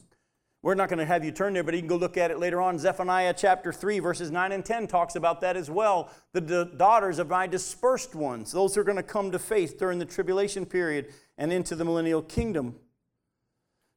We're 0.62 0.74
not 0.74 0.88
going 0.88 0.98
to 0.98 1.06
have 1.06 1.24
you 1.24 1.32
turn 1.32 1.54
there, 1.54 1.62
but 1.62 1.74
you 1.74 1.80
can 1.80 1.88
go 1.88 1.96
look 1.96 2.16
at 2.16 2.30
it 2.30 2.38
later 2.38 2.60
on. 2.60 2.78
Zephaniah 2.78 3.34
chapter 3.34 3.72
3, 3.72 3.98
verses 3.98 4.30
9 4.30 4.52
and 4.52 4.64
10 4.64 4.86
talks 4.86 5.16
about 5.16 5.40
that 5.40 5.56
as 5.56 5.70
well. 5.70 6.10
The, 6.32 6.40
the 6.40 6.64
daughters 6.76 7.18
of 7.18 7.28
my 7.28 7.46
dispersed 7.46 8.14
ones, 8.14 8.52
those 8.52 8.74
who 8.74 8.82
are 8.82 8.84
going 8.84 8.96
to 8.96 9.02
come 9.02 9.30
to 9.30 9.38
faith 9.38 9.78
during 9.78 9.98
the 9.98 10.04
tribulation 10.04 10.66
period 10.66 11.12
and 11.38 11.52
into 11.52 11.74
the 11.74 11.84
millennial 11.84 12.22
kingdom. 12.22 12.76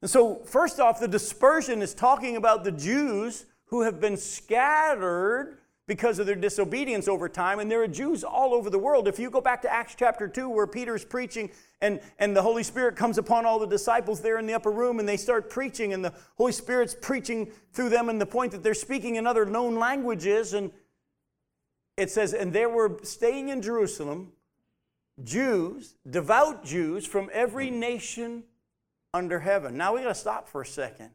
And 0.04 0.10
so, 0.10 0.41
first 0.43 0.82
off, 0.82 0.99
the 0.99 1.08
dispersion 1.08 1.82
is 1.82 1.93
talking 1.93 2.36
about 2.36 2.66
the 2.66 2.74
Jews 2.74 3.45
who 3.68 3.84
have 3.84 4.01
been 4.01 4.18
scattered 4.18 5.60
because 5.88 6.20
of 6.20 6.26
their 6.26 6.36
disobedience 6.36 7.08
over 7.08 7.30
time, 7.30 7.60
and 7.60 7.72
there 7.72 7.82
are 7.82 7.88
Jews 7.88 8.22
all 8.22 8.54
over 8.54 8.70
the 8.70 8.78
world. 8.78 9.08
If 9.08 9.18
you 9.18 9.30
go 9.30 9.39
back 9.39 9.62
to 9.62 9.72
Acts 9.72 9.95
chapter 9.97 10.28
2, 10.28 10.49
where 10.49 10.68
Peter's 10.68 11.06
preaching, 11.06 11.51
and, 11.80 12.01
and 12.20 12.36
the 12.36 12.41
Holy 12.41 12.64
Spirit 12.64 12.97
comes 12.97 13.18
upon 13.18 13.45
all 13.45 13.60
the 13.60 13.66
disciples 13.66 14.20
there 14.20 14.38
in 14.39 14.45
the 14.45 14.54
upper 14.54 14.72
room, 14.72 14.99
and 14.99 15.08
they 15.08 15.16
start 15.16 15.49
preaching, 15.49 15.93
and 15.93 16.04
the 16.04 16.14
Holy 16.36 16.51
Spirit's 16.51 16.97
preaching 16.99 17.49
through 17.72 17.88
them, 17.88 18.10
and 18.10 18.20
the 18.20 18.26
point 18.26 18.51
that 18.51 18.62
they're 18.62 18.74
speaking 18.74 19.16
in 19.16 19.26
other 19.26 19.45
known 19.45 19.76
languages, 19.76 20.54
and 20.54 20.70
it 21.95 22.12
says, 22.12 22.34
and 22.34 22.51
there 22.51 22.68
were 22.68 22.99
staying 23.04 23.47
in 23.47 23.62
Jerusalem 23.62 24.34
Jews, 25.24 25.95
devout 26.10 26.66
Jews 26.66 27.06
from 27.06 27.30
every 27.32 27.70
nation 27.70 28.43
under 29.14 29.39
heaven. 29.39 29.78
Now 29.78 29.95
we 29.95 30.01
got 30.01 30.09
to 30.09 30.16
stop 30.16 30.47
for 30.47 30.61
a 30.61 30.66
second. 30.66 31.11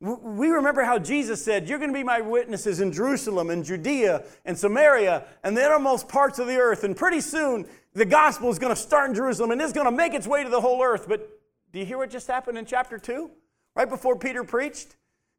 We 0.00 0.50
remember 0.50 0.84
how 0.84 0.98
Jesus 0.98 1.44
said, 1.44 1.68
You're 1.68 1.78
going 1.78 1.90
to 1.90 1.98
be 1.98 2.04
my 2.04 2.20
witnesses 2.20 2.80
in 2.80 2.92
Jerusalem 2.92 3.50
and 3.50 3.64
Judea 3.64 4.24
and 4.44 4.56
Samaria 4.56 5.24
and 5.42 5.56
the 5.56 5.64
uttermost 5.64 6.08
parts 6.08 6.38
of 6.38 6.46
the 6.46 6.56
earth. 6.56 6.84
And 6.84 6.96
pretty 6.96 7.20
soon, 7.20 7.66
the 7.94 8.04
gospel 8.04 8.48
is 8.48 8.60
going 8.60 8.74
to 8.74 8.80
start 8.80 9.10
in 9.10 9.16
Jerusalem 9.16 9.50
and 9.50 9.60
it's 9.60 9.72
going 9.72 9.86
to 9.86 9.96
make 9.96 10.14
its 10.14 10.26
way 10.26 10.44
to 10.44 10.50
the 10.50 10.60
whole 10.60 10.82
earth. 10.82 11.08
But 11.08 11.28
do 11.72 11.80
you 11.80 11.84
hear 11.84 11.98
what 11.98 12.10
just 12.10 12.28
happened 12.28 12.58
in 12.58 12.64
chapter 12.64 12.98
2? 12.98 13.30
Right 13.74 13.88
before 13.88 14.16
Peter 14.16 14.44
preached? 14.44 14.96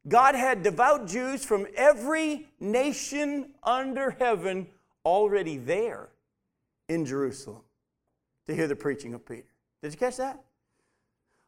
God 0.08 0.34
had 0.34 0.62
devout 0.62 1.06
Jews 1.06 1.44
from 1.44 1.66
every 1.74 2.48
nation 2.58 3.50
under 3.62 4.10
heaven 4.10 4.66
already 5.04 5.56
there 5.56 6.08
in 6.88 7.06
Jerusalem 7.06 7.62
to 8.46 8.54
hear 8.54 8.66
the 8.66 8.76
preaching 8.76 9.14
of 9.14 9.24
Peter. 9.24 9.48
Did 9.82 9.92
you 9.92 9.98
catch 9.98 10.16
that? 10.18 10.42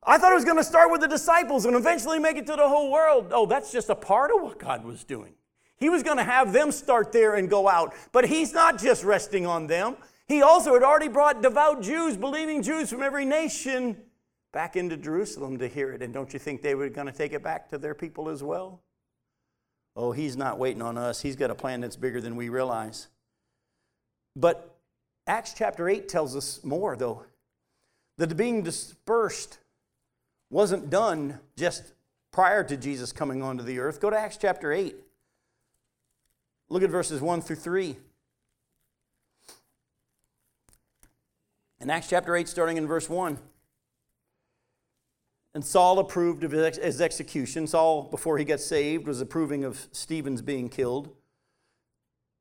I 0.05 0.19
thought 0.19 0.33
it 0.33 0.37
was 0.37 0.45
going 0.45 0.57
to 0.57 0.65
start 0.65 0.91
with 0.91 1.01
the 1.01 1.09
disciples 1.09 1.65
and 1.65 1.77
eventually 1.77 2.19
make 2.19 2.37
it 2.37 2.47
to 2.47 2.57
the 2.57 2.69
whole 2.69 2.91
world. 2.91 3.29
Oh, 3.31 3.47
that's 3.47 3.71
just 3.71 3.89
a 3.89 3.95
part 3.95 4.33
of 4.35 4.43
what 4.43 4.59
God 4.59 4.85
was 4.85 5.05
doing. 5.05 5.35
He 5.77 5.89
was 5.89 6.03
going 6.03 6.17
to 6.17 6.25
have 6.25 6.53
them 6.53 6.73
start 6.73 7.13
there 7.13 7.35
and 7.35 7.49
go 7.49 7.69
out. 7.69 7.95
But 8.11 8.27
He's 8.27 8.53
not 8.53 8.81
just 8.81 9.05
resting 9.05 9.47
on 9.47 9.69
them. 9.69 9.97
He 10.27 10.43
also 10.43 10.75
had 10.75 10.83
already 10.83 11.09
brought 11.09 11.43
devout 11.43 11.83
Jews, 11.83 12.17
believing 12.17 12.63
Jews 12.63 12.91
from 12.91 13.03
every 13.03 13.25
nation, 13.25 13.97
back 14.53 14.77
into 14.77 14.97
Jerusalem 14.97 15.59
to 15.59 15.69
hear 15.69 15.93
it. 15.93 16.03
And 16.03 16.13
don't 16.13 16.33
you 16.33 16.39
think 16.39 16.63
they 16.63 16.75
were 16.75 16.89
going 16.89 17.07
to 17.07 17.13
take 17.13 17.33
it 17.33 17.43
back 17.43 17.69
to 17.71 17.79
their 17.79 17.95
people 17.95 18.29
as 18.29 18.43
well? 18.43 18.81
Oh, 19.95 20.11
He's 20.11 20.37
not 20.37 20.59
waiting 20.59 20.83
on 20.83 20.99
us. 20.99 21.21
He's 21.21 21.37
got 21.37 21.51
a 21.51 21.55
plan 21.55 21.81
that's 21.81 21.97
bigger 21.97 22.21
than 22.21 22.35
we 22.35 22.49
realize. 22.49 23.09
But 24.35 24.75
Acts 25.27 25.55
chapter 25.57 25.89
8 25.89 26.09
tells 26.09 26.35
us 26.35 26.65
more, 26.65 26.97
though. 26.97 27.25
That 28.19 28.37
being 28.37 28.63
dispersed 28.63 29.59
wasn't 30.53 30.91
done 30.91 31.41
just 31.57 31.95
prior 32.31 32.63
to 32.63 32.77
Jesus 32.77 33.11
coming 33.11 33.43
onto 33.43 33.65
the 33.65 33.79
earth. 33.79 34.01
Go 34.01 34.11
to 34.11 34.19
Acts 34.19 34.37
chapter 34.37 34.73
8. 34.73 34.95
Look 36.69 36.83
at 36.83 36.91
verses 36.91 37.21
1 37.21 37.41
through 37.41 37.57
3. 37.57 37.97
In 41.81 41.91
Acts 41.91 42.09
chapter 42.09 42.37
8, 42.37 42.47
starting 42.49 42.77
in 42.77 42.87
verse 42.87 43.09
1. 43.09 43.39
And 45.55 45.65
Saul 45.65 45.99
approved 45.99 46.45
of 46.45 46.53
his 46.53 47.01
execution. 47.01 47.67
Saul, 47.67 48.03
before 48.05 48.39
he 48.39 48.45
got 48.45 48.61
saved, 48.61 49.07
was 49.07 49.21
approving 49.21 49.65
of 49.65 49.89
Stephen's 49.93 50.43
being 50.43 50.69
killed. 50.69 51.11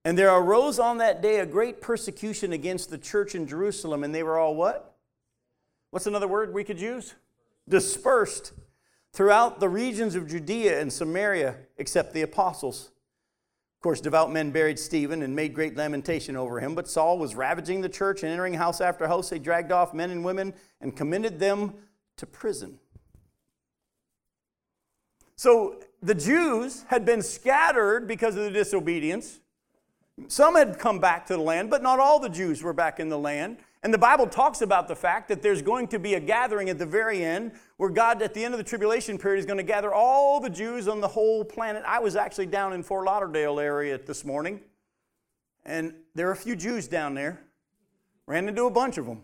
And 0.03 0.17
there 0.17 0.33
arose 0.33 0.79
on 0.79 0.97
that 0.97 1.21
day 1.21 1.39
a 1.39 1.45
great 1.45 1.81
persecution 1.81 2.53
against 2.53 2.89
the 2.89 2.97
church 2.97 3.35
in 3.35 3.47
Jerusalem, 3.47 4.03
and 4.03 4.13
they 4.13 4.23
were 4.23 4.37
all 4.37 4.55
what? 4.55 4.95
What's 5.91 6.07
another 6.07 6.27
word 6.27 6.53
we 6.53 6.63
could 6.63 6.79
use? 6.79 7.15
Dispersed 7.71 8.53
throughout 9.13 9.59
the 9.59 9.69
regions 9.69 10.13
of 10.13 10.27
Judea 10.27 10.79
and 10.79 10.93
Samaria, 10.93 11.55
except 11.77 12.13
the 12.13 12.21
apostles. 12.21 12.91
Of 13.77 13.81
course, 13.81 13.99
devout 13.99 14.31
men 14.31 14.51
buried 14.51 14.77
Stephen 14.77 15.23
and 15.23 15.35
made 15.35 15.55
great 15.55 15.75
lamentation 15.75 16.35
over 16.35 16.59
him, 16.59 16.75
but 16.75 16.87
Saul 16.87 17.17
was 17.17 17.33
ravaging 17.33 17.81
the 17.81 17.89
church 17.89 18.21
and 18.21 18.31
entering 18.31 18.53
house 18.53 18.79
after 18.79 19.07
house. 19.07 19.31
They 19.31 19.39
dragged 19.39 19.71
off 19.71 19.91
men 19.91 20.11
and 20.11 20.23
women 20.23 20.53
and 20.81 20.95
committed 20.95 21.39
them 21.39 21.73
to 22.17 22.27
prison. 22.27 22.77
So 25.35 25.81
the 26.03 26.13
Jews 26.13 26.85
had 26.89 27.03
been 27.05 27.23
scattered 27.23 28.07
because 28.07 28.35
of 28.35 28.43
the 28.43 28.51
disobedience. 28.51 29.39
Some 30.27 30.55
had 30.55 30.77
come 30.77 30.99
back 30.99 31.25
to 31.27 31.33
the 31.33 31.41
land, 31.41 31.71
but 31.71 31.81
not 31.81 31.99
all 31.99 32.19
the 32.19 32.29
Jews 32.29 32.61
were 32.61 32.73
back 32.73 32.99
in 32.99 33.09
the 33.09 33.17
land. 33.17 33.57
And 33.83 33.91
the 33.91 33.97
Bible 33.97 34.27
talks 34.27 34.61
about 34.61 34.87
the 34.87 34.95
fact 34.95 35.27
that 35.29 35.41
there's 35.41 35.63
going 35.63 35.87
to 35.87 35.97
be 35.97 36.13
a 36.13 36.19
gathering 36.19 36.69
at 36.69 36.77
the 36.77 36.85
very 36.85 37.23
end 37.23 37.53
where 37.77 37.89
God, 37.89 38.21
at 38.21 38.33
the 38.33 38.43
end 38.43 38.53
of 38.53 38.59
the 38.59 38.63
tribulation 38.63 39.17
period, 39.17 39.39
is 39.39 39.45
going 39.45 39.57
to 39.57 39.63
gather 39.63 39.91
all 39.91 40.39
the 40.39 40.51
Jews 40.51 40.87
on 40.87 41.01
the 41.01 41.07
whole 41.07 41.43
planet. 41.43 41.83
I 41.87 41.99
was 41.99 42.15
actually 42.15 42.45
down 42.45 42.73
in 42.73 42.83
Fort 42.83 43.05
Lauderdale 43.05 43.59
area 43.59 43.97
this 43.97 44.23
morning, 44.23 44.61
and 45.65 45.95
there 46.13 46.27
are 46.29 46.31
a 46.31 46.35
few 46.35 46.55
Jews 46.55 46.87
down 46.87 47.15
there. 47.15 47.41
Ran 48.27 48.47
into 48.47 48.65
a 48.65 48.71
bunch 48.71 48.99
of 48.99 49.07
them. 49.07 49.23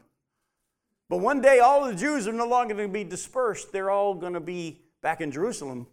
But 1.08 1.18
one 1.18 1.40
day, 1.40 1.60
all 1.60 1.86
the 1.86 1.96
Jews 1.96 2.28
are 2.28 2.34
no 2.34 2.48
longer 2.48 2.74
going 2.74 2.90
to 2.90 2.94
be 2.94 3.04
dispersed. 3.04 3.72
They're 3.72 3.92
all 3.92 4.16
going 4.16 4.34
to 4.34 4.40
be 4.40 4.82
back 5.02 5.22
in 5.22 5.32
Jerusalem. 5.32 5.88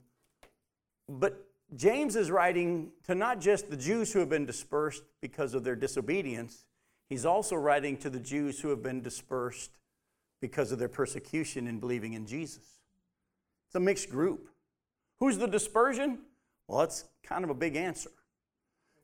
But 1.09 1.47
James 1.77 2.17
is 2.17 2.31
writing 2.31 2.91
to 3.05 3.15
not 3.15 3.41
just 3.41 3.71
the 3.71 3.77
Jews 3.77 4.13
who 4.13 4.21
have 4.21 4.31
been 4.31 4.47
dispersed 4.47 5.03
because 5.21 5.55
of 5.55 5.65
their 5.65 5.77
disobedience, 5.77 6.65
He's 7.09 7.25
also 7.25 7.57
writing 7.57 7.97
to 7.99 8.11
the 8.11 8.21
Jews 8.21 8.61
who 8.61 8.69
have 8.71 8.83
been 8.83 9.03
dispersed 9.03 9.71
because 10.41 10.73
of 10.73 10.79
their 10.79 10.89
persecution 10.89 11.67
in 11.67 11.79
believing 11.79 12.15
in 12.15 12.27
Jesus. 12.27 12.65
It's 13.69 13.75
a 13.75 13.81
mixed 13.81 14.11
group. 14.11 14.49
Who's 15.19 15.39
the 15.39 15.47
dispersion? 15.47 16.19
Well, 16.69 16.81
that's 16.81 17.05
kind 17.23 17.45
of 17.45 17.51
a 17.51 17.55
big 17.55 17.77
answer. 17.77 18.11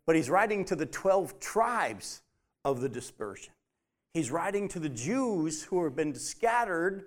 But 0.06 0.16
he's 0.16 0.30
writing 0.30 0.64
to 0.66 0.76
the 0.76 0.86
12 0.86 1.40
tribes 1.40 2.22
of 2.64 2.80
the 2.80 2.88
dispersion. 2.88 3.52
He's 4.12 4.30
writing 4.30 4.68
to 4.68 4.80
the 4.80 4.88
Jews 4.88 5.62
who 5.62 5.84
have 5.84 5.94
been 5.94 6.14
scattered 6.14 7.04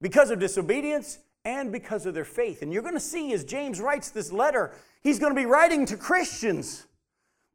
because 0.00 0.30
of 0.30 0.38
disobedience 0.38 1.18
and 1.44 1.72
because 1.72 2.06
of 2.06 2.14
their 2.14 2.24
faith. 2.24 2.62
And 2.62 2.72
you're 2.72 2.82
going 2.82 2.94
to 2.94 3.00
see 3.00 3.32
as 3.32 3.44
James 3.44 3.80
writes 3.80 4.10
this 4.10 4.30
letter, 4.32 4.72
he's 5.02 5.18
going 5.18 5.34
to 5.34 5.40
be 5.40 5.46
writing 5.46 5.86
to 5.86 5.96
Christians, 5.96 6.86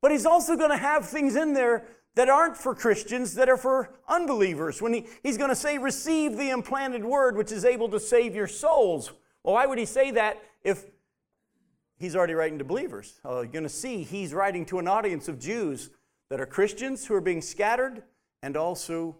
but 0.02 0.12
he's 0.12 0.26
also 0.26 0.56
going 0.56 0.72
to 0.72 0.78
have 0.78 1.08
things 1.08 1.36
in 1.36 1.54
there 1.54 1.86
that 2.20 2.28
aren't 2.28 2.58
for 2.58 2.76
Christians, 2.76 3.36
that 3.36 3.48
are 3.48 3.56
for 3.56 3.94
unbelievers. 4.06 4.82
When 4.82 4.92
he, 4.92 5.08
he's 5.24 5.38
going 5.38 5.52
to 5.52 5.56
say, 5.56 5.78
Receive 5.78 6.36
the 6.36 6.50
implanted 6.50 7.06
word 7.06 7.38
which 7.38 7.50
is 7.50 7.64
able 7.64 7.88
to 7.88 8.00
save 8.00 8.36
your 8.36 8.46
souls. 8.46 9.14
Well, 9.42 9.54
why 9.54 9.66
would 9.66 9.80
he 9.80 9.86
say 9.86 10.12
that 10.12 10.44
if 10.62 10.84
he's 11.98 12.18
already 12.18 12.34
writing 12.34 12.58
to 12.58 12.66
believers? 12.66 13.22
Uh, 13.24 13.36
you're 13.36 13.46
going 13.46 13.64
to 13.64 13.70
see 13.70 14.04
he's 14.04 14.34
writing 14.34 14.66
to 14.66 14.80
an 14.80 14.88
audience 14.90 15.30
of 15.30 15.40
Jews 15.40 15.92
that 16.30 16.42
are 16.42 16.46
Christians 16.46 17.06
who 17.06 17.14
are 17.14 17.22
being 17.22 17.42
scattered, 17.42 18.04
and 18.44 18.58
also 18.58 19.16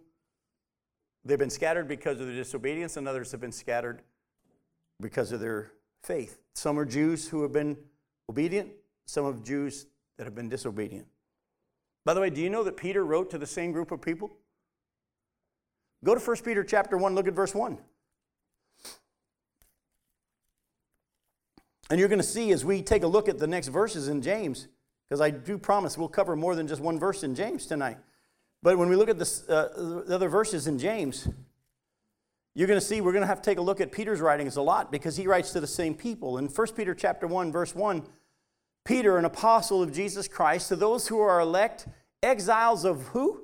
they've 1.24 1.40
been 1.40 1.50
scattered 1.50 1.88
because 1.88 2.20
of 2.20 2.28
their 2.28 2.36
disobedience, 2.36 2.98
and 2.98 3.08
others 3.08 3.32
have 3.32 3.40
been 3.40 3.54
scattered 3.54 4.02
because 5.00 5.32
of 5.32 5.40
their 5.40 5.72
faith. 6.04 6.42
Some 6.54 6.78
are 6.78 6.84
Jews 6.84 7.30
who 7.30 7.44
have 7.44 7.54
been 7.54 7.78
obedient, 8.30 8.72
some 9.06 9.24
of 9.24 9.42
Jews 9.42 9.86
that 10.18 10.26
have 10.26 10.36
been 10.36 10.50
disobedient. 10.50 11.08
By 12.06 12.14
the 12.14 12.22
way, 12.22 12.30
do 12.30 12.42
you 12.42 12.50
know 12.50 12.64
that 12.64 12.78
Peter 12.78 13.06
wrote 13.06 13.30
to 13.32 13.38
the 13.38 13.46
same 13.46 13.72
group 13.72 13.92
of 13.92 14.02
people? 14.02 14.32
Go 16.04 16.16
to 16.16 16.22
1 16.22 16.38
Peter 16.44 16.64
chapter 16.64 16.98
1, 16.98 17.14
look 17.14 17.28
at 17.28 17.34
verse 17.34 17.54
1. 17.54 17.78
And 21.90 22.00
you're 22.00 22.10
going 22.10 22.22
to 22.22 22.28
see 22.28 22.52
as 22.52 22.64
we 22.64 22.82
take 22.82 23.04
a 23.04 23.08
look 23.08 23.28
at 23.28 23.40
the 23.40 23.48
next 23.48 23.68
verses 23.68 24.08
in 24.08 24.22
James, 24.22 24.68
because 25.08 25.22
I 25.22 25.32
do 25.32 25.58
promise 25.58 25.98
we'll 25.98 26.08
cover 26.08 26.36
more 26.36 26.56
than 26.56 26.68
just 26.68 26.82
one 26.82 27.00
verse 27.00 27.24
in 27.24 27.36
James 27.36 27.66
tonight. 27.66 27.98
But 28.62 28.78
when 28.78 28.90
we 28.90 28.96
look 28.96 29.10
at 29.10 29.18
this, 29.18 29.48
uh, 29.50 30.04
the 30.06 30.16
other 30.16 30.30
verses 30.30 30.68
in 30.68 30.78
James, 30.78 31.28
you're 32.54 32.68
going 32.68 32.80
to 32.80 32.86
see 32.86 33.02
we're 33.02 33.12
going 33.12 33.24
to 33.24 33.28
have 33.28 33.42
to 33.42 33.50
take 33.50 33.58
a 33.58 33.62
look 33.62 33.82
at 33.82 33.92
Peter's 33.92 34.22
writings 34.22 34.58
a 34.58 34.62
lot 34.62 34.92
because 34.92 35.18
he 35.18 35.28
writes 35.28 35.52
to 35.54 35.60
the 35.60 35.68
same 35.68 35.96
people. 35.96 36.38
In 36.38 36.48
1 36.48 36.68
Peter 36.76 36.94
chapter 36.94 37.26
1, 37.26 37.52
verse 37.52 37.74
1, 37.74 38.04
Peter, 38.90 39.20
an 39.20 39.26
apostle 39.26 39.84
of 39.84 39.94
Jesus 39.94 40.28
Christ, 40.28 40.70
to 40.70 40.76
those 40.76 41.08
who 41.08 41.20
are 41.20 41.40
elect 41.40 41.88
Exiles 42.24 42.86
of 42.86 43.04
who? 43.10 43.44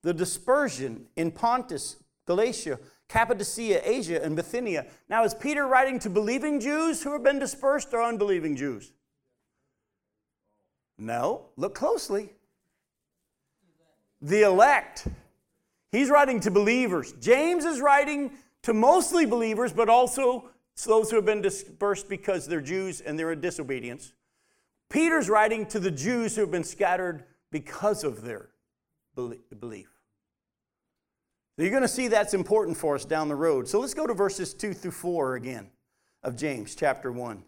The 0.00 0.14
dispersion 0.14 1.04
in 1.16 1.32
Pontus, 1.32 1.96
Galatia, 2.24 2.78
Cappadocia, 3.08 3.86
Asia, 3.86 4.24
and 4.24 4.34
Bithynia. 4.34 4.86
Now, 5.10 5.24
is 5.24 5.34
Peter 5.34 5.66
writing 5.66 5.98
to 5.98 6.08
believing 6.08 6.60
Jews 6.60 7.02
who 7.02 7.12
have 7.12 7.22
been 7.22 7.38
dispersed 7.38 7.92
or 7.92 8.02
unbelieving 8.02 8.56
Jews? 8.56 8.94
No, 10.96 11.48
look 11.58 11.74
closely. 11.74 12.30
The 14.22 14.44
elect. 14.44 15.08
He's 15.90 16.08
writing 16.08 16.40
to 16.40 16.50
believers. 16.50 17.12
James 17.20 17.66
is 17.66 17.82
writing 17.82 18.30
to 18.62 18.72
mostly 18.72 19.26
believers, 19.26 19.74
but 19.74 19.90
also 19.90 20.48
those 20.86 21.10
who 21.10 21.16
have 21.16 21.26
been 21.26 21.42
dispersed 21.42 22.08
because 22.08 22.48
they're 22.48 22.62
Jews 22.62 23.02
and 23.02 23.18
they're 23.18 23.32
in 23.32 23.42
disobedience. 23.42 24.14
Peter's 24.92 25.30
writing 25.30 25.64
to 25.66 25.80
the 25.80 25.90
Jews 25.90 26.34
who 26.36 26.42
have 26.42 26.50
been 26.50 26.62
scattered 26.62 27.24
because 27.50 28.04
of 28.04 28.22
their 28.22 28.50
belief. 29.14 29.88
So 31.56 31.62
you're 31.62 31.70
going 31.70 31.82
to 31.82 31.88
see 31.88 32.08
that's 32.08 32.34
important 32.34 32.76
for 32.76 32.94
us 32.94 33.06
down 33.06 33.28
the 33.28 33.34
road. 33.34 33.66
So 33.66 33.80
let's 33.80 33.94
go 33.94 34.06
to 34.06 34.12
verses 34.12 34.52
2 34.52 34.74
through 34.74 34.90
4 34.90 35.36
again 35.36 35.70
of 36.22 36.36
James 36.36 36.74
chapter 36.74 37.10
1. 37.10 37.42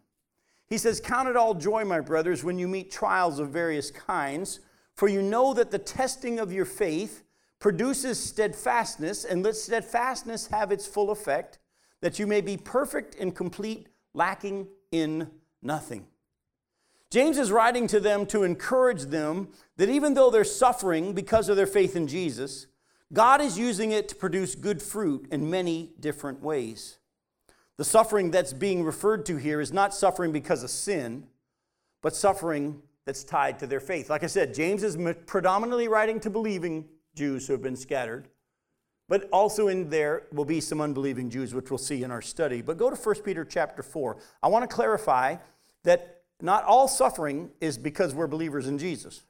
He 0.69 0.79
says, 0.79 1.01
Count 1.01 1.29
it 1.29 1.37
all 1.37 1.53
joy, 1.53 1.85
my 1.85 2.01
brothers, 2.01 2.43
when 2.43 2.59
you 2.59 2.67
meet 2.67 2.91
trials 2.91 3.39
of 3.39 3.51
various 3.51 3.91
kinds, 3.91 4.61
for 4.95 5.09
you 5.09 5.21
know 5.21 5.53
that 5.53 5.71
the 5.71 5.79
testing 5.79 6.39
of 6.39 6.51
your 6.51 6.65
faith 6.65 7.25
produces 7.59 8.19
steadfastness, 8.19 9.25
and 9.25 9.43
let 9.43 9.57
steadfastness 9.57 10.47
have 10.47 10.73
its 10.73 10.87
full 10.87 11.11
effect, 11.11 11.59
that 12.01 12.19
you 12.19 12.27
may 12.27 12.41
be 12.41 12.57
perfect 12.57 13.17
and 13.17 13.35
complete, 13.35 13.89
lacking 14.15 14.67
in 14.93 15.31
nothing. 15.63 16.07
James 17.11 17.39
is 17.39 17.53
writing 17.53 17.87
to 17.87 18.01
them 18.01 18.27
to 18.27 18.43
encourage 18.43 19.03
them 19.03 19.49
that 19.77 19.89
even 19.89 20.15
though 20.15 20.31
they're 20.31 20.45
suffering 20.45 21.13
because 21.13 21.49
of 21.49 21.57
their 21.57 21.67
faith 21.67 21.95
in 21.95 22.07
Jesus, 22.07 22.67
God 23.13 23.41
is 23.41 23.59
using 23.59 23.93
it 23.93 24.09
to 24.09 24.17
produce 24.17 24.55
good 24.55 24.83
fruit 24.83 25.29
in 25.31 25.49
many 25.49 25.93
different 26.01 26.43
ways. 26.43 26.99
The 27.77 27.85
suffering 27.85 28.31
that's 28.31 28.53
being 28.53 28.85
referred 28.85 29.27
to 29.27 29.37
here 29.37 29.61
is 29.61 29.73
not 29.73 29.95
suffering 29.95 30.33
because 30.33 30.63
of 30.63 30.71
sin, 30.71 31.27
but 32.03 32.15
suffering 32.15 32.83
that's 33.05 33.25
tied 33.25 33.59
to 33.59 33.67
their 33.67 33.81
faith. 33.81 34.11
Like 34.11 34.25
I 34.25 34.29
said, 34.29 34.55
James 34.55 34.83
is 34.83 34.97
predominantly 35.27 35.89
writing 35.89 36.21
to 36.21 36.31
believing 36.31 36.87
Jews 37.15 37.47
who 37.47 37.53
have 37.53 37.63
been 37.63 37.77
scattered, 37.77 38.29
but 39.09 39.29
also 39.31 39.69
in 39.69 39.91
there 39.91 40.27
will 40.33 40.45
be 40.45 40.61
some 40.61 40.81
unbelieving 40.81 41.31
Jews, 41.31 41.55
which 41.55 41.71
we'll 41.71 41.79
see 41.79 42.03
in 42.03 42.11
our 42.11 42.23
study. 42.23 42.63
But 42.63 42.79
go 42.79 42.91
to 42.91 42.97
1 42.97 43.15
Peter 43.23 43.45
chapter 43.45 43.83
4. 43.83 44.19
I 44.43 44.49
want 44.49 44.69
to 44.69 44.75
clarify 44.75 45.37
that 45.83 46.14
not 46.45 46.65
all 46.65 46.89
suffering 46.89 47.51
is 47.63 47.79
because 47.79 48.15
we're 48.15 48.27
believers 48.27 48.69
in 48.69 48.77
Jesus. 48.79 49.23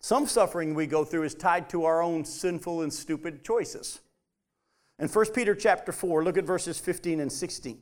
Some 0.00 0.26
suffering 0.26 0.74
we 0.74 0.88
go 0.88 1.04
through 1.04 1.22
is 1.22 1.34
tied 1.34 1.68
to 1.70 1.84
our 1.84 2.02
own 2.02 2.24
sinful 2.24 2.82
and 2.82 2.92
stupid 2.92 3.44
choices. 3.44 4.00
In 4.98 5.06
1 5.06 5.26
Peter 5.32 5.54
chapter 5.54 5.92
4, 5.92 6.24
look 6.24 6.36
at 6.36 6.44
verses 6.44 6.80
15 6.80 7.20
and 7.20 7.30
16. 7.30 7.78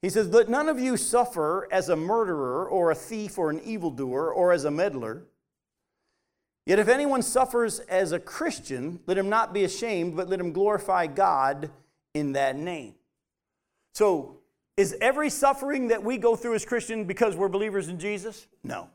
He 0.00 0.10
says, 0.10 0.28
Let 0.30 0.48
none 0.48 0.68
of 0.68 0.80
you 0.80 0.96
suffer 0.96 1.68
as 1.70 1.88
a 1.88 1.96
murderer 1.96 2.68
or 2.68 2.90
a 2.90 2.96
thief 2.96 3.38
or 3.38 3.48
an 3.48 3.60
evildoer 3.60 4.32
or 4.32 4.52
as 4.52 4.64
a 4.64 4.70
meddler. 4.70 5.22
Yet 6.66 6.80
if 6.80 6.88
anyone 6.88 7.22
suffers 7.22 7.78
as 7.80 8.10
a 8.10 8.18
Christian, 8.18 8.98
let 9.06 9.16
him 9.16 9.28
not 9.28 9.54
be 9.54 9.62
ashamed, 9.62 10.16
but 10.16 10.28
let 10.28 10.40
him 10.40 10.52
glorify 10.52 11.06
God 11.06 11.70
in 12.14 12.32
that 12.32 12.56
name. 12.56 12.94
So 13.94 14.38
is 14.76 14.96
every 15.00 15.30
suffering 15.30 15.88
that 15.88 16.02
we 16.02 16.18
go 16.18 16.34
through 16.36 16.54
as 16.54 16.64
Christians 16.64 17.06
because 17.06 17.36
we're 17.36 17.48
believers 17.48 17.88
in 17.88 17.98
Jesus? 17.98 18.46
No. 18.64 18.88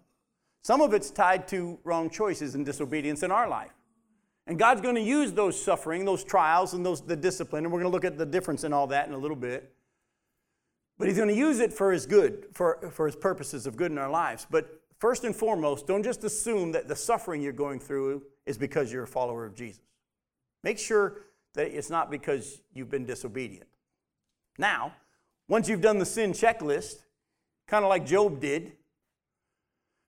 Some 0.64 0.82
of 0.82 0.94
it's 0.94 1.12
tied 1.12 1.48
to 1.50 1.80
wrong 1.84 2.10
choices 2.10 2.56
and 2.56 2.66
disobedience 2.66 3.24
in 3.24 3.32
our 3.32 3.48
life. 3.48 3.72
And 4.48 4.58
God's 4.58 4.82
going 4.82 4.96
to 4.96 5.02
use 5.02 5.34
those 5.34 5.62
suffering, 5.62 6.06
those 6.06 6.24
trials, 6.24 6.74
and 6.74 6.86
those, 6.86 7.02
the 7.02 7.16
discipline, 7.16 7.66
and 7.66 7.72
we're 7.72 7.82
going 7.82 7.92
to 7.92 7.96
look 7.96 8.06
at 8.06 8.18
the 8.18 8.26
difference 8.26 8.64
in 8.64 8.74
all 8.74 8.88
that 8.88 9.08
in 9.08 9.14
a 9.14 9.18
little 9.18 9.36
bit. 9.36 9.74
But 10.98 11.08
He's 11.08 11.18
going 11.18 11.30
to 11.30 11.36
use 11.36 11.60
it 11.60 11.74
for 11.74 11.92
His 11.92 12.06
good, 12.06 12.48
for, 12.54 12.90
for 12.92 13.06
His 13.06 13.16
purposes 13.16 13.68
of 13.68 13.76
good 13.76 13.92
in 13.92 13.98
our 13.98 14.10
lives. 14.10 14.48
But 14.50 14.82
first 15.00 15.26
and 15.26 15.36
foremost, 15.36 15.86
don't 15.86 16.04
just 16.04 16.24
assume 16.24 16.72
that 16.72 16.88
the 16.88 16.96
suffering 16.96 17.42
you're 17.42 17.54
going 17.54 17.80
through 17.80 18.24
is 18.46 18.58
because 18.58 18.92
you're 18.92 19.04
a 19.04 19.08
follower 19.08 19.46
of 19.46 19.54
Jesus. 19.54 19.82
Make 20.64 20.80
sure 20.80 21.22
that 21.54 21.68
it's 21.68 21.90
not 21.90 22.10
because 22.10 22.62
you've 22.74 22.90
been 22.90 23.06
disobedient. 23.06 23.68
Now, 24.58 24.94
once 25.48 25.70
you've 25.70 25.82
done 25.82 26.00
the 26.00 26.06
sin 26.06 26.34
checklist, 26.34 27.04
kind 27.68 27.84
of 27.84 27.89
like 27.89 28.06
Job 28.06 28.39
did, 28.39 28.74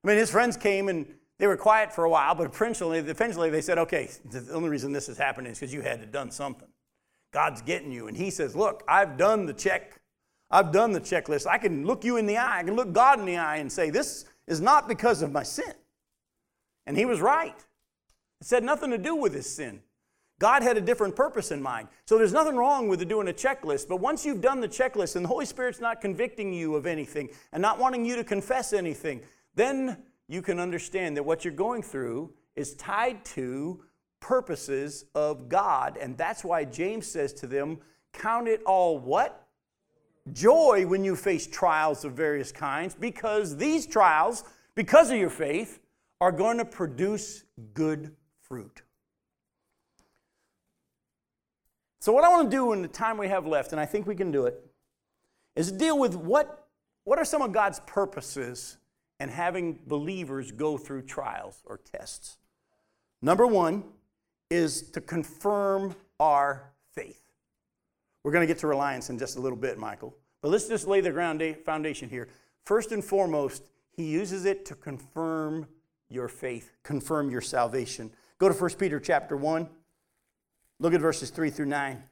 I 0.02 0.08
mean, 0.08 0.16
his 0.16 0.30
friends 0.30 0.56
came 0.56 0.88
and 0.88 1.06
they 1.38 1.46
were 1.46 1.56
quiet 1.56 1.92
for 1.92 2.04
a 2.04 2.10
while, 2.10 2.34
but 2.34 2.46
eventually, 2.46 2.98
eventually 2.98 3.50
they 3.50 3.62
said, 3.62 3.78
okay, 3.78 4.10
the 4.30 4.52
only 4.52 4.68
reason 4.68 4.92
this 4.92 5.08
is 5.08 5.16
happening 5.16 5.52
is 5.52 5.58
because 5.58 5.72
you 5.72 5.80
had 5.80 6.00
to 6.00 6.06
done 6.06 6.30
something. 6.30 6.68
God's 7.32 7.62
getting 7.62 7.92
you. 7.92 8.08
And 8.08 8.16
he 8.16 8.30
says, 8.30 8.56
look, 8.56 8.82
I've 8.88 9.16
done 9.16 9.46
the 9.46 9.52
check. 9.52 10.00
I've 10.50 10.72
done 10.72 10.92
the 10.92 11.00
checklist. 11.00 11.46
I 11.46 11.58
can 11.58 11.86
look 11.86 12.04
you 12.04 12.16
in 12.16 12.26
the 12.26 12.36
eye. 12.36 12.58
I 12.58 12.62
can 12.62 12.76
look 12.76 12.92
God 12.92 13.20
in 13.20 13.26
the 13.26 13.36
eye 13.36 13.56
and 13.56 13.70
say, 13.70 13.90
this 13.90 14.24
is 14.46 14.60
not 14.60 14.88
because 14.88 15.22
of 15.22 15.32
my 15.32 15.42
sin. 15.42 15.72
And 16.86 16.96
he 16.96 17.04
was 17.04 17.20
right. 17.20 17.56
It 18.40 18.46
said 18.46 18.64
nothing 18.64 18.90
to 18.90 18.98
do 18.98 19.14
with 19.14 19.32
his 19.32 19.48
sin. 19.48 19.80
God 20.40 20.62
had 20.62 20.78
a 20.78 20.80
different 20.80 21.14
purpose 21.14 21.52
in 21.52 21.62
mind. 21.62 21.86
So 22.06 22.16
there's 22.16 22.32
nothing 22.32 22.56
wrong 22.56 22.88
with 22.88 23.06
doing 23.06 23.28
a 23.28 23.32
checklist, 23.32 23.88
but 23.88 24.00
once 24.00 24.24
you've 24.24 24.40
done 24.40 24.60
the 24.60 24.68
checklist 24.68 25.14
and 25.14 25.24
the 25.24 25.28
Holy 25.28 25.44
Spirit's 25.44 25.80
not 25.80 26.00
convicting 26.00 26.52
you 26.52 26.74
of 26.74 26.86
anything 26.86 27.28
and 27.52 27.60
not 27.60 27.78
wanting 27.78 28.06
you 28.06 28.16
to 28.16 28.24
confess 28.24 28.72
anything, 28.72 29.20
then 29.54 29.98
you 30.28 30.40
can 30.40 30.58
understand 30.58 31.16
that 31.18 31.22
what 31.22 31.44
you're 31.44 31.52
going 31.52 31.82
through 31.82 32.32
is 32.56 32.74
tied 32.74 33.22
to 33.26 33.82
purposes 34.18 35.04
of 35.14 35.50
God. 35.50 35.98
And 36.00 36.16
that's 36.16 36.42
why 36.42 36.64
James 36.64 37.06
says 37.06 37.34
to 37.34 37.46
them, 37.46 37.78
Count 38.14 38.48
it 38.48 38.62
all 38.64 38.98
what? 38.98 39.46
Joy 40.32 40.86
when 40.86 41.04
you 41.04 41.16
face 41.16 41.46
trials 41.46 42.04
of 42.04 42.14
various 42.14 42.50
kinds, 42.50 42.94
because 42.94 43.56
these 43.58 43.86
trials, 43.86 44.44
because 44.74 45.10
of 45.10 45.18
your 45.18 45.30
faith, 45.30 45.80
are 46.18 46.32
going 46.32 46.58
to 46.58 46.64
produce 46.64 47.44
good 47.74 48.16
fruit. 48.40 48.82
So, 52.00 52.12
what 52.12 52.24
I 52.24 52.28
want 52.30 52.50
to 52.50 52.56
do 52.56 52.72
in 52.72 52.80
the 52.80 52.88
time 52.88 53.18
we 53.18 53.28
have 53.28 53.46
left, 53.46 53.72
and 53.72 53.80
I 53.80 53.84
think 53.84 54.06
we 54.06 54.14
can 54.14 54.30
do 54.30 54.46
it, 54.46 54.58
is 55.54 55.70
deal 55.70 55.98
with 55.98 56.14
what, 56.14 56.66
what 57.04 57.18
are 57.18 57.24
some 57.26 57.42
of 57.42 57.52
God's 57.52 57.80
purposes 57.80 58.78
in 59.18 59.28
having 59.28 59.78
believers 59.86 60.50
go 60.50 60.78
through 60.78 61.02
trials 61.02 61.62
or 61.66 61.78
tests. 61.78 62.38
Number 63.20 63.46
one 63.46 63.84
is 64.48 64.90
to 64.92 65.02
confirm 65.02 65.94
our 66.18 66.72
faith. 66.94 67.20
We're 68.24 68.32
going 68.32 68.46
to 68.46 68.52
get 68.52 68.60
to 68.60 68.66
reliance 68.66 69.10
in 69.10 69.18
just 69.18 69.36
a 69.36 69.40
little 69.40 69.58
bit, 69.58 69.78
Michael. 69.78 70.16
But 70.40 70.48
let's 70.50 70.68
just 70.68 70.86
lay 70.86 71.02
the 71.02 71.10
ground 71.10 71.42
foundation 71.66 72.08
here. 72.08 72.28
First 72.64 72.92
and 72.92 73.04
foremost, 73.04 73.64
he 73.92 74.04
uses 74.04 74.46
it 74.46 74.64
to 74.66 74.74
confirm 74.74 75.66
your 76.08 76.28
faith, 76.28 76.72
confirm 76.82 77.30
your 77.30 77.42
salvation. 77.42 78.10
Go 78.38 78.48
to 78.48 78.54
1 78.54 78.70
Peter 78.78 78.98
chapter 78.98 79.36
1. 79.36 79.68
Look 80.80 80.94
at 80.94 81.00
verses 81.00 81.30
3 81.30 81.50
through 81.50 81.66
9. 81.66 82.02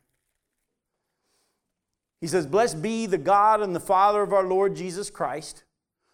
He 2.20 2.26
says, 2.26 2.46
Blessed 2.46 2.82
be 2.82 3.06
the 3.06 3.18
God 3.18 3.62
and 3.62 3.74
the 3.74 3.80
Father 3.80 4.22
of 4.22 4.32
our 4.32 4.44
Lord 4.44 4.76
Jesus 4.76 5.10
Christ. 5.10 5.64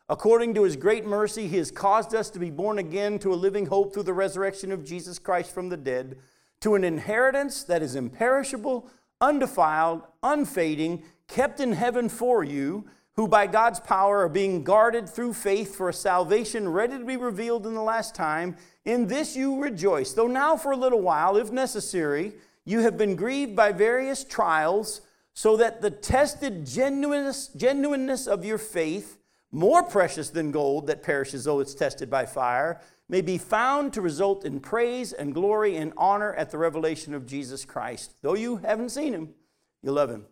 According 0.08 0.54
to 0.54 0.62
his 0.62 0.76
great 0.76 1.04
mercy, 1.04 1.48
he 1.48 1.56
has 1.56 1.70
caused 1.70 2.14
us 2.14 2.30
to 2.30 2.38
be 2.38 2.50
born 2.50 2.78
again 2.78 3.18
to 3.20 3.32
a 3.32 3.36
living 3.36 3.66
hope 3.66 3.92
through 3.92 4.02
the 4.04 4.12
resurrection 4.12 4.70
of 4.70 4.84
Jesus 4.84 5.18
Christ 5.18 5.52
from 5.52 5.68
the 5.68 5.76
dead, 5.76 6.18
to 6.60 6.74
an 6.74 6.84
inheritance 6.84 7.64
that 7.64 7.82
is 7.82 7.96
imperishable, 7.96 8.88
undefiled, 9.20 10.02
unfading, 10.22 11.02
kept 11.26 11.58
in 11.58 11.72
heaven 11.72 12.08
for 12.08 12.44
you, 12.44 12.84
who 13.16 13.28
by 13.28 13.46
God's 13.46 13.80
power 13.80 14.22
are 14.22 14.28
being 14.28 14.64
guarded 14.64 15.08
through 15.08 15.34
faith 15.34 15.76
for 15.76 15.88
a 15.88 15.94
salvation 15.94 16.68
ready 16.68 16.98
to 16.98 17.04
be 17.04 17.16
revealed 17.16 17.66
in 17.66 17.74
the 17.74 17.82
last 17.82 18.14
time. 18.14 18.56
In 18.84 19.06
this 19.06 19.36
you 19.36 19.62
rejoice, 19.62 20.12
though 20.12 20.26
now 20.26 20.56
for 20.56 20.72
a 20.72 20.76
little 20.76 21.00
while, 21.00 21.36
if 21.36 21.52
necessary, 21.52 22.32
you 22.64 22.80
have 22.80 22.98
been 22.98 23.14
grieved 23.14 23.54
by 23.54 23.72
various 23.72 24.24
trials, 24.24 25.00
so 25.32 25.56
that 25.56 25.80
the 25.80 25.90
tested 25.90 26.66
genuineness, 26.66 27.48
genuineness 27.48 28.26
of 28.26 28.44
your 28.44 28.58
faith, 28.58 29.18
more 29.50 29.82
precious 29.82 30.30
than 30.30 30.50
gold 30.50 30.86
that 30.86 31.02
perishes 31.02 31.44
though 31.44 31.60
it's 31.60 31.74
tested 31.74 32.10
by 32.10 32.26
fire, 32.26 32.80
may 33.08 33.20
be 33.20 33.38
found 33.38 33.92
to 33.92 34.00
result 34.00 34.44
in 34.44 34.58
praise 34.58 35.12
and 35.12 35.34
glory 35.34 35.76
and 35.76 35.92
honor 35.96 36.34
at 36.34 36.50
the 36.50 36.58
revelation 36.58 37.14
of 37.14 37.26
Jesus 37.26 37.64
Christ. 37.64 38.14
Though 38.22 38.34
you 38.34 38.56
haven't 38.56 38.90
seen 38.90 39.12
him, 39.12 39.34
you 39.82 39.92
love 39.92 40.10
him. 40.10 40.24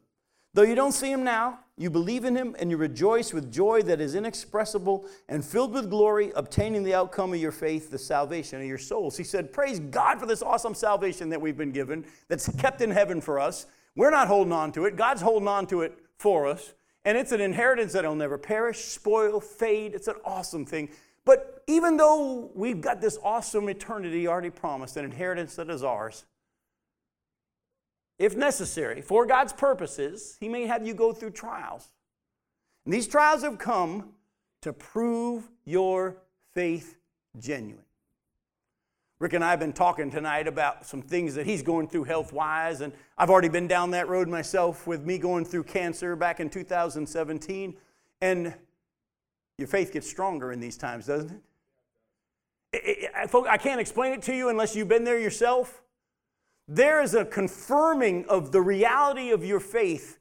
Though 0.54 0.62
you 0.62 0.74
don't 0.74 0.92
see 0.92 1.12
him 1.12 1.22
now, 1.22 1.60
you 1.78 1.88
believe 1.88 2.24
in 2.24 2.36
him 2.36 2.54
and 2.58 2.70
you 2.70 2.76
rejoice 2.76 3.32
with 3.32 3.50
joy 3.50 3.82
that 3.82 4.00
is 4.00 4.14
inexpressible 4.14 5.06
and 5.28 5.44
filled 5.44 5.72
with 5.72 5.88
glory, 5.88 6.30
obtaining 6.36 6.82
the 6.82 6.94
outcome 6.94 7.32
of 7.32 7.40
your 7.40 7.52
faith, 7.52 7.90
the 7.90 7.98
salvation 7.98 8.60
of 8.60 8.66
your 8.66 8.78
souls. 8.78 9.16
He 9.16 9.24
said, 9.24 9.52
Praise 9.52 9.80
God 9.80 10.20
for 10.20 10.26
this 10.26 10.42
awesome 10.42 10.74
salvation 10.74 11.30
that 11.30 11.40
we've 11.40 11.56
been 11.56 11.72
given, 11.72 12.04
that's 12.28 12.48
kept 12.56 12.82
in 12.82 12.90
heaven 12.90 13.20
for 13.20 13.40
us. 13.40 13.66
We're 13.96 14.10
not 14.10 14.28
holding 14.28 14.52
on 14.52 14.72
to 14.72 14.84
it, 14.84 14.96
God's 14.96 15.22
holding 15.22 15.48
on 15.48 15.66
to 15.68 15.82
it 15.82 15.98
for 16.18 16.46
us. 16.46 16.74
And 17.04 17.18
it's 17.18 17.32
an 17.32 17.40
inheritance 17.40 17.94
that'll 17.94 18.14
never 18.14 18.38
perish, 18.38 18.84
spoil, 18.84 19.40
fade. 19.40 19.94
It's 19.94 20.08
an 20.08 20.16
awesome 20.24 20.64
thing. 20.64 20.88
But 21.24 21.62
even 21.66 21.96
though 21.96 22.50
we've 22.54 22.80
got 22.80 23.00
this 23.00 23.18
awesome 23.22 23.68
eternity 23.68 24.28
already 24.28 24.50
promised, 24.50 24.96
an 24.96 25.04
inheritance 25.04 25.56
that 25.56 25.70
is 25.70 25.82
ours, 25.82 26.24
if 28.18 28.36
necessary, 28.36 29.00
for 29.00 29.26
God's 29.26 29.52
purposes, 29.52 30.36
He 30.40 30.48
may 30.48 30.66
have 30.66 30.86
you 30.86 30.94
go 30.94 31.12
through 31.12 31.30
trials. 31.30 31.88
And 32.84 32.92
these 32.92 33.06
trials 33.06 33.42
have 33.42 33.58
come 33.58 34.10
to 34.62 34.72
prove 34.72 35.48
your 35.64 36.16
faith 36.54 36.96
genuine. 37.38 37.84
Rick 39.18 39.34
and 39.34 39.44
I 39.44 39.50
have 39.50 39.60
been 39.60 39.72
talking 39.72 40.10
tonight 40.10 40.48
about 40.48 40.84
some 40.84 41.00
things 41.00 41.36
that 41.36 41.46
he's 41.46 41.62
going 41.62 41.86
through 41.86 42.04
health 42.04 42.32
wise, 42.32 42.80
and 42.80 42.92
I've 43.16 43.30
already 43.30 43.48
been 43.48 43.68
down 43.68 43.92
that 43.92 44.08
road 44.08 44.26
myself 44.26 44.84
with 44.84 45.04
me 45.04 45.16
going 45.16 45.44
through 45.44 45.62
cancer 45.62 46.16
back 46.16 46.40
in 46.40 46.50
2017. 46.50 47.76
And 48.20 48.54
your 49.58 49.68
faith 49.68 49.92
gets 49.92 50.10
stronger 50.10 50.50
in 50.50 50.58
these 50.58 50.76
times, 50.76 51.06
doesn't 51.06 51.40
it? 52.74 53.10
I 53.48 53.58
can't 53.58 53.80
explain 53.80 54.12
it 54.12 54.22
to 54.22 54.34
you 54.34 54.48
unless 54.48 54.74
you've 54.74 54.88
been 54.88 55.04
there 55.04 55.20
yourself. 55.20 55.82
There 56.68 57.02
is 57.02 57.14
a 57.14 57.24
confirming 57.24 58.24
of 58.26 58.52
the 58.52 58.60
reality 58.60 59.30
of 59.30 59.44
your 59.44 59.60
faith 59.60 60.18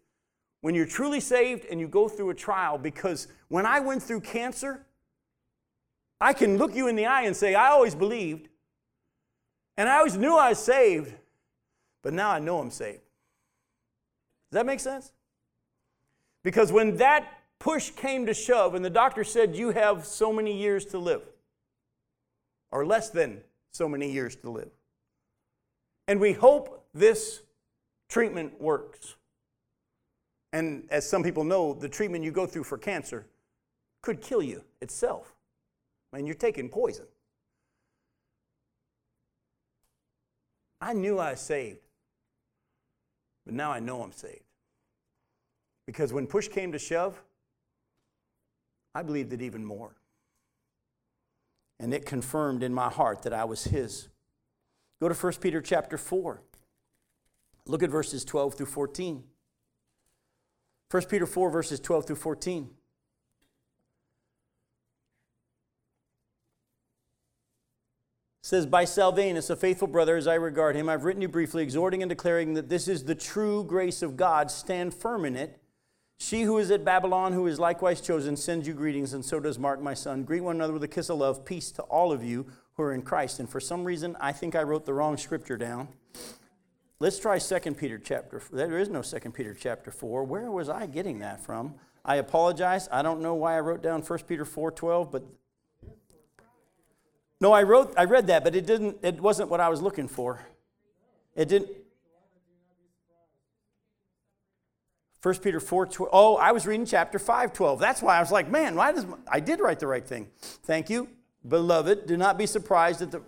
when 0.61 0.75
you're 0.75 0.85
truly 0.85 1.19
saved 1.19 1.65
and 1.65 1.79
you 1.79 1.87
go 1.87 2.07
through 2.07 2.29
a 2.29 2.35
trial. 2.35 2.77
Because 2.77 3.27
when 3.47 3.65
I 3.65 3.79
went 3.79 4.01
through 4.01 4.21
cancer, 4.21 4.85
I 6.19 6.33
can 6.33 6.57
look 6.57 6.75
you 6.75 6.87
in 6.87 6.95
the 6.95 7.05
eye 7.05 7.23
and 7.23 7.35
say, 7.35 7.55
I 7.55 7.69
always 7.69 7.95
believed, 7.95 8.47
and 9.75 9.89
I 9.89 9.97
always 9.97 10.17
knew 10.17 10.35
I 10.35 10.49
was 10.49 10.59
saved, 10.59 11.13
but 12.03 12.13
now 12.13 12.29
I 12.29 12.39
know 12.39 12.59
I'm 12.59 12.69
saved. 12.69 13.01
Does 14.51 14.59
that 14.59 14.65
make 14.65 14.79
sense? 14.79 15.11
Because 16.43 16.71
when 16.71 16.97
that 16.97 17.27
push 17.57 17.91
came 17.91 18.25
to 18.25 18.33
shove 18.33 18.75
and 18.75 18.83
the 18.83 18.89
doctor 18.89 19.23
said, 19.23 19.55
You 19.55 19.71
have 19.71 20.05
so 20.05 20.31
many 20.33 20.55
years 20.55 20.85
to 20.87 20.99
live, 20.99 21.23
or 22.71 22.85
less 22.85 23.09
than 23.09 23.41
so 23.71 23.87
many 23.87 24.11
years 24.11 24.35
to 24.37 24.49
live. 24.49 24.69
And 26.11 26.19
we 26.19 26.33
hope 26.33 26.83
this 26.93 27.41
treatment 28.09 28.59
works. 28.59 29.15
And 30.51 30.83
as 30.89 31.07
some 31.07 31.23
people 31.23 31.45
know, 31.45 31.73
the 31.73 31.87
treatment 31.87 32.25
you 32.25 32.31
go 32.31 32.45
through 32.45 32.65
for 32.65 32.77
cancer 32.77 33.27
could 34.01 34.19
kill 34.19 34.43
you 34.43 34.61
itself. 34.81 35.33
I 36.11 36.17
mean, 36.17 36.25
you're 36.25 36.35
taking 36.35 36.67
poison. 36.67 37.05
I 40.81 40.91
knew 40.91 41.17
I 41.17 41.31
was 41.31 41.39
saved, 41.39 41.79
but 43.45 43.53
now 43.53 43.71
I 43.71 43.79
know 43.79 44.03
I'm 44.03 44.11
saved. 44.11 44.43
Because 45.87 46.11
when 46.11 46.27
push 46.27 46.49
came 46.49 46.73
to 46.73 46.79
shove, 46.79 47.23
I 48.93 49.01
believed 49.01 49.31
it 49.31 49.41
even 49.41 49.63
more. 49.63 49.95
And 51.79 51.93
it 51.93 52.05
confirmed 52.05 52.63
in 52.63 52.73
my 52.73 52.89
heart 52.89 53.21
that 53.21 53.31
I 53.31 53.45
was 53.45 53.63
his. 53.63 54.09
Go 55.01 55.09
to 55.09 55.15
1 55.15 55.33
Peter 55.41 55.61
chapter 55.61 55.97
4. 55.97 56.43
Look 57.65 57.81
at 57.81 57.89
verses 57.89 58.23
12 58.23 58.53
through 58.53 58.67
14. 58.67 59.23
1 60.91 61.03
Peter 61.05 61.25
4, 61.25 61.49
verses 61.49 61.79
12 61.79 62.07
through 62.07 62.15
14. 62.15 62.69
says, 68.43 68.65
By 68.65 68.83
Silvanus, 68.83 69.49
a 69.49 69.55
faithful 69.55 69.87
brother 69.87 70.17
as 70.17 70.27
I 70.27 70.33
regard 70.35 70.75
him, 70.75 70.89
I've 70.89 71.05
written 71.05 71.21
you 71.21 71.29
briefly, 71.29 71.63
exhorting 71.63 72.03
and 72.03 72.09
declaring 72.09 72.53
that 72.55 72.67
this 72.69 72.87
is 72.89 73.05
the 73.05 73.15
true 73.15 73.63
grace 73.63 74.01
of 74.01 74.17
God. 74.17 74.51
Stand 74.51 74.93
firm 74.93 75.23
in 75.25 75.37
it. 75.37 75.57
She 76.19 76.41
who 76.41 76.57
is 76.57 76.69
at 76.69 76.83
Babylon, 76.83 77.31
who 77.31 77.47
is 77.47 77.59
likewise 77.59 78.01
chosen, 78.01 78.35
sends 78.35 78.67
you 78.67 78.73
greetings, 78.73 79.13
and 79.13 79.23
so 79.23 79.39
does 79.39 79.57
Mark, 79.57 79.81
my 79.81 79.93
son. 79.93 80.23
Greet 80.23 80.41
one 80.41 80.57
another 80.57 80.73
with 80.73 80.83
a 80.83 80.87
kiss 80.87 81.09
of 81.09 81.19
love. 81.19 81.45
Peace 81.45 81.71
to 81.71 81.81
all 81.83 82.11
of 82.11 82.23
you 82.23 82.45
who 82.75 82.83
are 82.83 82.93
in 82.93 83.01
Christ. 83.01 83.39
And 83.39 83.49
for 83.49 83.59
some 83.59 83.83
reason, 83.83 84.15
I 84.19 84.31
think 84.31 84.55
I 84.55 84.63
wrote 84.63 84.85
the 84.85 84.93
wrong 84.93 85.17
scripture 85.17 85.57
down. 85.57 85.89
Let's 86.99 87.19
try 87.19 87.39
2 87.39 87.73
Peter 87.73 87.97
chapter. 87.97 88.41
There 88.51 88.77
is 88.77 88.89
no 88.89 89.01
2 89.01 89.19
Peter 89.31 89.53
chapter 89.53 89.91
4. 89.91 90.23
Where 90.23 90.51
was 90.51 90.69
I 90.69 90.85
getting 90.85 91.19
that 91.19 91.43
from? 91.43 91.75
I 92.03 92.17
apologize. 92.17 92.87
I 92.91 93.01
don't 93.01 93.21
know 93.21 93.35
why 93.35 93.57
I 93.57 93.59
wrote 93.59 93.81
down 93.81 94.01
1 94.01 94.19
Peter 94.27 94.45
4:12, 94.45 95.11
but 95.11 95.23
no, 97.39 97.51
I 97.53 97.63
wrote, 97.63 97.93
I 97.97 98.03
read 98.03 98.27
that, 98.27 98.43
but 98.43 98.55
it 98.55 98.67
didn't, 98.67 98.97
it 99.01 99.19
wasn't 99.19 99.49
what 99.49 99.59
I 99.59 99.69
was 99.69 99.81
looking 99.81 100.07
for. 100.07 100.45
It 101.35 101.47
didn't. 101.49 101.71
1 105.23 105.35
Peter 105.39 105.59
4, 105.59 105.87
12. 105.87 106.09
Oh, 106.13 106.35
I 106.37 106.51
was 106.51 106.67
reading 106.67 106.85
chapter 106.85 107.17
5, 107.17 107.53
12. 107.53 107.79
That's 107.79 108.01
why 108.01 108.17
I 108.17 108.19
was 108.19 108.31
like, 108.31 108.49
man, 108.49 108.75
why 108.75 108.91
does, 108.91 109.05
I 109.27 109.39
did 109.39 109.59
write 109.59 109.79
the 109.79 109.87
right 109.87 110.05
thing. 110.05 110.29
Thank 110.39 110.89
you. 110.89 111.09
Beloved, 111.47 112.05
do 112.05 112.17
not 112.17 112.37
be 112.37 112.45
surprised 112.45 113.01
at 113.01 113.11
the, 113.11 113.21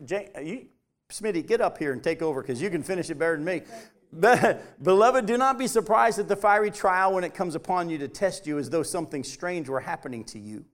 you, 0.44 0.68
Smitty, 1.12 1.46
get 1.46 1.62
up 1.62 1.78
here 1.78 1.94
and 1.94 2.04
take 2.04 2.22
over 2.22 2.42
because 2.42 2.62
you 2.62 2.70
can 2.70 2.84
finish 2.84 3.10
it 3.10 3.18
better 3.20 3.36
than 3.36 3.46
me. 3.46 3.62
Beloved, 4.82 5.26
do 5.26 5.38
not 5.38 5.58
be 5.58 5.66
surprised 5.68 6.20
at 6.20 6.28
the 6.28 6.36
fiery 6.36 6.70
trial 6.70 7.14
when 7.14 7.24
it 7.24 7.34
comes 7.34 7.56
upon 7.56 7.90
you 7.90 7.98
to 7.98 8.08
test 8.08 8.46
you 8.46 8.60
as 8.60 8.70
though 8.70 8.84
something 8.84 9.24
strange 9.24 9.68
were 9.70 9.80
happening 9.80 10.24
to 10.26 10.40
you. 10.40 10.66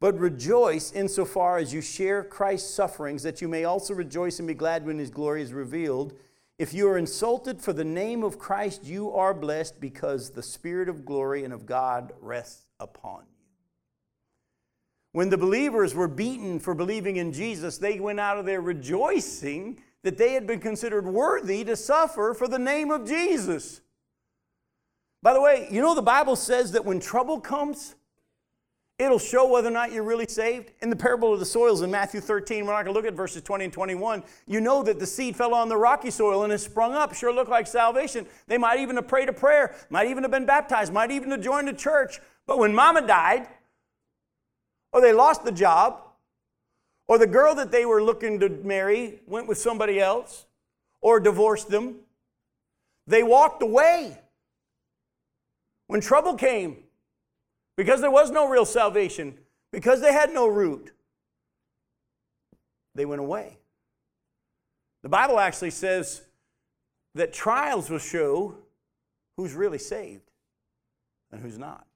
But 0.00 0.16
rejoice 0.16 0.92
insofar 0.92 1.58
as 1.58 1.74
you 1.74 1.80
share 1.80 2.22
Christ's 2.22 2.72
sufferings, 2.72 3.24
that 3.24 3.42
you 3.42 3.48
may 3.48 3.64
also 3.64 3.94
rejoice 3.94 4.38
and 4.38 4.46
be 4.46 4.54
glad 4.54 4.86
when 4.86 4.98
his 4.98 5.10
glory 5.10 5.42
is 5.42 5.52
revealed. 5.52 6.12
If 6.56 6.72
you 6.72 6.88
are 6.88 6.98
insulted 6.98 7.60
for 7.60 7.72
the 7.72 7.84
name 7.84 8.22
of 8.22 8.38
Christ, 8.38 8.84
you 8.84 9.12
are 9.12 9.34
blessed 9.34 9.80
because 9.80 10.30
the 10.30 10.42
Spirit 10.42 10.88
of 10.88 11.04
glory 11.04 11.42
and 11.42 11.52
of 11.52 11.66
God 11.66 12.12
rests 12.20 12.66
upon 12.78 13.22
you. 13.28 13.37
When 15.18 15.30
the 15.30 15.36
believers 15.36 15.96
were 15.96 16.06
beaten 16.06 16.60
for 16.60 16.76
believing 16.76 17.16
in 17.16 17.32
Jesus, 17.32 17.76
they 17.76 17.98
went 17.98 18.20
out 18.20 18.38
of 18.38 18.46
there 18.46 18.60
rejoicing 18.60 19.80
that 20.04 20.16
they 20.16 20.32
had 20.32 20.46
been 20.46 20.60
considered 20.60 21.06
worthy 21.06 21.64
to 21.64 21.74
suffer 21.74 22.34
for 22.34 22.46
the 22.46 22.56
name 22.56 22.92
of 22.92 23.04
Jesus. 23.04 23.80
By 25.20 25.32
the 25.32 25.40
way, 25.40 25.66
you 25.72 25.82
know 25.82 25.96
the 25.96 26.02
Bible 26.02 26.36
says 26.36 26.70
that 26.70 26.84
when 26.84 27.00
trouble 27.00 27.40
comes, 27.40 27.96
It'll 28.98 29.20
show 29.20 29.46
whether 29.46 29.68
or 29.68 29.70
not 29.70 29.92
you're 29.92 30.02
really 30.02 30.26
saved. 30.26 30.72
In 30.82 30.90
the 30.90 30.96
parable 30.96 31.32
of 31.32 31.38
the 31.38 31.46
soils 31.46 31.82
in 31.82 31.90
Matthew 31.90 32.20
13, 32.20 32.66
we're 32.66 32.72
not 32.72 32.84
going 32.84 32.92
to 32.92 33.00
look 33.00 33.06
at 33.06 33.14
verses 33.14 33.42
20 33.42 33.66
and 33.66 33.72
21. 33.72 34.24
You 34.48 34.60
know 34.60 34.82
that 34.82 34.98
the 34.98 35.06
seed 35.06 35.36
fell 35.36 35.54
on 35.54 35.68
the 35.68 35.76
rocky 35.76 36.10
soil 36.10 36.42
and 36.42 36.52
it 36.52 36.58
sprung 36.58 36.94
up. 36.94 37.14
Sure 37.14 37.32
looked 37.32 37.48
like 37.48 37.68
salvation. 37.68 38.26
They 38.48 38.58
might 38.58 38.80
even 38.80 38.96
have 38.96 39.06
prayed 39.06 39.28
a 39.28 39.32
prayer, 39.32 39.76
might 39.88 40.08
even 40.08 40.24
have 40.24 40.32
been 40.32 40.46
baptized, 40.46 40.92
might 40.92 41.12
even 41.12 41.30
have 41.30 41.40
joined 41.40 41.68
a 41.68 41.74
church. 41.74 42.18
But 42.44 42.58
when 42.58 42.74
mama 42.74 43.06
died, 43.06 43.46
or 44.92 45.00
they 45.00 45.12
lost 45.12 45.44
the 45.44 45.52
job, 45.52 46.02
or 47.06 47.18
the 47.18 47.26
girl 47.26 47.54
that 47.54 47.70
they 47.70 47.86
were 47.86 48.02
looking 48.02 48.40
to 48.40 48.48
marry 48.48 49.20
went 49.26 49.48
with 49.48 49.58
somebody 49.58 50.00
else, 50.00 50.46
or 51.00 51.20
divorced 51.20 51.68
them, 51.68 51.96
they 53.06 53.22
walked 53.22 53.62
away. 53.62 54.18
When 55.86 56.00
trouble 56.00 56.34
came, 56.34 56.84
because 57.76 58.00
there 58.00 58.10
was 58.10 58.30
no 58.30 58.48
real 58.48 58.66
salvation, 58.66 59.38
because 59.72 60.00
they 60.00 60.12
had 60.12 60.32
no 60.32 60.46
root, 60.46 60.92
they 62.94 63.06
went 63.06 63.20
away. 63.20 63.56
The 65.02 65.08
Bible 65.08 65.38
actually 65.38 65.70
says 65.70 66.22
that 67.14 67.32
trials 67.32 67.88
will 67.88 67.98
show 67.98 68.56
who's 69.36 69.54
really 69.54 69.78
saved 69.78 70.30
and 71.30 71.40
who's 71.40 71.56
not. 71.56 71.86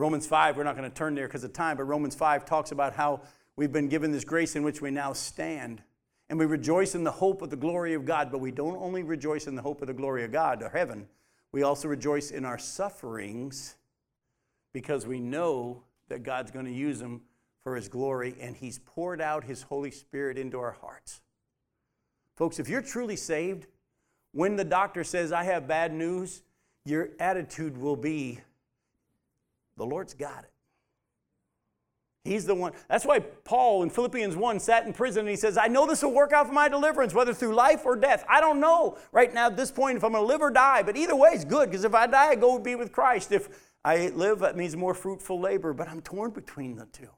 Romans 0.00 0.26
5, 0.26 0.56
we're 0.56 0.64
not 0.64 0.78
going 0.78 0.90
to 0.90 0.96
turn 0.96 1.14
there 1.14 1.26
because 1.26 1.44
of 1.44 1.52
time, 1.52 1.76
but 1.76 1.84
Romans 1.84 2.14
5 2.14 2.46
talks 2.46 2.72
about 2.72 2.94
how 2.94 3.20
we've 3.56 3.70
been 3.70 3.90
given 3.90 4.12
this 4.12 4.24
grace 4.24 4.56
in 4.56 4.62
which 4.62 4.80
we 4.80 4.90
now 4.90 5.12
stand. 5.12 5.82
And 6.30 6.38
we 6.38 6.46
rejoice 6.46 6.94
in 6.94 7.04
the 7.04 7.10
hope 7.10 7.42
of 7.42 7.50
the 7.50 7.56
glory 7.56 7.92
of 7.92 8.06
God, 8.06 8.32
but 8.32 8.38
we 8.38 8.50
don't 8.50 8.78
only 8.78 9.02
rejoice 9.02 9.46
in 9.46 9.56
the 9.56 9.60
hope 9.62 9.82
of 9.82 9.88
the 9.88 9.92
glory 9.92 10.24
of 10.24 10.32
God 10.32 10.62
or 10.62 10.70
heaven, 10.70 11.06
we 11.52 11.62
also 11.62 11.86
rejoice 11.86 12.30
in 12.30 12.46
our 12.46 12.58
sufferings 12.58 13.76
because 14.72 15.06
we 15.06 15.20
know 15.20 15.82
that 16.08 16.22
God's 16.22 16.50
going 16.50 16.64
to 16.64 16.72
use 16.72 16.98
them 16.98 17.20
for 17.62 17.76
His 17.76 17.88
glory 17.88 18.36
and 18.40 18.56
He's 18.56 18.78
poured 18.78 19.20
out 19.20 19.44
His 19.44 19.62
Holy 19.62 19.90
Spirit 19.90 20.38
into 20.38 20.58
our 20.60 20.76
hearts. 20.80 21.20
Folks, 22.36 22.58
if 22.58 22.70
you're 22.70 22.80
truly 22.80 23.16
saved, 23.16 23.66
when 24.32 24.56
the 24.56 24.64
doctor 24.64 25.04
says, 25.04 25.30
I 25.30 25.44
have 25.44 25.68
bad 25.68 25.92
news, 25.92 26.42
your 26.86 27.10
attitude 27.18 27.76
will 27.76 27.96
be, 27.96 28.40
the 29.80 29.86
Lord's 29.86 30.12
got 30.12 30.44
it. 30.44 30.50
He's 32.22 32.44
the 32.44 32.54
one. 32.54 32.72
That's 32.90 33.06
why 33.06 33.20
Paul 33.20 33.82
in 33.82 33.88
Philippians 33.88 34.36
1 34.36 34.60
sat 34.60 34.86
in 34.86 34.92
prison 34.92 35.20
and 35.20 35.30
he 35.30 35.36
says, 35.36 35.56
I 35.56 35.68
know 35.68 35.86
this 35.86 36.02
will 36.02 36.12
work 36.12 36.34
out 36.34 36.48
for 36.48 36.52
my 36.52 36.68
deliverance, 36.68 37.14
whether 37.14 37.32
through 37.32 37.54
life 37.54 37.86
or 37.86 37.96
death. 37.96 38.26
I 38.28 38.42
don't 38.42 38.60
know 38.60 38.98
right 39.10 39.32
now 39.32 39.46
at 39.46 39.56
this 39.56 39.70
point 39.70 39.96
if 39.96 40.04
I'm 40.04 40.12
going 40.12 40.22
to 40.22 40.28
live 40.28 40.42
or 40.42 40.50
die, 40.50 40.82
but 40.82 40.98
either 40.98 41.16
way 41.16 41.30
is 41.30 41.46
good 41.46 41.70
because 41.70 41.84
if 41.84 41.94
I 41.94 42.06
die, 42.06 42.28
I 42.28 42.34
go 42.34 42.58
be 42.58 42.74
with 42.74 42.92
Christ. 42.92 43.32
If 43.32 43.48
I 43.82 44.08
live, 44.08 44.40
that 44.40 44.54
means 44.54 44.76
more 44.76 44.92
fruitful 44.92 45.40
labor, 45.40 45.72
but 45.72 45.88
I'm 45.88 46.02
torn 46.02 46.32
between 46.32 46.76
the 46.76 46.84
two. 46.92 47.08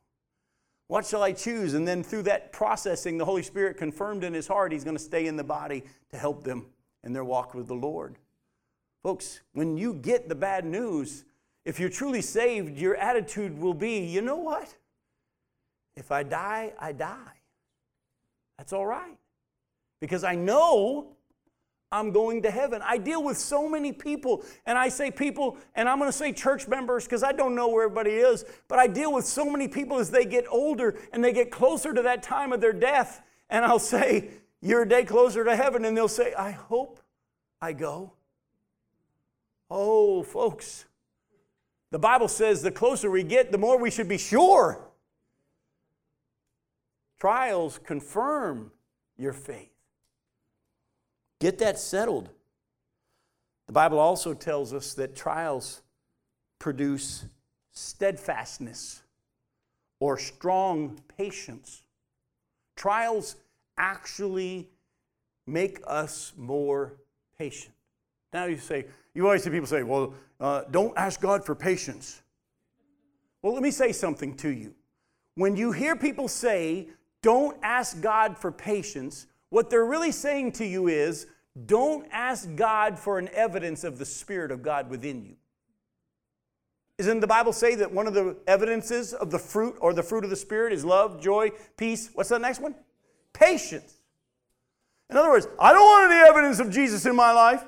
What 0.87 1.05
shall 1.05 1.25
I 1.25 1.33
choose? 1.33 1.75
And 1.75 1.89
then 1.89 2.05
through 2.05 2.23
that 2.25 2.53
processing, 2.53 3.19
the 3.19 3.25
Holy 3.25 3.43
Spirit 3.43 3.77
confirmed 3.77 4.23
in 4.23 4.35
his 4.35 4.47
heart 4.47 4.71
he's 4.71 4.85
going 4.85 4.97
to 4.97 5.03
stay 5.03 5.27
in 5.27 5.37
the 5.37 5.43
body 5.43 5.83
to 6.11 6.17
help 6.17 6.45
them 6.45 6.67
in 7.03 7.13
their 7.13 7.25
walk 7.25 7.55
with 7.55 7.67
the 7.67 7.75
Lord. 7.75 8.19
Folks, 9.03 9.41
when 9.53 9.77
you 9.77 9.95
get 9.95 10.29
the 10.29 10.37
bad 10.37 10.65
news, 10.65 11.25
if 11.65 11.79
you're 11.79 11.89
truly 11.89 12.23
saved, 12.23 12.79
your 12.79 12.97
attitude 12.97 13.59
will 13.59 13.75
be, 13.75 14.01
you 14.01 14.21
know 14.21 14.37
what? 14.37 14.75
If 15.95 16.11
I 16.11 16.23
die, 16.23 16.73
I 16.79 16.93
die. 16.93 17.41
That's 18.59 18.73
all 18.73 18.87
right. 18.87 19.19
Because 20.01 20.25
I 20.25 20.35
know 20.35 21.17
I'm 21.93 22.11
going 22.11 22.43
to 22.43 22.51
heaven. 22.51 22.81
I 22.85 22.97
deal 22.97 23.23
with 23.23 23.37
so 23.37 23.69
many 23.69 23.93
people, 23.93 24.45
and 24.67 24.79
I 24.79 24.89
say 24.89 25.11
people, 25.11 25.59
and 25.75 25.89
I'm 25.89 25.99
going 25.99 26.11
to 26.11 26.17
say 26.17 26.33
church 26.33 26.67
members 26.67 27.05
because 27.05 27.23
I 27.23 27.33
don't 27.33 27.55
know 27.55 27.69
where 27.69 27.85
everybody 27.85 28.13
is, 28.13 28.45
but 28.67 28.79
I 28.79 28.87
deal 28.87 29.13
with 29.13 29.27
so 29.27 29.45
many 29.45 29.69
people 29.69 29.99
as 29.99 30.11
they 30.11 30.25
get 30.25 30.47
older 30.51 30.99
and 31.13 31.23
they 31.23 31.33
get 31.33 31.51
closer 31.51 31.93
to 31.93 32.03
that 32.03 32.23
time 32.23 32.53
of 32.53 32.61
their 32.61 32.73
death. 32.73 33.23
And 33.51 33.65
I'll 33.65 33.79
say, 33.79 34.31
You're 34.63 34.83
a 34.83 34.89
day 34.89 35.05
closer 35.05 35.45
to 35.45 35.55
heaven. 35.55 35.85
And 35.85 35.97
they'll 35.97 36.09
say, 36.09 36.33
I 36.33 36.53
hope 36.53 37.01
I 37.61 37.75
go. 37.75 38.15
Oh, 39.71 40.23
folks, 40.23 40.87
the 41.93 42.01
Bible 42.01 42.27
says 42.27 42.63
the 42.63 42.73
closer 42.73 43.09
we 43.09 43.23
get, 43.23 43.53
the 43.53 43.59
more 43.59 43.79
we 43.79 43.93
should 43.93 44.09
be 44.09 44.19
sure 44.19 44.93
Trials 47.23 47.79
confirm 47.79 48.73
your 49.17 49.33
faith. 49.33 49.71
Get 51.39 51.59
that 51.59 51.79
settled. 51.79 52.31
The 53.69 53.73
Bible 53.73 54.01
also 54.01 54.35
tells 54.35 54.75
us 54.75 54.95
that 54.95 55.15
trials 55.15 55.83
produce 56.59 57.27
steadfastness 57.71 59.05
or 60.01 60.19
strong 60.19 60.99
patience. 61.17 61.85
Trials 62.75 63.37
actually 63.79 64.69
make 65.47 65.79
us 65.87 66.33
more 66.37 66.95
patient. 67.39 67.77
Now 68.33 68.47
you 68.47 68.57
say, 68.57 68.87
you 69.15 69.25
always 69.25 69.43
see 69.43 69.51
people 69.51 69.67
say, 69.67 69.83
well, 69.83 70.15
uh, 70.41 70.63
don't 70.71 70.97
ask 70.97 71.21
God 71.21 71.45
for 71.45 71.55
patience. 71.55 72.23
Well, 73.43 73.53
let 73.53 73.63
me 73.63 73.71
say 73.71 73.93
something 73.93 74.35
to 74.37 74.49
you. 74.49 74.75
When 75.35 75.57
you 75.57 75.73
hear 75.73 75.97
people 75.97 76.29
say, 76.29 76.89
don't 77.23 77.57
ask 77.63 78.01
God 78.01 78.39
for 78.39 78.51
patience, 78.51 79.27
what 79.51 79.71
they're 79.71 79.85
really 79.85 80.13
saying 80.13 80.53
to 80.53 80.67
you 80.67 80.89
is, 80.89 81.27
don't 81.67 82.07
ask 82.11 82.49
God 82.57 82.99
for 82.99 83.19
an 83.19 83.29
evidence 83.35 83.85
of 83.85 83.99
the 83.99 84.05
Spirit 84.05 84.51
of 84.51 84.63
God 84.63 84.89
within 84.89 85.23
you. 85.25 85.37
Isn't 86.99 87.21
the 87.21 87.27
Bible 87.27 87.53
say 87.53 87.75
that 87.75 87.93
one 87.93 88.07
of 88.07 88.15
the 88.15 88.37
evidences 88.47 89.13
of 89.13 89.31
the 89.31 89.39
fruit 89.39 89.77
or 89.81 89.93
the 89.93 90.03
fruit 90.03 90.25
of 90.25 90.31
the 90.31 90.37
Spirit 90.37 90.73
is 90.73 90.85
love, 90.85 91.21
joy, 91.21 91.51
peace? 91.77 92.11
What's 92.15 92.29
the 92.29 92.39
next 92.39 92.61
one? 92.61 92.75
Patience. 93.33 93.95
In 95.11 95.17
other 95.17 95.31
words, 95.31 95.47
I 95.59 95.73
don't 95.73 95.85
want 95.85 96.13
any 96.13 96.29
evidence 96.29 96.59
of 96.59 96.71
Jesus 96.71 97.05
in 97.05 97.15
my 97.15 97.33
life. 97.33 97.65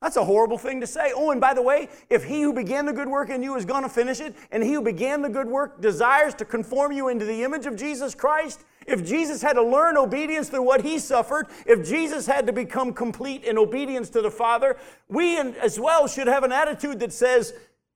That's 0.00 0.16
a 0.16 0.24
horrible 0.24 0.58
thing 0.58 0.80
to 0.80 0.86
say. 0.86 1.12
Oh, 1.14 1.32
and 1.32 1.40
by 1.40 1.54
the 1.54 1.62
way, 1.62 1.88
if 2.08 2.22
he 2.22 2.42
who 2.42 2.52
began 2.52 2.86
the 2.86 2.92
good 2.92 3.08
work 3.08 3.30
in 3.30 3.42
you 3.42 3.56
is 3.56 3.64
going 3.64 3.82
to 3.82 3.88
finish 3.88 4.20
it, 4.20 4.34
and 4.52 4.62
he 4.62 4.74
who 4.74 4.80
began 4.80 5.22
the 5.22 5.28
good 5.28 5.48
work 5.48 5.80
desires 5.80 6.34
to 6.34 6.44
conform 6.44 6.92
you 6.92 7.08
into 7.08 7.24
the 7.24 7.42
image 7.42 7.66
of 7.66 7.76
Jesus 7.76 8.14
Christ, 8.14 8.64
if 8.86 9.04
Jesus 9.04 9.42
had 9.42 9.54
to 9.54 9.62
learn 9.62 9.96
obedience 9.96 10.48
through 10.48 10.62
what 10.62 10.82
he 10.82 11.00
suffered, 11.00 11.48
if 11.66 11.86
Jesus 11.86 12.26
had 12.26 12.46
to 12.46 12.52
become 12.52 12.92
complete 12.92 13.44
in 13.44 13.58
obedience 13.58 14.08
to 14.10 14.22
the 14.22 14.30
Father, 14.30 14.76
we 15.08 15.36
as 15.36 15.80
well 15.80 16.06
should 16.06 16.28
have 16.28 16.44
an 16.44 16.52
attitude 16.52 17.00
that 17.00 17.12
says, 17.12 17.52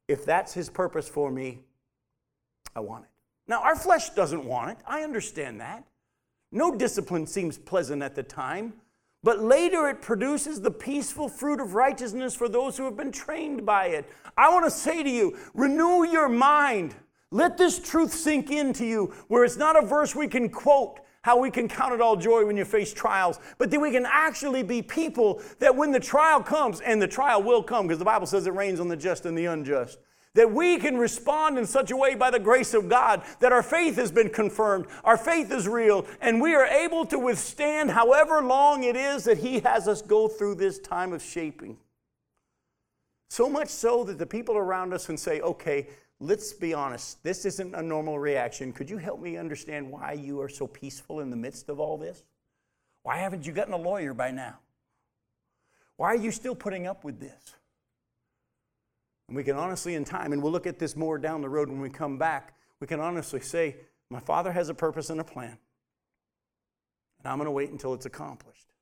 if 0.08 0.24
that's 0.24 0.52
his 0.52 0.68
purpose 0.68 1.08
for 1.08 1.30
me, 1.30 1.60
I 2.74 2.80
want 2.80 3.04
it. 3.04 3.10
Now, 3.46 3.62
our 3.62 3.76
flesh 3.76 4.10
doesn't 4.10 4.44
want 4.44 4.70
it. 4.72 4.78
I 4.86 5.02
understand 5.02 5.60
that. 5.60 5.84
No 6.50 6.74
discipline 6.74 7.26
seems 7.26 7.56
pleasant 7.56 8.02
at 8.02 8.14
the 8.14 8.22
time. 8.22 8.74
But 9.24 9.40
later 9.40 9.88
it 9.88 10.02
produces 10.02 10.60
the 10.60 10.70
peaceful 10.70 11.28
fruit 11.28 11.60
of 11.60 11.74
righteousness 11.74 12.34
for 12.34 12.48
those 12.48 12.76
who 12.76 12.84
have 12.84 12.96
been 12.96 13.12
trained 13.12 13.64
by 13.64 13.86
it. 13.86 14.08
I 14.36 14.52
want 14.52 14.64
to 14.64 14.70
say 14.70 15.02
to 15.02 15.10
you 15.10 15.38
renew 15.54 16.04
your 16.04 16.28
mind. 16.28 16.94
Let 17.30 17.56
this 17.56 17.78
truth 17.78 18.12
sink 18.12 18.50
into 18.50 18.84
you, 18.84 19.14
where 19.28 19.44
it's 19.44 19.56
not 19.56 19.82
a 19.82 19.86
verse 19.86 20.14
we 20.14 20.28
can 20.28 20.50
quote, 20.50 21.00
how 21.22 21.38
we 21.38 21.50
can 21.50 21.68
count 21.68 21.94
it 21.94 22.00
all 22.00 22.16
joy 22.16 22.44
when 22.44 22.56
you 22.56 22.64
face 22.64 22.92
trials, 22.92 23.38
but 23.56 23.70
that 23.70 23.80
we 23.80 23.92
can 23.92 24.06
actually 24.06 24.62
be 24.62 24.82
people 24.82 25.40
that 25.60 25.74
when 25.74 25.92
the 25.92 26.00
trial 26.00 26.42
comes, 26.42 26.80
and 26.80 27.00
the 27.00 27.08
trial 27.08 27.42
will 27.42 27.62
come, 27.62 27.86
because 27.86 27.98
the 27.98 28.04
Bible 28.04 28.26
says 28.26 28.46
it 28.46 28.54
rains 28.54 28.80
on 28.80 28.88
the 28.88 28.96
just 28.96 29.24
and 29.24 29.38
the 29.38 29.46
unjust, 29.46 29.98
that 30.34 30.50
we 30.50 30.78
can 30.78 30.96
respond 30.96 31.58
in 31.58 31.66
such 31.66 31.90
a 31.90 31.96
way 31.96 32.14
by 32.14 32.30
the 32.30 32.38
grace 32.38 32.72
of 32.72 32.88
God 32.88 33.22
that 33.40 33.52
our 33.52 33.62
faith 33.62 33.96
has 33.96 34.10
been 34.10 34.30
confirmed, 34.30 34.86
our 35.04 35.16
faith 35.16 35.52
is 35.52 35.68
real, 35.68 36.06
and 36.20 36.40
we 36.40 36.54
are 36.54 36.66
able 36.66 37.04
to 37.06 37.18
withstand 37.18 37.90
however 37.90 38.40
long 38.42 38.84
it 38.84 38.96
is 38.96 39.24
that 39.24 39.38
He 39.38 39.60
has 39.60 39.86
us 39.86 40.00
go 40.00 40.28
through 40.28 40.54
this 40.54 40.78
time 40.78 41.12
of 41.12 41.22
shaping. 41.22 41.76
So 43.28 43.48
much 43.48 43.68
so 43.68 44.04
that 44.04 44.18
the 44.18 44.26
people 44.26 44.56
around 44.56 44.92
us 44.92 45.06
can 45.06 45.16
say, 45.16 45.40
okay, 45.40 45.88
let's 46.20 46.52
be 46.52 46.72
honest, 46.72 47.22
this 47.22 47.44
isn't 47.44 47.74
a 47.74 47.82
normal 47.82 48.18
reaction. 48.18 48.72
Could 48.72 48.88
you 48.88 48.98
help 48.98 49.20
me 49.20 49.36
understand 49.36 49.90
why 49.90 50.12
you 50.12 50.40
are 50.40 50.48
so 50.48 50.66
peaceful 50.66 51.20
in 51.20 51.30
the 51.30 51.36
midst 51.36 51.68
of 51.68 51.80
all 51.80 51.98
this? 51.98 52.22
Why 53.02 53.18
haven't 53.18 53.46
you 53.46 53.52
gotten 53.52 53.74
a 53.74 53.78
lawyer 53.78 54.14
by 54.14 54.30
now? 54.30 54.58
Why 55.96 56.08
are 56.08 56.16
you 56.16 56.30
still 56.30 56.54
putting 56.54 56.86
up 56.86 57.04
with 57.04 57.20
this? 57.20 57.54
And 59.32 59.36
we 59.38 59.44
can 59.44 59.56
honestly, 59.56 59.94
in 59.94 60.04
time, 60.04 60.34
and 60.34 60.42
we'll 60.42 60.52
look 60.52 60.66
at 60.66 60.78
this 60.78 60.94
more 60.94 61.16
down 61.16 61.40
the 61.40 61.48
road 61.48 61.70
when 61.70 61.80
we 61.80 61.88
come 61.88 62.18
back, 62.18 62.52
we 62.80 62.86
can 62.86 63.00
honestly 63.00 63.40
say, 63.40 63.76
My 64.10 64.20
Father 64.20 64.52
has 64.52 64.68
a 64.68 64.74
purpose 64.74 65.08
and 65.08 65.18
a 65.22 65.24
plan. 65.24 65.56
And 67.18 67.32
I'm 67.32 67.38
going 67.38 67.46
to 67.46 67.50
wait 67.50 67.70
until 67.70 67.94
it's 67.94 68.04
accomplished. 68.04 68.74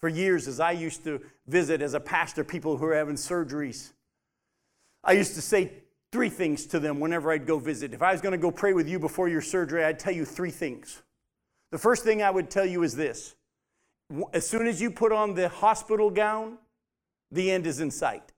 For 0.00 0.08
years, 0.08 0.48
as 0.48 0.58
I 0.58 0.72
used 0.72 1.04
to 1.04 1.20
visit 1.46 1.82
as 1.82 1.94
a 1.94 2.00
pastor 2.00 2.42
people 2.42 2.76
who 2.76 2.84
are 2.86 2.96
having 2.96 3.14
surgeries, 3.14 3.92
I 5.04 5.12
used 5.12 5.36
to 5.36 5.40
say 5.40 5.70
three 6.10 6.28
things 6.28 6.66
to 6.66 6.80
them 6.80 6.98
whenever 6.98 7.30
I'd 7.30 7.46
go 7.46 7.60
visit. 7.60 7.94
If 7.94 8.02
I 8.02 8.10
was 8.10 8.20
going 8.20 8.32
to 8.32 8.38
go 8.38 8.50
pray 8.50 8.72
with 8.72 8.88
you 8.88 8.98
before 8.98 9.28
your 9.28 9.40
surgery, 9.40 9.84
I'd 9.84 10.00
tell 10.00 10.12
you 10.12 10.24
three 10.24 10.50
things. 10.50 11.00
The 11.70 11.78
first 11.78 12.02
thing 12.02 12.24
I 12.24 12.30
would 12.32 12.50
tell 12.50 12.66
you 12.66 12.82
is 12.82 12.96
this 12.96 13.36
as 14.32 14.48
soon 14.48 14.66
as 14.66 14.80
you 14.80 14.90
put 14.90 15.12
on 15.12 15.34
the 15.34 15.48
hospital 15.48 16.10
gown, 16.10 16.58
the 17.30 17.52
end 17.52 17.68
is 17.68 17.78
in 17.78 17.92
sight. 17.92 18.31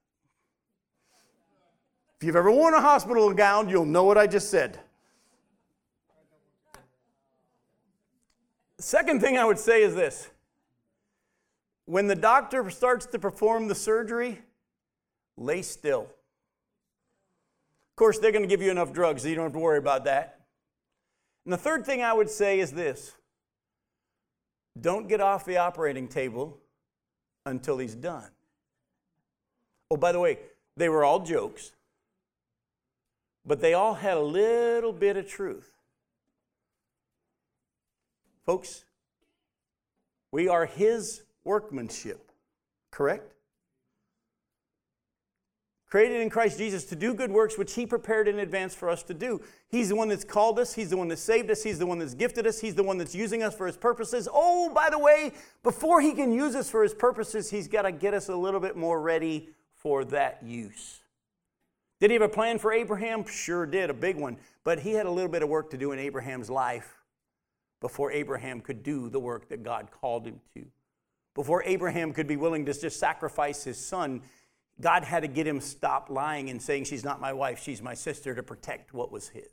If 2.21 2.27
you've 2.27 2.37
ever 2.37 2.51
worn 2.51 2.75
a 2.75 2.81
hospital 2.81 3.33
gown, 3.33 3.69
you'll 3.69 3.85
know 3.85 4.05
what 4.05 4.17
I 4.17 4.27
just 4.27 4.51
said. 4.51 4.79
Second 8.79 9.21
thing 9.21 9.39
I 9.39 9.45
would 9.45 9.59
say 9.59 9.83
is 9.83 9.95
this 9.95 10.31
when 11.87 12.07
the 12.07 12.15
doctor 12.15 12.69
starts 12.71 13.07
to 13.07 13.19
perform 13.19 13.69
the 13.69 13.75
surgery, 13.75 14.41
lay 15.37 15.63
still. 15.63 16.03
Of 16.03 17.97
course, 17.97 18.19
they're 18.19 18.33
going 18.33 18.43
to 18.43 18.49
give 18.49 18.63
you 18.63 18.71
enough 18.71 18.93
drugs 18.93 19.23
so 19.23 19.29
you 19.29 19.35
don't 19.35 19.45
have 19.45 19.53
to 19.53 19.59
worry 19.59 19.79
about 19.79 20.05
that. 20.05 20.41
And 21.45 21.53
the 21.53 21.59
third 21.59 21.85
thing 21.85 22.03
I 22.03 22.13
would 22.13 22.31
say 22.31 22.59
is 22.59 22.73
this 22.73 23.13
don't 24.81 25.09
get 25.09 25.21
off 25.21 25.45
the 25.45 25.59
operating 25.59 26.09
table 26.09 26.59
until 27.47 27.79
he's 27.79 27.95
done. 27.95 28.31
Oh, 29.91 29.97
by 29.97 30.11
the 30.13 30.19
way, 30.19 30.39
they 30.77 30.89
were 30.89 31.05
all 31.05 31.21
jokes 31.21 31.74
but 33.47 33.61
they 33.61 33.75
all 33.75 33.95
had 33.95 34.17
a 34.17 34.23
little 34.23 34.93
bit 34.93 35.17
of 35.17 35.29
truth. 35.29 35.71
Folks, 38.45 38.85
we 40.31 40.49
are 40.49 40.67
His 40.67 41.23
workmanship, 41.45 42.31
correct? 42.91 43.35
Created 45.87 46.23
in 46.23 46.29
Christ 46.29 46.59
Jesus 46.59 46.85
to 46.87 46.97
do 46.97 47.15
good 47.15 47.31
works 47.31 47.57
which 47.57 47.75
He 47.75 47.87
prepared 47.87 48.27
in 48.27 48.41
advance 48.41 48.75
for 48.75 48.91
us 48.91 49.03
to 49.05 49.15
do. 49.15 49.41
He's 49.69 49.91
the 49.91 49.97
one 49.97 50.09
that's 50.09 50.25
called 50.25 50.59
us, 50.59 50.75
He's 50.75 50.91
the 50.91 50.97
one 50.97 51.09
that 51.09 51.19
saved 51.19 51.51
us, 51.51 51.63
He's 51.63 51.79
the 51.79 51.87
one 51.87 52.01
that's 52.01 52.15
gifted 52.15 52.47
us, 52.47 52.61
He's 52.61 52.75
the 52.75 52.83
one 52.83 52.99
that's 52.99 53.15
using 53.15 53.43
us 53.43 53.55
for 53.55 53.67
His 53.67 53.77
purposes. 53.77 54.29
Oh, 54.33 54.71
by 54.71 54.91
the 54.91 54.99
way, 54.99 55.33
before 55.63 56.01
He 56.01 56.13
can 56.13 56.33
use 56.33 56.57
us 56.57 56.69
for 56.69 56.83
His 56.83 56.95
purposes, 56.95 57.51
He's 57.51 57.69
got 57.69 57.83
to 57.83 57.93
get 57.93 58.13
us 58.13 58.29
a 58.29 58.35
little 58.35 58.61
bit 58.61 58.77
more 58.77 59.01
ready 59.01 59.51
for 59.77 60.05
that 60.07 60.43
use. 60.43 61.01
Did 62.05 62.11
he 62.11 62.15
have 62.17 62.23
a 62.23 62.29
plan 62.29 62.59
for 62.59 62.71
Abraham? 62.71 63.25
Sure 63.25 63.65
did, 63.65 63.89
a 63.89 63.95
big 63.95 64.17
one. 64.17 64.37
But 64.63 64.81
he 64.81 64.93
had 64.93 65.07
a 65.07 65.11
little 65.11 65.31
bit 65.31 65.43
of 65.43 65.49
work 65.49 65.71
to 65.71 65.79
do 65.79 65.93
in 65.93 65.99
Abraham's 65.99 66.51
life 66.51 66.99
before 67.81 68.13
Abraham 68.13 68.61
could 68.61 68.83
do 68.83 69.09
the 69.09 69.19
work 69.19 69.49
that 69.49 69.63
God 69.63 69.89
called 69.91 70.27
him 70.27 70.39
to. 70.53 70.67
Before 71.35 71.63
Abraham 71.65 72.13
could 72.13 72.27
be 72.27 72.37
willing 72.37 72.67
to 72.67 72.75
just 72.75 73.01
sacrifice 73.01 73.65
his 73.65 73.79
son, 73.79 74.21
God 74.83 75.03
had 75.03 75.21
to 75.21 75.29
get 75.29 75.47
him 75.47 75.63
stop 75.63 76.11
lying 76.11 76.51
and 76.51 76.61
saying, 76.61 76.85
She's 76.85 77.05
not 77.05 77.23
my 77.23 77.33
wife, 77.33 77.63
she's 77.63 77.81
my 77.81 77.95
sister, 77.95 78.35
to 78.35 78.43
protect 78.43 78.93
what 78.93 79.11
was 79.11 79.31
his. 79.31 79.49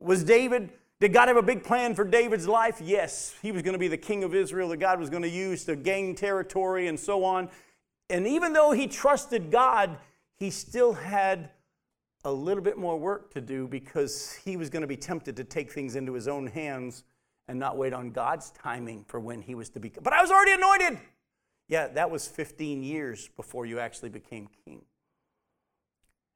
Was 0.00 0.24
David, 0.24 0.70
did 0.98 1.12
God 1.12 1.28
have 1.28 1.36
a 1.36 1.42
big 1.42 1.62
plan 1.62 1.94
for 1.94 2.04
David's 2.04 2.48
life? 2.48 2.80
Yes. 2.82 3.34
He 3.42 3.52
was 3.52 3.60
going 3.60 3.74
to 3.74 3.78
be 3.78 3.88
the 3.88 3.98
king 3.98 4.24
of 4.24 4.34
Israel 4.34 4.70
that 4.70 4.78
God 4.78 4.98
was 4.98 5.10
going 5.10 5.24
to 5.24 5.28
use 5.28 5.66
to 5.66 5.76
gain 5.76 6.14
territory 6.14 6.86
and 6.86 6.98
so 6.98 7.22
on. 7.22 7.50
And 8.08 8.26
even 8.26 8.54
though 8.54 8.72
he 8.72 8.86
trusted 8.86 9.50
God, 9.50 9.98
he 10.38 10.50
still 10.50 10.92
had 10.92 11.50
a 12.24 12.32
little 12.32 12.62
bit 12.62 12.78
more 12.78 12.98
work 12.98 13.32
to 13.34 13.40
do 13.40 13.68
because 13.68 14.32
he 14.44 14.56
was 14.56 14.70
going 14.70 14.82
to 14.82 14.88
be 14.88 14.96
tempted 14.96 15.36
to 15.36 15.44
take 15.44 15.70
things 15.70 15.94
into 15.94 16.14
his 16.14 16.26
own 16.26 16.46
hands 16.46 17.04
and 17.48 17.58
not 17.58 17.76
wait 17.76 17.92
on 17.92 18.10
God's 18.10 18.50
timing 18.52 19.04
for 19.06 19.20
when 19.20 19.42
he 19.42 19.54
was 19.54 19.68
to 19.70 19.80
be. 19.80 19.92
But 20.02 20.12
I 20.12 20.22
was 20.22 20.30
already 20.30 20.52
anointed. 20.52 20.98
Yeah, 21.68 21.88
that 21.88 22.10
was 22.10 22.26
15 22.26 22.82
years 22.82 23.28
before 23.36 23.66
you 23.66 23.78
actually 23.78 24.08
became 24.08 24.48
king. 24.64 24.82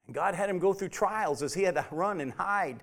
And 0.06 0.14
God 0.14 0.34
had 0.34 0.50
him 0.50 0.58
go 0.58 0.72
through 0.72 0.88
trials 0.88 1.42
as 1.42 1.54
he 1.54 1.62
had 1.62 1.74
to 1.74 1.86
run 1.90 2.20
and 2.20 2.32
hide, 2.32 2.82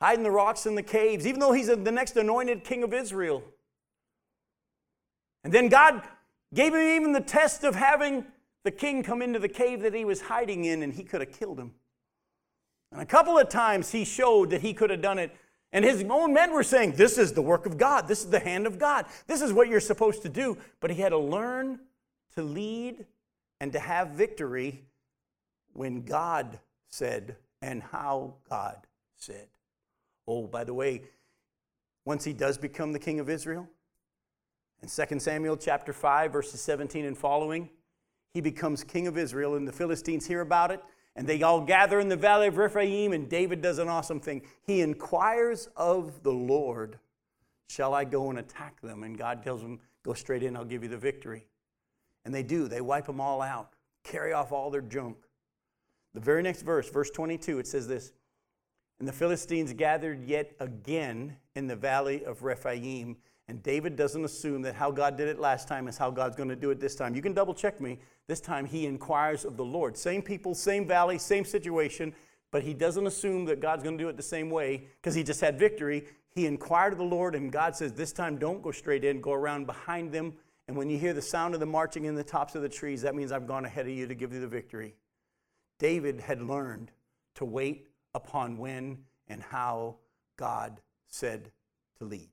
hide 0.00 0.18
in 0.18 0.22
the 0.22 0.30
rocks 0.30 0.66
and 0.66 0.76
the 0.76 0.82
caves, 0.82 1.26
even 1.26 1.40
though 1.40 1.52
he's 1.52 1.68
the 1.68 1.76
next 1.76 2.16
anointed 2.16 2.64
king 2.64 2.82
of 2.82 2.94
Israel. 2.94 3.42
And 5.42 5.52
then 5.52 5.68
God 5.68 6.02
gave 6.52 6.74
him 6.74 6.80
even 6.80 7.12
the 7.12 7.20
test 7.20 7.64
of 7.64 7.74
having 7.74 8.26
the 8.64 8.70
king 8.70 9.02
come 9.02 9.22
into 9.22 9.38
the 9.38 9.48
cave 9.48 9.82
that 9.82 9.94
he 9.94 10.04
was 10.04 10.22
hiding 10.22 10.64
in 10.64 10.82
and 10.82 10.92
he 10.92 11.02
could 11.02 11.20
have 11.20 11.32
killed 11.32 11.58
him. 11.58 11.72
And 12.92 13.00
a 13.00 13.06
couple 13.06 13.38
of 13.38 13.48
times 13.48 13.92
he 13.92 14.04
showed 14.04 14.50
that 14.50 14.62
he 14.62 14.74
could 14.74 14.90
have 14.90 15.00
done 15.00 15.18
it. 15.18 15.34
And 15.72 15.84
his 15.84 16.04
own 16.08 16.34
men 16.34 16.52
were 16.52 16.64
saying, 16.64 16.92
This 16.92 17.16
is 17.16 17.32
the 17.32 17.42
work 17.42 17.64
of 17.64 17.78
God. 17.78 18.08
This 18.08 18.20
is 18.20 18.30
the 18.30 18.40
hand 18.40 18.66
of 18.66 18.78
God. 18.78 19.06
This 19.26 19.40
is 19.40 19.52
what 19.52 19.68
you're 19.68 19.80
supposed 19.80 20.22
to 20.22 20.28
do. 20.28 20.58
But 20.80 20.90
he 20.90 21.00
had 21.00 21.10
to 21.10 21.18
learn 21.18 21.78
to 22.34 22.42
lead 22.42 23.06
and 23.60 23.72
to 23.72 23.78
have 23.78 24.08
victory 24.08 24.84
when 25.72 26.02
God 26.02 26.58
said 26.88 27.36
and 27.62 27.82
how 27.82 28.34
God 28.48 28.78
said. 29.16 29.46
Oh, 30.26 30.46
by 30.46 30.64
the 30.64 30.74
way, 30.74 31.02
once 32.04 32.24
he 32.24 32.32
does 32.32 32.58
become 32.58 32.92
the 32.92 32.98
king 32.98 33.20
of 33.20 33.30
Israel, 33.30 33.68
in 34.82 34.88
2 34.88 35.20
Samuel 35.20 35.56
chapter 35.56 35.92
5, 35.92 36.32
verses 36.32 36.60
17 36.62 37.04
and 37.04 37.16
following, 37.16 37.68
he 38.32 38.40
becomes 38.40 38.84
king 38.84 39.06
of 39.06 39.18
Israel, 39.18 39.56
and 39.56 39.66
the 39.66 39.72
Philistines 39.72 40.26
hear 40.26 40.40
about 40.40 40.70
it, 40.70 40.82
and 41.16 41.26
they 41.26 41.42
all 41.42 41.60
gather 41.60 42.00
in 42.00 42.08
the 42.08 42.16
valley 42.16 42.46
of 42.46 42.56
Rephaim, 42.56 43.12
and 43.12 43.28
David 43.28 43.60
does 43.60 43.78
an 43.78 43.88
awesome 43.88 44.20
thing. 44.20 44.42
He 44.62 44.80
inquires 44.80 45.68
of 45.76 46.22
the 46.22 46.32
Lord, 46.32 46.98
Shall 47.70 47.94
I 47.94 48.02
go 48.02 48.30
and 48.30 48.38
attack 48.40 48.80
them? 48.80 49.04
And 49.04 49.16
God 49.16 49.44
tells 49.44 49.62
him, 49.62 49.78
Go 50.02 50.12
straight 50.12 50.42
in, 50.42 50.56
I'll 50.56 50.64
give 50.64 50.82
you 50.82 50.88
the 50.88 50.96
victory. 50.96 51.46
And 52.24 52.34
they 52.34 52.42
do, 52.42 52.66
they 52.66 52.80
wipe 52.80 53.06
them 53.06 53.20
all 53.20 53.40
out, 53.40 53.74
carry 54.02 54.32
off 54.32 54.50
all 54.50 54.70
their 54.70 54.80
junk. 54.80 55.16
The 56.12 56.20
very 56.20 56.42
next 56.42 56.62
verse, 56.62 56.90
verse 56.90 57.10
22, 57.10 57.60
it 57.60 57.68
says 57.68 57.86
this 57.86 58.12
And 58.98 59.06
the 59.06 59.12
Philistines 59.12 59.72
gathered 59.72 60.24
yet 60.24 60.52
again 60.58 61.36
in 61.54 61.68
the 61.68 61.76
valley 61.76 62.24
of 62.24 62.42
Rephaim. 62.42 63.16
And 63.50 63.64
David 63.64 63.96
doesn't 63.96 64.24
assume 64.24 64.62
that 64.62 64.76
how 64.76 64.92
God 64.92 65.16
did 65.16 65.26
it 65.26 65.40
last 65.40 65.66
time 65.66 65.88
is 65.88 65.98
how 65.98 66.08
God's 66.08 66.36
going 66.36 66.50
to 66.50 66.54
do 66.54 66.70
it 66.70 66.78
this 66.78 66.94
time. 66.94 67.16
You 67.16 67.20
can 67.20 67.34
double 67.34 67.52
check 67.52 67.80
me. 67.80 67.98
This 68.28 68.40
time 68.40 68.64
he 68.64 68.86
inquires 68.86 69.44
of 69.44 69.56
the 69.56 69.64
Lord. 69.64 69.98
Same 69.98 70.22
people, 70.22 70.54
same 70.54 70.86
valley, 70.86 71.18
same 71.18 71.44
situation, 71.44 72.14
but 72.52 72.62
he 72.62 72.72
doesn't 72.72 73.08
assume 73.08 73.46
that 73.46 73.60
God's 73.60 73.82
going 73.82 73.98
to 73.98 74.04
do 74.04 74.08
it 74.08 74.16
the 74.16 74.22
same 74.22 74.50
way 74.50 74.86
because 75.02 75.16
he 75.16 75.24
just 75.24 75.40
had 75.40 75.58
victory. 75.58 76.04
He 76.32 76.46
inquired 76.46 76.92
of 76.92 77.00
the 77.00 77.04
Lord, 77.04 77.34
and 77.34 77.50
God 77.50 77.74
says, 77.74 77.92
This 77.92 78.12
time 78.12 78.38
don't 78.38 78.62
go 78.62 78.70
straight 78.70 79.02
in, 79.02 79.20
go 79.20 79.32
around 79.32 79.66
behind 79.66 80.12
them. 80.12 80.34
And 80.68 80.76
when 80.76 80.88
you 80.88 80.96
hear 80.96 81.12
the 81.12 81.20
sound 81.20 81.54
of 81.54 81.58
the 81.58 81.66
marching 81.66 82.04
in 82.04 82.14
the 82.14 82.22
tops 82.22 82.54
of 82.54 82.62
the 82.62 82.68
trees, 82.68 83.02
that 83.02 83.16
means 83.16 83.32
I've 83.32 83.48
gone 83.48 83.64
ahead 83.64 83.86
of 83.86 83.92
you 83.92 84.06
to 84.06 84.14
give 84.14 84.32
you 84.32 84.38
the 84.38 84.46
victory. 84.46 84.94
David 85.80 86.20
had 86.20 86.40
learned 86.40 86.92
to 87.34 87.44
wait 87.44 87.88
upon 88.14 88.58
when 88.58 88.98
and 89.26 89.42
how 89.42 89.96
God 90.36 90.80
said 91.08 91.50
to 91.98 92.04
lead. 92.04 92.30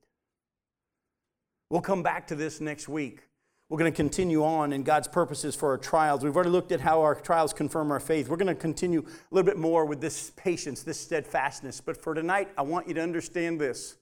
We'll 1.69 1.81
come 1.81 2.03
back 2.03 2.27
to 2.27 2.35
this 2.35 2.61
next 2.61 2.87
week. 2.87 3.21
We're 3.69 3.77
going 3.77 3.91
to 3.91 3.95
continue 3.95 4.45
on 4.45 4.71
in 4.71 4.83
God's 4.83 5.09
purposes 5.09 5.53
for 5.53 5.71
our 5.71 5.77
trials. 5.77 6.23
We've 6.23 6.33
already 6.33 6.51
looked 6.51 6.71
at 6.71 6.79
how 6.79 7.01
our 7.01 7.15
trials 7.15 7.51
confirm 7.51 7.91
our 7.91 7.99
faith. 7.99 8.29
We're 8.29 8.37
going 8.37 8.47
to 8.47 8.55
continue 8.55 9.01
a 9.01 9.35
little 9.35 9.45
bit 9.45 9.57
more 9.57 9.85
with 9.85 9.99
this 9.99 10.31
patience, 10.37 10.83
this 10.83 10.99
steadfastness. 10.99 11.81
But 11.81 12.01
for 12.01 12.13
tonight, 12.13 12.47
I 12.57 12.61
want 12.61 12.87
you 12.87 12.93
to 12.93 13.01
understand 13.01 13.59
this. 13.59 13.97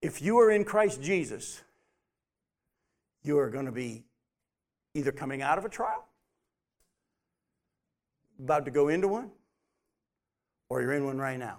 If 0.00 0.22
you 0.22 0.38
are 0.38 0.52
in 0.52 0.64
Christ 0.64 1.02
Jesus, 1.02 1.62
you 3.24 3.38
are 3.40 3.50
going 3.50 3.66
to 3.66 3.72
be 3.72 4.04
either 4.94 5.10
coming 5.10 5.42
out 5.42 5.58
of 5.58 5.64
a 5.64 5.68
trial, 5.68 6.06
about 8.38 8.64
to 8.66 8.70
go 8.70 8.86
into 8.86 9.08
one, 9.08 9.32
or 10.68 10.80
you're 10.80 10.92
in 10.92 11.04
one 11.04 11.18
right 11.18 11.38
now. 11.38 11.58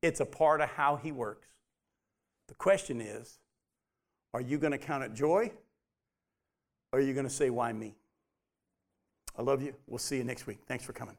It's 0.00 0.20
a 0.20 0.24
part 0.24 0.62
of 0.62 0.70
how 0.70 0.96
He 0.96 1.12
works. 1.12 1.46
Question 2.60 3.00
is 3.00 3.38
are 4.34 4.42
you 4.42 4.58
going 4.58 4.72
to 4.72 4.78
count 4.78 5.02
it 5.02 5.14
joy? 5.14 5.50
Or 6.92 6.98
are 6.98 7.02
you 7.02 7.14
going 7.14 7.24
to 7.24 7.32
say, 7.32 7.48
why 7.48 7.72
me? 7.72 7.94
I 9.38 9.40
love 9.40 9.62
you. 9.62 9.74
We'll 9.86 9.98
see 9.98 10.18
you 10.18 10.24
next 10.24 10.46
week. 10.46 10.58
Thanks 10.68 10.84
for 10.84 10.92
coming. 10.92 11.16